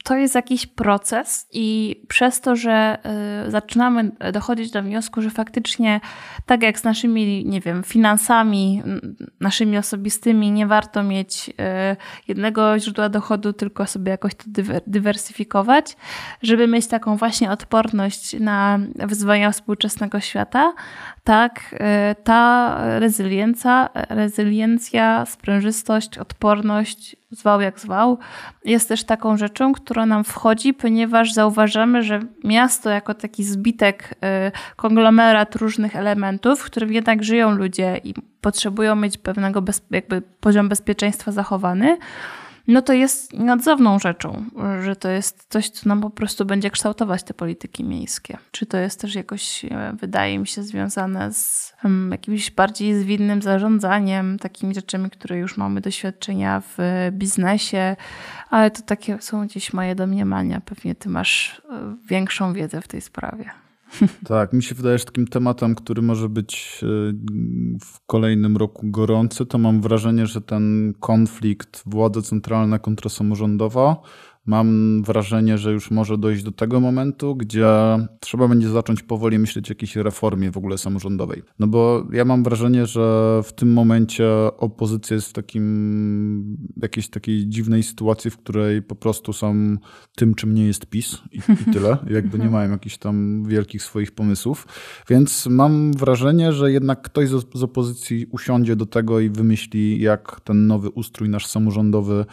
to 0.04 0.16
jest 0.16 0.34
jakiś 0.34 0.66
proces 0.66 1.46
i 1.52 1.96
przez 2.08 2.40
to, 2.40 2.56
że 2.56 2.98
zaczynamy 3.48 4.10
dochodzić 4.32 4.70
do 4.70 4.82
wniosku, 4.82 5.22
że 5.22 5.30
faktycznie 5.30 6.00
tak 6.46 6.62
jak 6.62 6.78
z 6.78 6.84
naszymi, 6.84 7.44
nie 7.46 7.60
wiem, 7.60 7.82
finansami, 7.82 8.82
naszymi 9.40 9.78
osobistymi, 9.78 10.52
nie 10.52 10.66
warto 10.66 11.02
mieć 11.02 11.50
jednego 12.28 12.78
źródła 12.78 13.08
dochodu, 13.08 13.31
dochodu, 13.32 13.52
tylko 13.52 13.86
sobie 13.86 14.10
jakoś 14.10 14.34
to 14.34 14.44
dywersyfikować, 14.86 15.96
żeby 16.42 16.66
mieć 16.66 16.86
taką 16.86 17.16
właśnie 17.16 17.50
odporność 17.50 18.40
na 18.40 18.78
wyzwania 18.94 19.50
współczesnego 19.50 20.20
świata, 20.20 20.72
tak, 21.24 21.60
y, 21.72 21.78
ta 22.24 22.76
rezyliencja, 22.98 23.88
rezyliencja, 24.08 25.26
sprężystość, 25.26 26.18
odporność, 26.18 27.16
zwał 27.30 27.60
jak 27.60 27.80
zwał, 27.80 28.18
jest 28.64 28.88
też 28.88 29.04
taką 29.04 29.36
rzeczą, 29.36 29.72
która 29.72 30.06
nam 30.06 30.24
wchodzi, 30.24 30.74
ponieważ 30.74 31.32
zauważamy, 31.32 32.02
że 32.02 32.20
miasto 32.44 32.90
jako 32.90 33.14
taki 33.14 33.44
zbitek, 33.44 34.14
y, 34.48 34.76
konglomerat 34.76 35.56
różnych 35.56 35.96
elementów, 35.96 36.60
w 36.60 36.64
którym 36.64 36.92
jednak 36.92 37.24
żyją 37.24 37.50
ludzie 37.50 38.00
i 38.04 38.14
potrzebują 38.40 38.96
mieć 38.96 39.18
pewnego 39.18 39.62
bez, 39.62 39.82
jakby 39.90 40.22
poziom 40.40 40.68
bezpieczeństwa 40.68 41.32
zachowany, 41.32 41.98
no 42.68 42.82
to 42.82 42.92
jest 42.92 43.32
nieodzowną 43.32 43.98
rzeczą, 43.98 44.44
że 44.82 44.96
to 44.96 45.08
jest 45.08 45.46
coś, 45.48 45.70
co 45.70 45.88
nam 45.88 46.00
po 46.00 46.10
prostu 46.10 46.44
będzie 46.44 46.70
kształtować 46.70 47.22
te 47.22 47.34
polityki 47.34 47.84
miejskie. 47.84 48.38
Czy 48.50 48.66
to 48.66 48.76
jest 48.76 49.00
też 49.00 49.14
jakoś, 49.14 49.64
e, 49.64 49.92
wydaje 50.00 50.38
mi 50.38 50.46
się, 50.46 50.62
związane 50.62 51.32
z 51.32 51.74
jakimś 52.10 52.50
bardziej 52.50 52.94
zwinnym 52.94 53.42
zarządzaniem, 53.42 54.38
takimi 54.38 54.74
rzeczami, 54.74 55.10
które 55.10 55.38
już 55.38 55.56
mamy 55.56 55.80
doświadczenia 55.80 56.62
w 56.68 56.78
biznesie, 57.12 57.96
ale 58.50 58.70
to 58.70 58.82
takie 58.82 59.18
są 59.20 59.46
gdzieś 59.46 59.72
moje 59.72 59.94
domniemania. 59.94 60.60
Pewnie 60.60 60.94
ty 60.94 61.08
masz 61.08 61.62
e, 61.70 61.96
większą 62.08 62.52
wiedzę 62.52 62.80
w 62.80 62.88
tej 62.88 63.00
sprawie. 63.00 63.50
Tak, 64.28 64.52
mi 64.52 64.62
się 64.62 64.74
wydaje, 64.74 64.98
że 64.98 65.04
takim 65.04 65.26
tematem, 65.26 65.74
który 65.74 66.02
może 66.02 66.28
być 66.28 66.80
e, 66.82 66.86
w 67.80 68.06
kolejnym 68.06 68.56
roku 68.56 68.80
gorący, 68.84 69.46
to 69.46 69.58
mam 69.58 69.80
wrażenie, 69.80 70.26
że 70.26 70.40
ten 70.40 70.94
konflikt 71.00 71.82
władza 71.86 72.22
centralna 72.22 72.78
kontra 72.78 73.10
samorządowa 73.10 73.96
mam 74.46 75.02
wrażenie, 75.02 75.58
że 75.58 75.72
już 75.72 75.90
może 75.90 76.18
dojść 76.18 76.42
do 76.42 76.52
tego 76.52 76.80
momentu, 76.80 77.36
gdzie 77.36 77.68
trzeba 78.20 78.48
będzie 78.48 78.68
zacząć 78.68 79.02
powoli 79.02 79.38
myśleć 79.38 79.70
o 79.70 79.72
jakiejś 79.72 79.96
reformie 79.96 80.50
w 80.50 80.56
ogóle 80.56 80.78
samorządowej. 80.78 81.42
No 81.58 81.66
bo 81.66 82.06
ja 82.12 82.24
mam 82.24 82.44
wrażenie, 82.44 82.86
że 82.86 83.40
w 83.44 83.52
tym 83.52 83.72
momencie 83.72 84.26
opozycja 84.58 85.14
jest 85.14 85.28
w 85.28 85.32
takim, 85.32 86.56
jakiejś 86.82 87.08
takiej 87.08 87.48
dziwnej 87.48 87.82
sytuacji, 87.82 88.30
w 88.30 88.36
której 88.36 88.82
po 88.82 88.94
prostu 88.94 89.32
są 89.32 89.76
tym, 90.16 90.34
czym 90.34 90.54
nie 90.54 90.66
jest 90.66 90.86
PiS 90.86 91.22
i, 91.32 91.38
i 91.38 91.72
tyle. 91.72 91.96
Jakby 92.10 92.38
nie 92.38 92.50
mają 92.50 92.70
jakichś 92.70 92.98
tam 92.98 93.44
wielkich 93.44 93.82
swoich 93.82 94.12
pomysłów. 94.12 94.66
Więc 95.08 95.46
mam 95.46 95.92
wrażenie, 95.92 96.52
że 96.52 96.72
jednak 96.72 97.02
ktoś 97.02 97.28
z, 97.28 97.46
z 97.54 97.62
opozycji 97.62 98.26
usiądzie 98.30 98.76
do 98.76 98.86
tego 98.86 99.20
i 99.20 99.30
wymyśli, 99.30 100.00
jak 100.00 100.40
ten 100.40 100.66
nowy 100.66 100.90
ustrój 100.90 101.28
nasz 101.28 101.46
samorządowy 101.46 102.24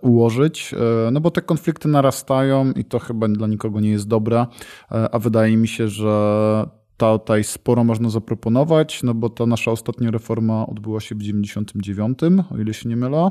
ułożyć. 0.00 0.74
E, 0.74 1.10
no 1.10 1.20
bo 1.20 1.30
te 1.30 1.42
konflikty 1.42 1.88
narastają 1.88 2.72
i 2.72 2.84
to 2.84 2.98
chyba 2.98 3.28
dla 3.28 3.46
nikogo 3.46 3.80
nie 3.80 3.90
jest 3.90 4.08
dobre, 4.08 4.46
e, 4.92 5.14
a 5.14 5.18
wydaje 5.18 5.56
mi 5.56 5.68
się, 5.68 5.88
że 5.88 6.66
tutaj 6.96 7.44
sporo 7.44 7.84
można 7.84 8.10
zaproponować, 8.10 9.02
no 9.02 9.14
bo 9.14 9.30
ta 9.30 9.46
nasza 9.46 9.70
ostatnia 9.70 10.10
reforma 10.10 10.66
odbyła 10.66 11.00
się 11.00 11.14
w 11.14 11.22
99, 11.22 12.18
o 12.50 12.58
ile 12.58 12.74
się 12.74 12.88
nie 12.88 12.96
mylę. 12.96 13.30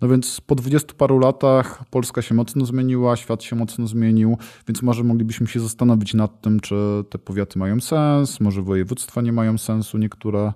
No 0.00 0.08
więc 0.08 0.40
po 0.40 0.54
20 0.54 0.94
paru 0.94 1.18
latach 1.18 1.84
Polska 1.90 2.22
się 2.22 2.34
mocno 2.34 2.64
zmieniła, 2.66 3.16
świat 3.16 3.42
się 3.42 3.56
mocno 3.56 3.86
zmienił, 3.86 4.36
więc 4.68 4.82
może 4.82 5.04
moglibyśmy 5.04 5.46
się 5.46 5.60
zastanowić 5.60 6.14
nad 6.14 6.40
tym, 6.40 6.60
czy 6.60 6.76
te 7.10 7.18
powiaty 7.18 7.58
mają 7.58 7.80
sens, 7.80 8.40
może 8.40 8.62
województwa 8.62 9.22
nie 9.22 9.32
mają 9.32 9.58
sensu, 9.58 9.98
niektóre 9.98 10.52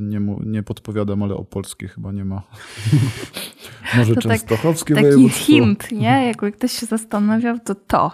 nie, 0.00 0.20
mu, 0.20 0.40
nie 0.46 0.62
podpowiadam, 0.62 1.22
ale 1.22 1.34
o 1.34 1.44
polskie 1.44 1.88
chyba 1.88 2.12
nie 2.12 2.24
ma. 2.24 2.42
Może 3.96 4.14
to 4.14 4.20
tak- 4.20 4.22
częstochowskie 4.22 4.94
tak. 4.94 5.04
Taki 5.04 5.28
hint, 5.28 5.92
nie? 5.92 6.26
Jakby 6.26 6.52
ktoś 6.52 6.72
się 6.72 6.86
zastanawiał, 6.86 7.58
to 7.58 7.74
to. 7.74 8.12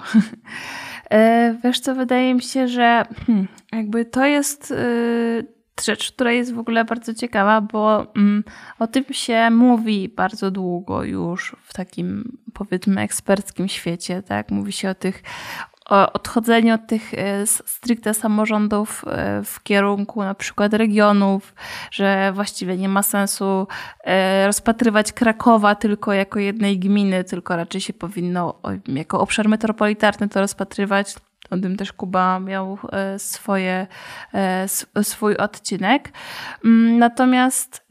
E, 1.10 1.54
wiesz 1.64 1.80
co, 1.80 1.94
wydaje 1.94 2.34
mi 2.34 2.42
się, 2.42 2.68
że 2.68 3.04
hmm, 3.26 3.48
jakby 3.72 4.04
to 4.04 4.26
jest 4.26 4.70
y, 4.70 5.46
rzecz, 5.84 6.12
która 6.12 6.32
jest 6.32 6.54
w 6.54 6.58
ogóle 6.58 6.84
bardzo 6.84 7.14
ciekawa, 7.14 7.60
bo 7.60 8.14
mm, 8.16 8.44
o 8.78 8.86
tym 8.86 9.04
się 9.10 9.50
mówi 9.50 10.08
bardzo 10.08 10.50
długo 10.50 11.04
już 11.04 11.56
w 11.62 11.74
takim 11.74 12.38
powiedzmy 12.54 13.00
eksperckim 13.00 13.68
świecie, 13.68 14.22
tak? 14.22 14.50
Mówi 14.50 14.72
się 14.72 14.90
o 14.90 14.94
tych 14.94 15.22
odchodzenie 15.92 16.74
od 16.74 16.86
tych 16.86 17.14
e, 17.14 17.46
stricte 17.46 18.14
samorządów 18.14 19.04
e, 19.06 19.42
w 19.44 19.62
kierunku 19.62 20.22
na 20.22 20.34
przykład 20.34 20.74
regionów, 20.74 21.54
że 21.90 22.32
właściwie 22.34 22.76
nie 22.76 22.88
ma 22.88 23.02
sensu 23.02 23.66
e, 24.04 24.46
rozpatrywać 24.46 25.12
Krakowa 25.12 25.74
tylko 25.74 26.12
jako 26.12 26.38
jednej 26.38 26.78
gminy, 26.78 27.24
tylko 27.24 27.56
raczej 27.56 27.80
się 27.80 27.92
powinno 27.92 28.54
jako 28.86 29.20
obszar 29.20 29.48
metropolitarny 29.48 30.28
to 30.28 30.40
rozpatrywać 30.40 31.14
o 31.52 31.56
tym 31.56 31.76
też 31.76 31.92
Kuba 31.92 32.40
miał 32.40 32.78
e, 32.92 33.18
swoje, 33.18 33.86
e, 34.34 34.66
swój 35.02 35.36
odcinek. 35.36 36.12
Mm, 36.64 36.98
natomiast 36.98 37.86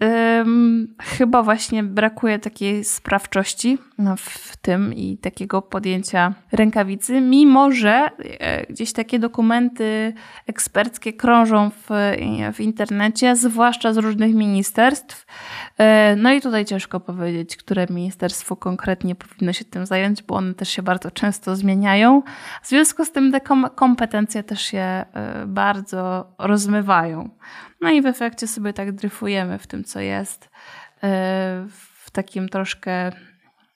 chyba 1.01 1.43
właśnie 1.43 1.83
brakuje 1.83 2.39
takiej 2.39 2.83
sprawczości 2.83 3.77
no, 3.97 4.15
w 4.17 4.57
tym 4.57 4.93
i 4.93 5.17
takiego 5.17 5.61
podjęcia 5.61 6.33
rękawicy, 6.51 7.21
mimo 7.21 7.71
że 7.71 8.09
e, 8.19 8.65
gdzieś 8.65 8.93
takie 8.93 9.19
dokumenty 9.19 10.13
eksperckie 10.47 11.13
krążą 11.13 11.69
w, 11.69 11.87
w 12.53 12.59
internecie, 12.59 13.35
zwłaszcza 13.35 13.93
z 13.93 13.97
różnych 13.97 14.35
ministerstw. 14.35 15.25
No 16.17 16.33
i 16.33 16.41
tutaj 16.41 16.65
ciężko 16.65 16.99
powiedzieć, 16.99 17.57
które 17.57 17.87
ministerstwo 17.89 18.55
konkretnie 18.55 19.15
powinno 19.15 19.53
się 19.53 19.65
tym 19.65 19.85
zająć, 19.85 20.23
bo 20.23 20.35
one 20.35 20.53
też 20.53 20.69
się 20.69 20.81
bardzo 20.81 21.11
często 21.11 21.55
zmieniają. 21.55 22.21
W 22.63 22.67
związku 22.67 23.05
z 23.05 23.11
tym 23.11 23.31
te 23.51 23.69
kompetencje 23.75 24.43
też 24.43 24.61
się 24.61 25.05
y, 25.43 25.47
bardzo 25.47 26.33
rozmywają. 26.39 27.29
No 27.81 27.89
i 27.89 28.01
w 28.01 28.05
efekcie 28.05 28.47
sobie 28.47 28.73
tak 28.73 28.95
dryfujemy 28.95 29.59
w 29.59 29.67
tym, 29.67 29.83
co 29.83 29.99
jest, 29.99 30.45
y, 30.45 30.49
w 31.69 32.11
takim 32.11 32.49
troszkę 32.49 33.11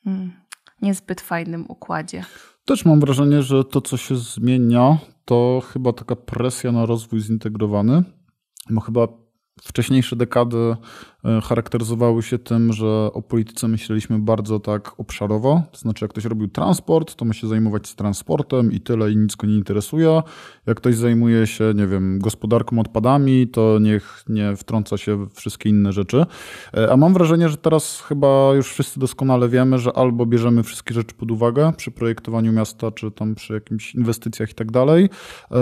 mm, 0.06 0.34
niezbyt 0.82 1.22
fajnym 1.22 1.66
układzie. 1.68 2.24
Też 2.66 2.86
mam 2.86 3.00
wrażenie, 3.00 3.42
że 3.42 3.64
to, 3.64 3.82
co 3.82 3.98
się 3.98 4.16
zmienia, 4.16 4.98
to 5.26 5.62
chyba 5.74 5.94
taka 5.94 6.16
presja 6.16 6.72
na 6.72 6.86
rozwój 6.86 7.20
zintegrowany. 7.20 8.04
Bo 8.70 8.82
chyba 8.82 9.08
wcześniejsze 9.62 10.16
dekady 10.16 10.58
E, 10.58 10.78
charakteryzowały 11.44 12.24
się 12.24 12.40
tym, 12.40 12.74
że 12.74 12.88
o 13.14 13.22
polityce 13.22 13.68
myśleliśmy 13.68 14.20
bardzo 14.20 14.60
tak 14.60 15.00
obszarowo. 15.00 15.64
To 15.72 15.80
znaczy, 15.80 16.06
jak 16.06 16.12
ktoś 16.12 16.26
robił 16.26 16.48
transport, 16.48 17.16
to 17.16 17.26
ma 17.26 17.34
się 17.34 17.48
zajmować 17.48 17.94
transportem 17.94 18.72
i 18.72 18.80
tyle, 18.80 19.12
i 19.12 19.18
nic 19.18 19.36
go 19.36 19.48
nie 19.48 19.56
interesuje. 19.56 20.22
Jak 20.66 20.78
ktoś 20.78 20.96
zajmuje 20.96 21.48
się, 21.48 21.74
nie 21.76 21.88
wiem, 21.88 22.20
gospodarką 22.20 22.80
odpadami, 22.80 23.48
to 23.48 23.80
niech 23.80 24.24
nie 24.30 24.56
wtrąca 24.56 24.98
się 24.98 25.26
w 25.26 25.46
wszystkie 25.46 25.70
inne 25.70 25.94
rzeczy. 25.94 26.26
E, 26.74 26.92
a 26.92 26.98
mam 26.98 27.14
wrażenie, 27.14 27.50
że 27.50 27.58
teraz 27.58 28.02
chyba 28.02 28.54
już 28.56 28.72
wszyscy 28.72 29.00
doskonale 29.00 29.50
wiemy, 29.50 29.80
że 29.80 29.98
albo 29.98 30.26
bierzemy 30.26 30.64
wszystkie 30.64 30.94
rzeczy 30.94 31.16
pod 31.16 31.32
uwagę 31.32 31.74
przy 31.78 31.92
projektowaniu 31.92 32.52
miasta, 32.52 32.92
czy 32.92 33.12
tam 33.12 33.36
przy 33.36 33.54
jakimiś 33.54 33.96
inwestycjach 33.96 34.52
i 34.52 34.54
tak 34.54 34.72
dalej, 34.72 35.10
e, 35.52 35.58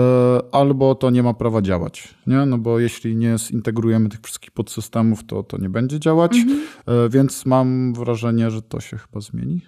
albo 0.52 0.94
to 0.94 1.10
nie 1.10 1.22
ma 1.22 1.34
prawa 1.34 1.62
działać. 1.62 2.14
Nie? 2.26 2.46
No 2.46 2.58
bo 2.58 2.78
jeśli 2.78 3.16
nie 3.16 3.38
zintegrujemy 3.38 4.08
tych 4.08 4.20
wszystkich 4.20 4.50
podsystemów, 4.50 5.24
to, 5.24 5.42
to 5.54 5.62
nie 5.62 5.68
będzie 5.68 6.00
działać, 6.00 6.36
mhm. 6.36 6.60
E, 6.86 7.08
więc 7.08 7.46
mam 7.46 7.94
wrażenie, 7.94 8.50
że 8.50 8.62
to 8.62 8.80
się 8.80 8.96
chyba 8.96 9.20
zmieni. 9.20 9.60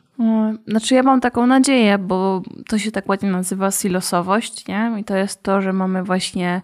Znaczy 0.66 0.94
ja 0.94 1.02
mam 1.02 1.20
taką 1.20 1.46
nadzieję, 1.46 1.98
bo 1.98 2.42
to 2.68 2.78
się 2.78 2.90
tak 2.90 3.08
ładnie 3.08 3.30
nazywa 3.30 3.70
silosowość, 3.70 4.68
nie? 4.68 4.92
I 5.00 5.04
to 5.04 5.16
jest 5.16 5.42
to, 5.42 5.60
że 5.60 5.72
mamy 5.72 6.02
właśnie 6.02 6.62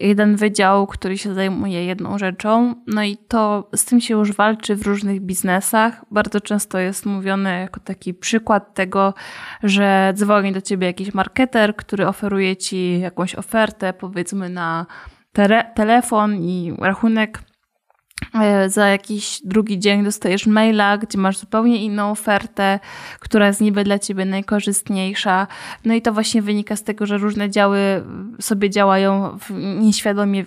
jeden 0.00 0.36
wydział, 0.36 0.86
który 0.86 1.18
się 1.18 1.34
zajmuje 1.34 1.84
jedną 1.84 2.18
rzeczą, 2.18 2.74
no 2.86 3.02
i 3.02 3.16
to 3.16 3.68
z 3.76 3.84
tym 3.84 4.00
się 4.00 4.14
już 4.14 4.32
walczy 4.32 4.76
w 4.76 4.86
różnych 4.86 5.20
biznesach. 5.20 6.04
Bardzo 6.10 6.40
często 6.40 6.78
jest 6.78 7.06
mówione 7.06 7.60
jako 7.60 7.80
taki 7.80 8.14
przykład 8.14 8.74
tego, 8.74 9.14
że 9.62 10.12
dzwoni 10.16 10.52
do 10.52 10.60
ciebie 10.60 10.86
jakiś 10.86 11.14
marketer, 11.14 11.76
który 11.76 12.06
oferuje 12.06 12.56
ci 12.56 13.00
jakąś 13.00 13.34
ofertę, 13.34 13.92
powiedzmy 13.92 14.48
na 14.48 14.86
telefon 15.74 16.34
i 16.34 16.74
rachunek 16.78 17.42
za 18.66 18.88
jakiś 18.88 19.40
drugi 19.44 19.78
dzień 19.78 20.04
dostajesz 20.04 20.46
maila, 20.46 20.98
gdzie 20.98 21.18
masz 21.18 21.38
zupełnie 21.38 21.84
inną 21.84 22.10
ofertę, 22.10 22.80
która 23.20 23.46
jest 23.46 23.60
niby 23.60 23.84
dla 23.84 23.98
ciebie 23.98 24.24
najkorzystniejsza. 24.24 25.46
No 25.84 25.94
i 25.94 26.02
to 26.02 26.12
właśnie 26.12 26.42
wynika 26.42 26.76
z 26.76 26.82
tego, 26.82 27.06
że 27.06 27.18
różne 27.18 27.50
działy 27.50 27.78
sobie 28.40 28.70
działają 28.70 29.38
nieświadomie 29.80 30.44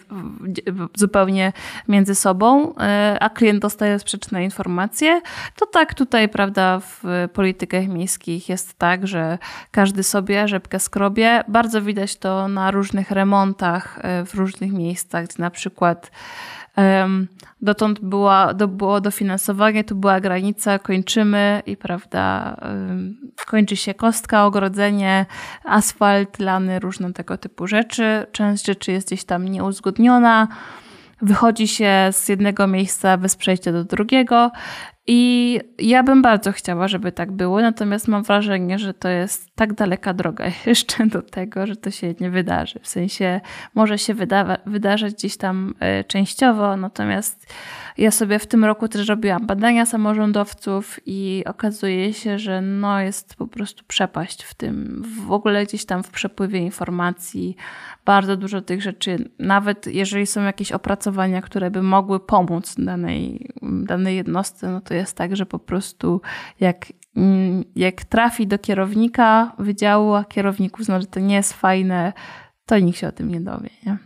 zupełnie 0.96 1.54
między 1.88 2.16
sobą, 2.16 2.76
e, 2.76 3.18
a 3.20 3.30
klient 3.30 3.62
dostaje 3.62 4.00
sprzeczne 4.00 4.44
informacje. 4.44 5.22
To 5.56 5.66
tak 5.66 5.94
tutaj, 5.94 6.30
prawda, 6.30 6.80
w 6.80 7.04
politykach 7.34 7.88
miejskich 7.88 8.50
jest 8.50 8.74
tak, 8.74 9.08
że 9.08 9.38
każdy 9.72 10.04
sobie 10.04 10.48
rzepkę 10.48 10.80
skrobie. 10.80 11.44
Bardzo 11.48 11.82
widać 11.82 12.16
to 12.16 12.48
na 12.48 12.72
różnych 12.72 13.12
remontach 13.12 14.00
e, 14.02 14.26
w 14.26 14.34
różnych 14.34 14.72
miejscach, 14.72 15.26
gdzie 15.26 15.36
na 15.40 15.50
przykład 15.50 16.12
Dotąd 17.62 18.00
była, 18.00 18.54
do, 18.54 18.68
było 18.68 19.02
dofinansowanie, 19.02 19.84
tu 19.84 19.96
była 19.96 20.20
granica, 20.20 20.80
kończymy 20.80 21.64
i 21.66 21.78
prawda, 21.78 22.56
kończy 23.48 23.76
się 23.76 23.94
kostka, 23.94 24.46
ogrodzenie, 24.46 25.26
asfalt, 25.66 26.40
lany, 26.40 26.80
różne 26.80 27.14
tego 27.14 27.38
typu 27.38 27.68
rzeczy. 27.68 28.26
Część 28.32 28.66
rzeczy 28.66 28.92
jest 28.92 29.08
gdzieś 29.08 29.24
tam 29.24 29.48
nieuzgodniona. 29.48 30.48
Wychodzi 31.22 31.68
się 31.68 32.10
z 32.12 32.30
jednego 32.30 32.68
miejsca 32.68 33.18
bez 33.18 33.36
przejścia 33.36 33.72
do 33.72 33.84
drugiego 33.84 34.52
i 35.08 35.60
ja 35.80 36.04
bym 36.04 36.22
bardzo 36.22 36.52
chciała, 36.52 36.88
żeby 36.88 37.12
tak 37.12 37.32
było, 37.32 37.62
natomiast 37.62 38.08
mam 38.08 38.24
wrażenie, 38.24 38.80
że 38.80 38.94
to 38.94 39.10
jest 39.10 39.56
tak 39.56 39.74
daleka 39.74 40.14
droga 40.14 40.46
jeszcze 40.66 41.08
do 41.08 41.22
tego, 41.22 41.68
że 41.68 41.76
to 41.76 41.92
się 41.92 42.14
nie 42.20 42.30
wydarzy. 42.30 42.80
W 42.80 42.88
sensie 42.88 43.42
może 43.76 43.98
się 43.98 44.14
wydawa- 44.14 44.58
wydarzać 44.66 45.14
gdzieś 45.14 45.38
tam 45.38 45.74
e, 45.80 46.04
częściowo, 46.04 46.78
natomiast 46.78 47.54
ja 48.02 48.12
sobie 48.12 48.40
w 48.40 48.48
tym 48.48 48.66
roku 48.66 48.88
też 48.88 49.08
robiłam 49.08 49.48
badania 49.48 49.86
samorządowców 49.86 51.00
i 51.06 51.44
okazuje 51.46 52.14
się, 52.14 52.40
że 52.40 52.62
no 52.62 53.00
jest 53.00 53.36
po 53.36 53.48
prostu 53.48 53.84
przepaść 53.88 54.44
w 54.44 54.54
tym, 54.54 55.04
w 55.28 55.32
ogóle 55.32 55.66
gdzieś 55.66 55.86
tam 55.86 56.04
w 56.04 56.10
przepływie 56.10 56.60
informacji. 56.60 57.56
Bardzo 58.06 58.38
dużo 58.38 58.62
tych 58.62 58.82
rzeczy, 58.82 59.30
nawet 59.40 59.88
jeżeli 59.88 60.28
są 60.28 60.44
jakieś 60.44 60.72
opracowania, 60.72 61.42
które 61.42 61.72
by 61.72 61.84
mogły 61.84 62.20
pomóc 62.20 62.76
danej, 62.78 63.50
danej 63.62 64.16
jednostce, 64.16 64.72
no 64.72 64.82
to 64.82 64.94
jest 64.94 65.18
tak, 65.18 65.36
że 65.36 65.46
po 65.46 65.60
prostu 65.60 66.22
jak, 66.60 66.86
jak 67.76 68.04
trafi 68.04 68.48
do 68.48 68.60
kierownika 68.60 69.56
wydziału, 69.60 70.14
a 70.14 70.24
kierownik 70.24 70.80
uzna, 70.80 71.02
że 71.02 71.08
to 71.08 71.20
nie 71.20 71.36
jest 71.36 71.54
fajne, 71.54 72.14
to 72.66 72.80
nikt 72.80 73.00
się 73.00 73.08
o 73.08 73.12
tym 73.12 73.30
nie 73.30 73.42
dowie. 73.42 73.70
Nie? 73.86 73.98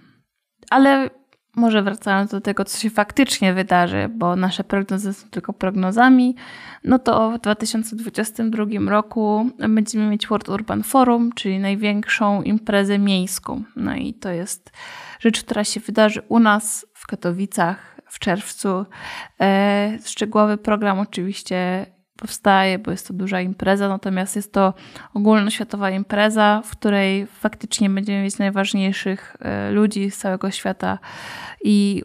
Ale 0.69 1.09
może 1.55 1.83
wracając 1.83 2.31
do 2.31 2.41
tego, 2.41 2.65
co 2.65 2.77
się 2.77 2.89
faktycznie 2.89 3.53
wydarzy, 3.53 4.09
bo 4.09 4.35
nasze 4.35 4.63
prognozy 4.63 5.13
są 5.13 5.29
tylko 5.29 5.53
prognozami, 5.53 6.35
no 6.83 6.99
to 6.99 7.31
w 7.31 7.39
2022 7.39 8.65
roku 8.87 9.49
będziemy 9.69 10.07
mieć 10.07 10.27
World 10.27 10.49
Urban 10.49 10.83
Forum, 10.83 11.31
czyli 11.35 11.59
największą 11.59 12.41
imprezę 12.41 12.99
miejską. 12.99 13.63
No 13.75 13.95
i 13.95 14.13
to 14.13 14.29
jest 14.29 14.71
rzecz, 15.19 15.43
która 15.43 15.63
się 15.63 15.79
wydarzy 15.79 16.21
u 16.27 16.39
nas 16.39 16.85
w 16.93 17.07
Katowicach 17.07 17.95
w 18.05 18.19
czerwcu. 18.19 18.85
E, 19.41 19.97
szczegółowy 20.05 20.57
program 20.57 20.99
oczywiście 20.99 21.85
powstaje, 22.17 22.79
bo 22.79 22.91
jest 22.91 23.07
to 23.07 23.13
duża 23.13 23.41
impreza, 23.41 23.89
natomiast 23.89 24.35
jest 24.35 24.53
to 24.53 24.73
ogólnoświatowa 25.13 25.89
impreza, 25.89 26.61
w 26.65 26.71
której 26.71 27.25
faktycznie 27.25 27.89
będziemy 27.89 28.23
mieć 28.23 28.37
najważniejszych 28.37 29.35
e, 29.39 29.71
ludzi 29.71 30.11
z 30.11 30.17
całego 30.17 30.51
świata 30.51 30.99
i, 31.63 32.03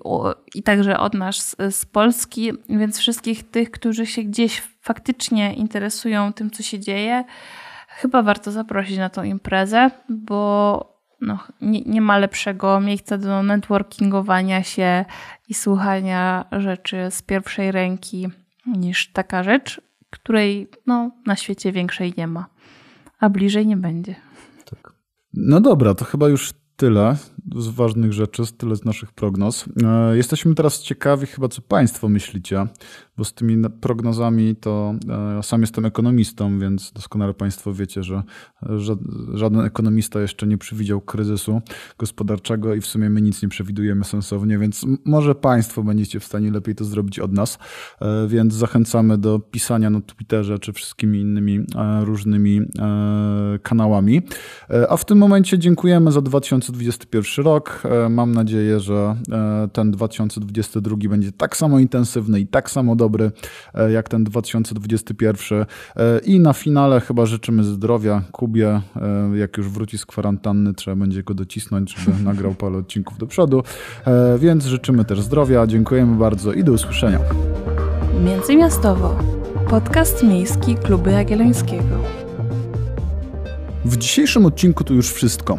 i 0.55 0.63
także 0.63 0.99
od 0.99 1.15
nas 1.15 1.57
z 1.71 1.85
Polski, 1.85 2.53
więc 2.69 2.99
wszystkich 2.99 3.51
tych, 3.51 3.71
którzy 3.71 4.07
się 4.07 4.23
gdzieś 4.23 4.63
faktycznie 4.81 5.55
interesują 5.55 6.33
tym, 6.33 6.51
co 6.51 6.63
się 6.63 6.79
dzieje, 6.79 7.25
chyba 7.89 8.23
warto 8.23 8.53
zaprosić 8.53 8.99
na 8.99 9.11
tą 9.11 9.23
imprezę, 9.23 9.91
bo 10.09 11.01
no, 11.21 11.39
nie, 11.61 11.81
nie 11.81 12.01
ma 12.01 12.19
lepszego 12.19 12.81
miejsca 12.81 13.19
do 13.19 13.43
networkingowania 13.43 14.63
się 14.63 15.05
i 15.49 15.55
słuchania 15.55 16.45
rzeczy 16.53 17.07
z 17.11 17.23
pierwszej 17.23 17.73
ręki 17.73 18.29
niż 18.67 19.13
taka 19.13 19.43
rzecz 19.43 19.90
której 20.11 20.69
no, 20.87 21.11
na 21.27 21.37
świecie 21.37 21.73
większej 21.73 22.15
nie 22.17 22.27
ma, 22.27 22.47
a 23.19 23.29
bliżej 23.29 23.67
nie 23.67 23.77
będzie. 23.77 24.15
Tak. 24.65 24.93
No 25.35 25.61
dobra, 25.61 25.95
to 25.95 26.05
chyba 26.05 26.29
już 26.29 26.53
tyle 26.77 27.17
z 27.57 27.69
ważnych 27.69 28.13
rzeczy, 28.13 28.43
tyle 28.59 28.77
z 28.77 28.85
naszych 28.85 29.13
prognoz. 29.13 29.65
E, 29.83 30.17
jesteśmy 30.17 30.55
teraz 30.55 30.81
ciekawi 30.81 31.27
chyba, 31.27 31.49
co 31.49 31.63
Państwo 31.63 32.09
myślicie, 32.09 32.67
bo 33.17 33.25
z 33.25 33.33
tymi 33.33 33.71
prognozami 33.81 34.57
to 34.57 34.95
e, 35.39 35.43
sam 35.43 35.61
jestem 35.61 35.85
ekonomistą, 35.85 36.59
więc 36.59 36.93
doskonale 36.93 37.35
Państwo 37.35 37.75
wiecie, 37.75 38.03
że 38.03 38.23
żaden 39.35 39.61
ekonomista 39.61 40.21
jeszcze 40.21 40.47
nie 40.47 40.59
przewidział 40.59 41.01
kryzysu 41.01 41.63
gospodarczego 41.99 42.75
i 42.75 42.81
w 42.81 42.87
sumie 42.87 43.11
my 43.11 43.23
nic 43.23 43.43
nie 43.43 43.49
przewidujemy 43.49 44.05
sensownie, 44.05 44.59
więc 44.59 44.87
może 45.05 45.35
Państwo 45.35 45.83
będziecie 45.83 46.21
w 46.21 46.25
stanie 46.25 46.51
lepiej 46.51 46.75
to 46.75 46.85
zrobić 46.85 47.19
od 47.19 47.33
nas, 47.33 47.59
e, 48.01 48.29
więc 48.29 48.55
zachęcamy 48.55 49.19
do 49.19 49.39
pisania 49.39 49.91
na 49.91 50.01
Twitterze 50.01 50.59
czy 50.59 50.73
wszystkimi 50.73 51.21
innymi 51.21 51.61
różnymi 52.01 52.61
kanałami. 53.63 54.23
A 54.89 54.97
w 54.97 55.05
tym 55.05 55.19
momencie 55.19 55.59
dziękujemy 55.59 56.13
za 56.13 56.23
2021 56.23 57.40
rok. 57.41 57.83
Mam 58.11 58.33
nadzieję, 58.33 58.81
że 58.81 59.17
ten 59.73 59.91
2022 59.91 60.97
będzie 61.09 61.33
tak 61.33 61.57
samo 61.57 61.79
intensywny 61.79 62.41
i 62.41 62.47
tak 62.47 62.71
samo 62.71 62.97
dobry 62.97 63.31
e, 63.75 63.93
jak 63.93 64.09
ten 64.09 64.25
2021. 64.25 65.61
E, 65.61 65.67
I 66.25 66.41
na 66.41 66.53
finale 66.53 67.01
chyba 67.01 67.27
życzymy 67.27 67.65
zdrowia 67.65 68.23
Kubie. 68.33 68.69
E, 68.97 69.37
jak 69.37 69.57
już 69.57 69.69
wróci 69.69 69.99
z 69.99 70.07
kwarantanny, 70.07 70.75
trzeba 70.75 70.97
będzie 70.97 71.23
go 71.23 71.35
docisnąć, 71.35 71.97
żeby 71.99 72.23
nagrał 72.31 72.55
parę 72.55 72.77
odcinków 72.77 73.19
do 73.19 73.27
przodu. 73.27 73.63
Więc 74.39 74.65
życzymy 74.65 75.05
też 75.05 75.21
zdrowia. 75.21 75.67
Dziękujemy 75.67 76.17
bardzo 76.17 76.53
i 76.53 76.65
do 76.65 76.73
usłyszenia. 76.73 77.19
Międzymiastowo. 78.25 79.19
Podcast 79.71 80.23
miejski 80.23 80.75
Kluby 80.75 81.11
Jagiellońskiego. 81.11 81.97
W 83.85 83.97
dzisiejszym 83.97 84.47
odcinku 84.47 84.85
to 84.85 84.95
już 84.95 85.13
wszystko. 85.13 85.59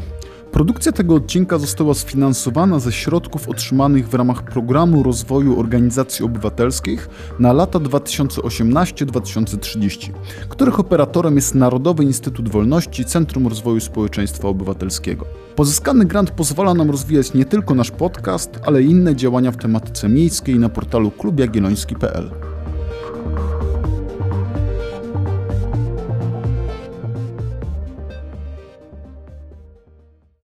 Produkcja 0.52 0.91
tego 0.91 1.16
odcinka 1.16 1.58
została 1.58 1.93
sfinansowana 1.93 2.80
ze 2.80 2.91
środków 2.91 3.49
otrzymanych 3.49 4.10
w 4.10 4.14
ramach 4.14 4.43
Programu 4.43 5.04
Rozwoju 5.04 5.60
Organizacji 5.60 6.26
Obywatelskich 6.26 7.10
na 7.39 7.54
lata 7.54 7.80
2018-2030, 7.80 10.12
których 10.49 10.80
operatorem 10.80 11.36
jest 11.36 11.56
Narodowy 11.56 12.04
Instytut 12.04 12.49
Wolności 12.49 13.06
Centrum 13.06 13.47
Rozwoju 13.47 13.80
Społeczeństwa 13.80 14.47
Obywatelskiego. 14.47 15.26
Pozyskany 15.56 16.06
grant 16.06 16.32
pozwala 16.32 16.74
nam 16.74 16.91
rozwijać 16.91 17.34
nie 17.34 17.45
tylko 17.45 17.76
nasz 17.76 17.91
podcast, 17.91 18.60
ale 18.66 18.84
inne 18.84 19.16
działania 19.16 19.52
w 19.52 19.58
tematyce 19.58 20.10
miejskiej 20.10 20.60
na 20.60 20.70
portalu 20.70 21.12
klubjagielloński.pl. 21.12 22.32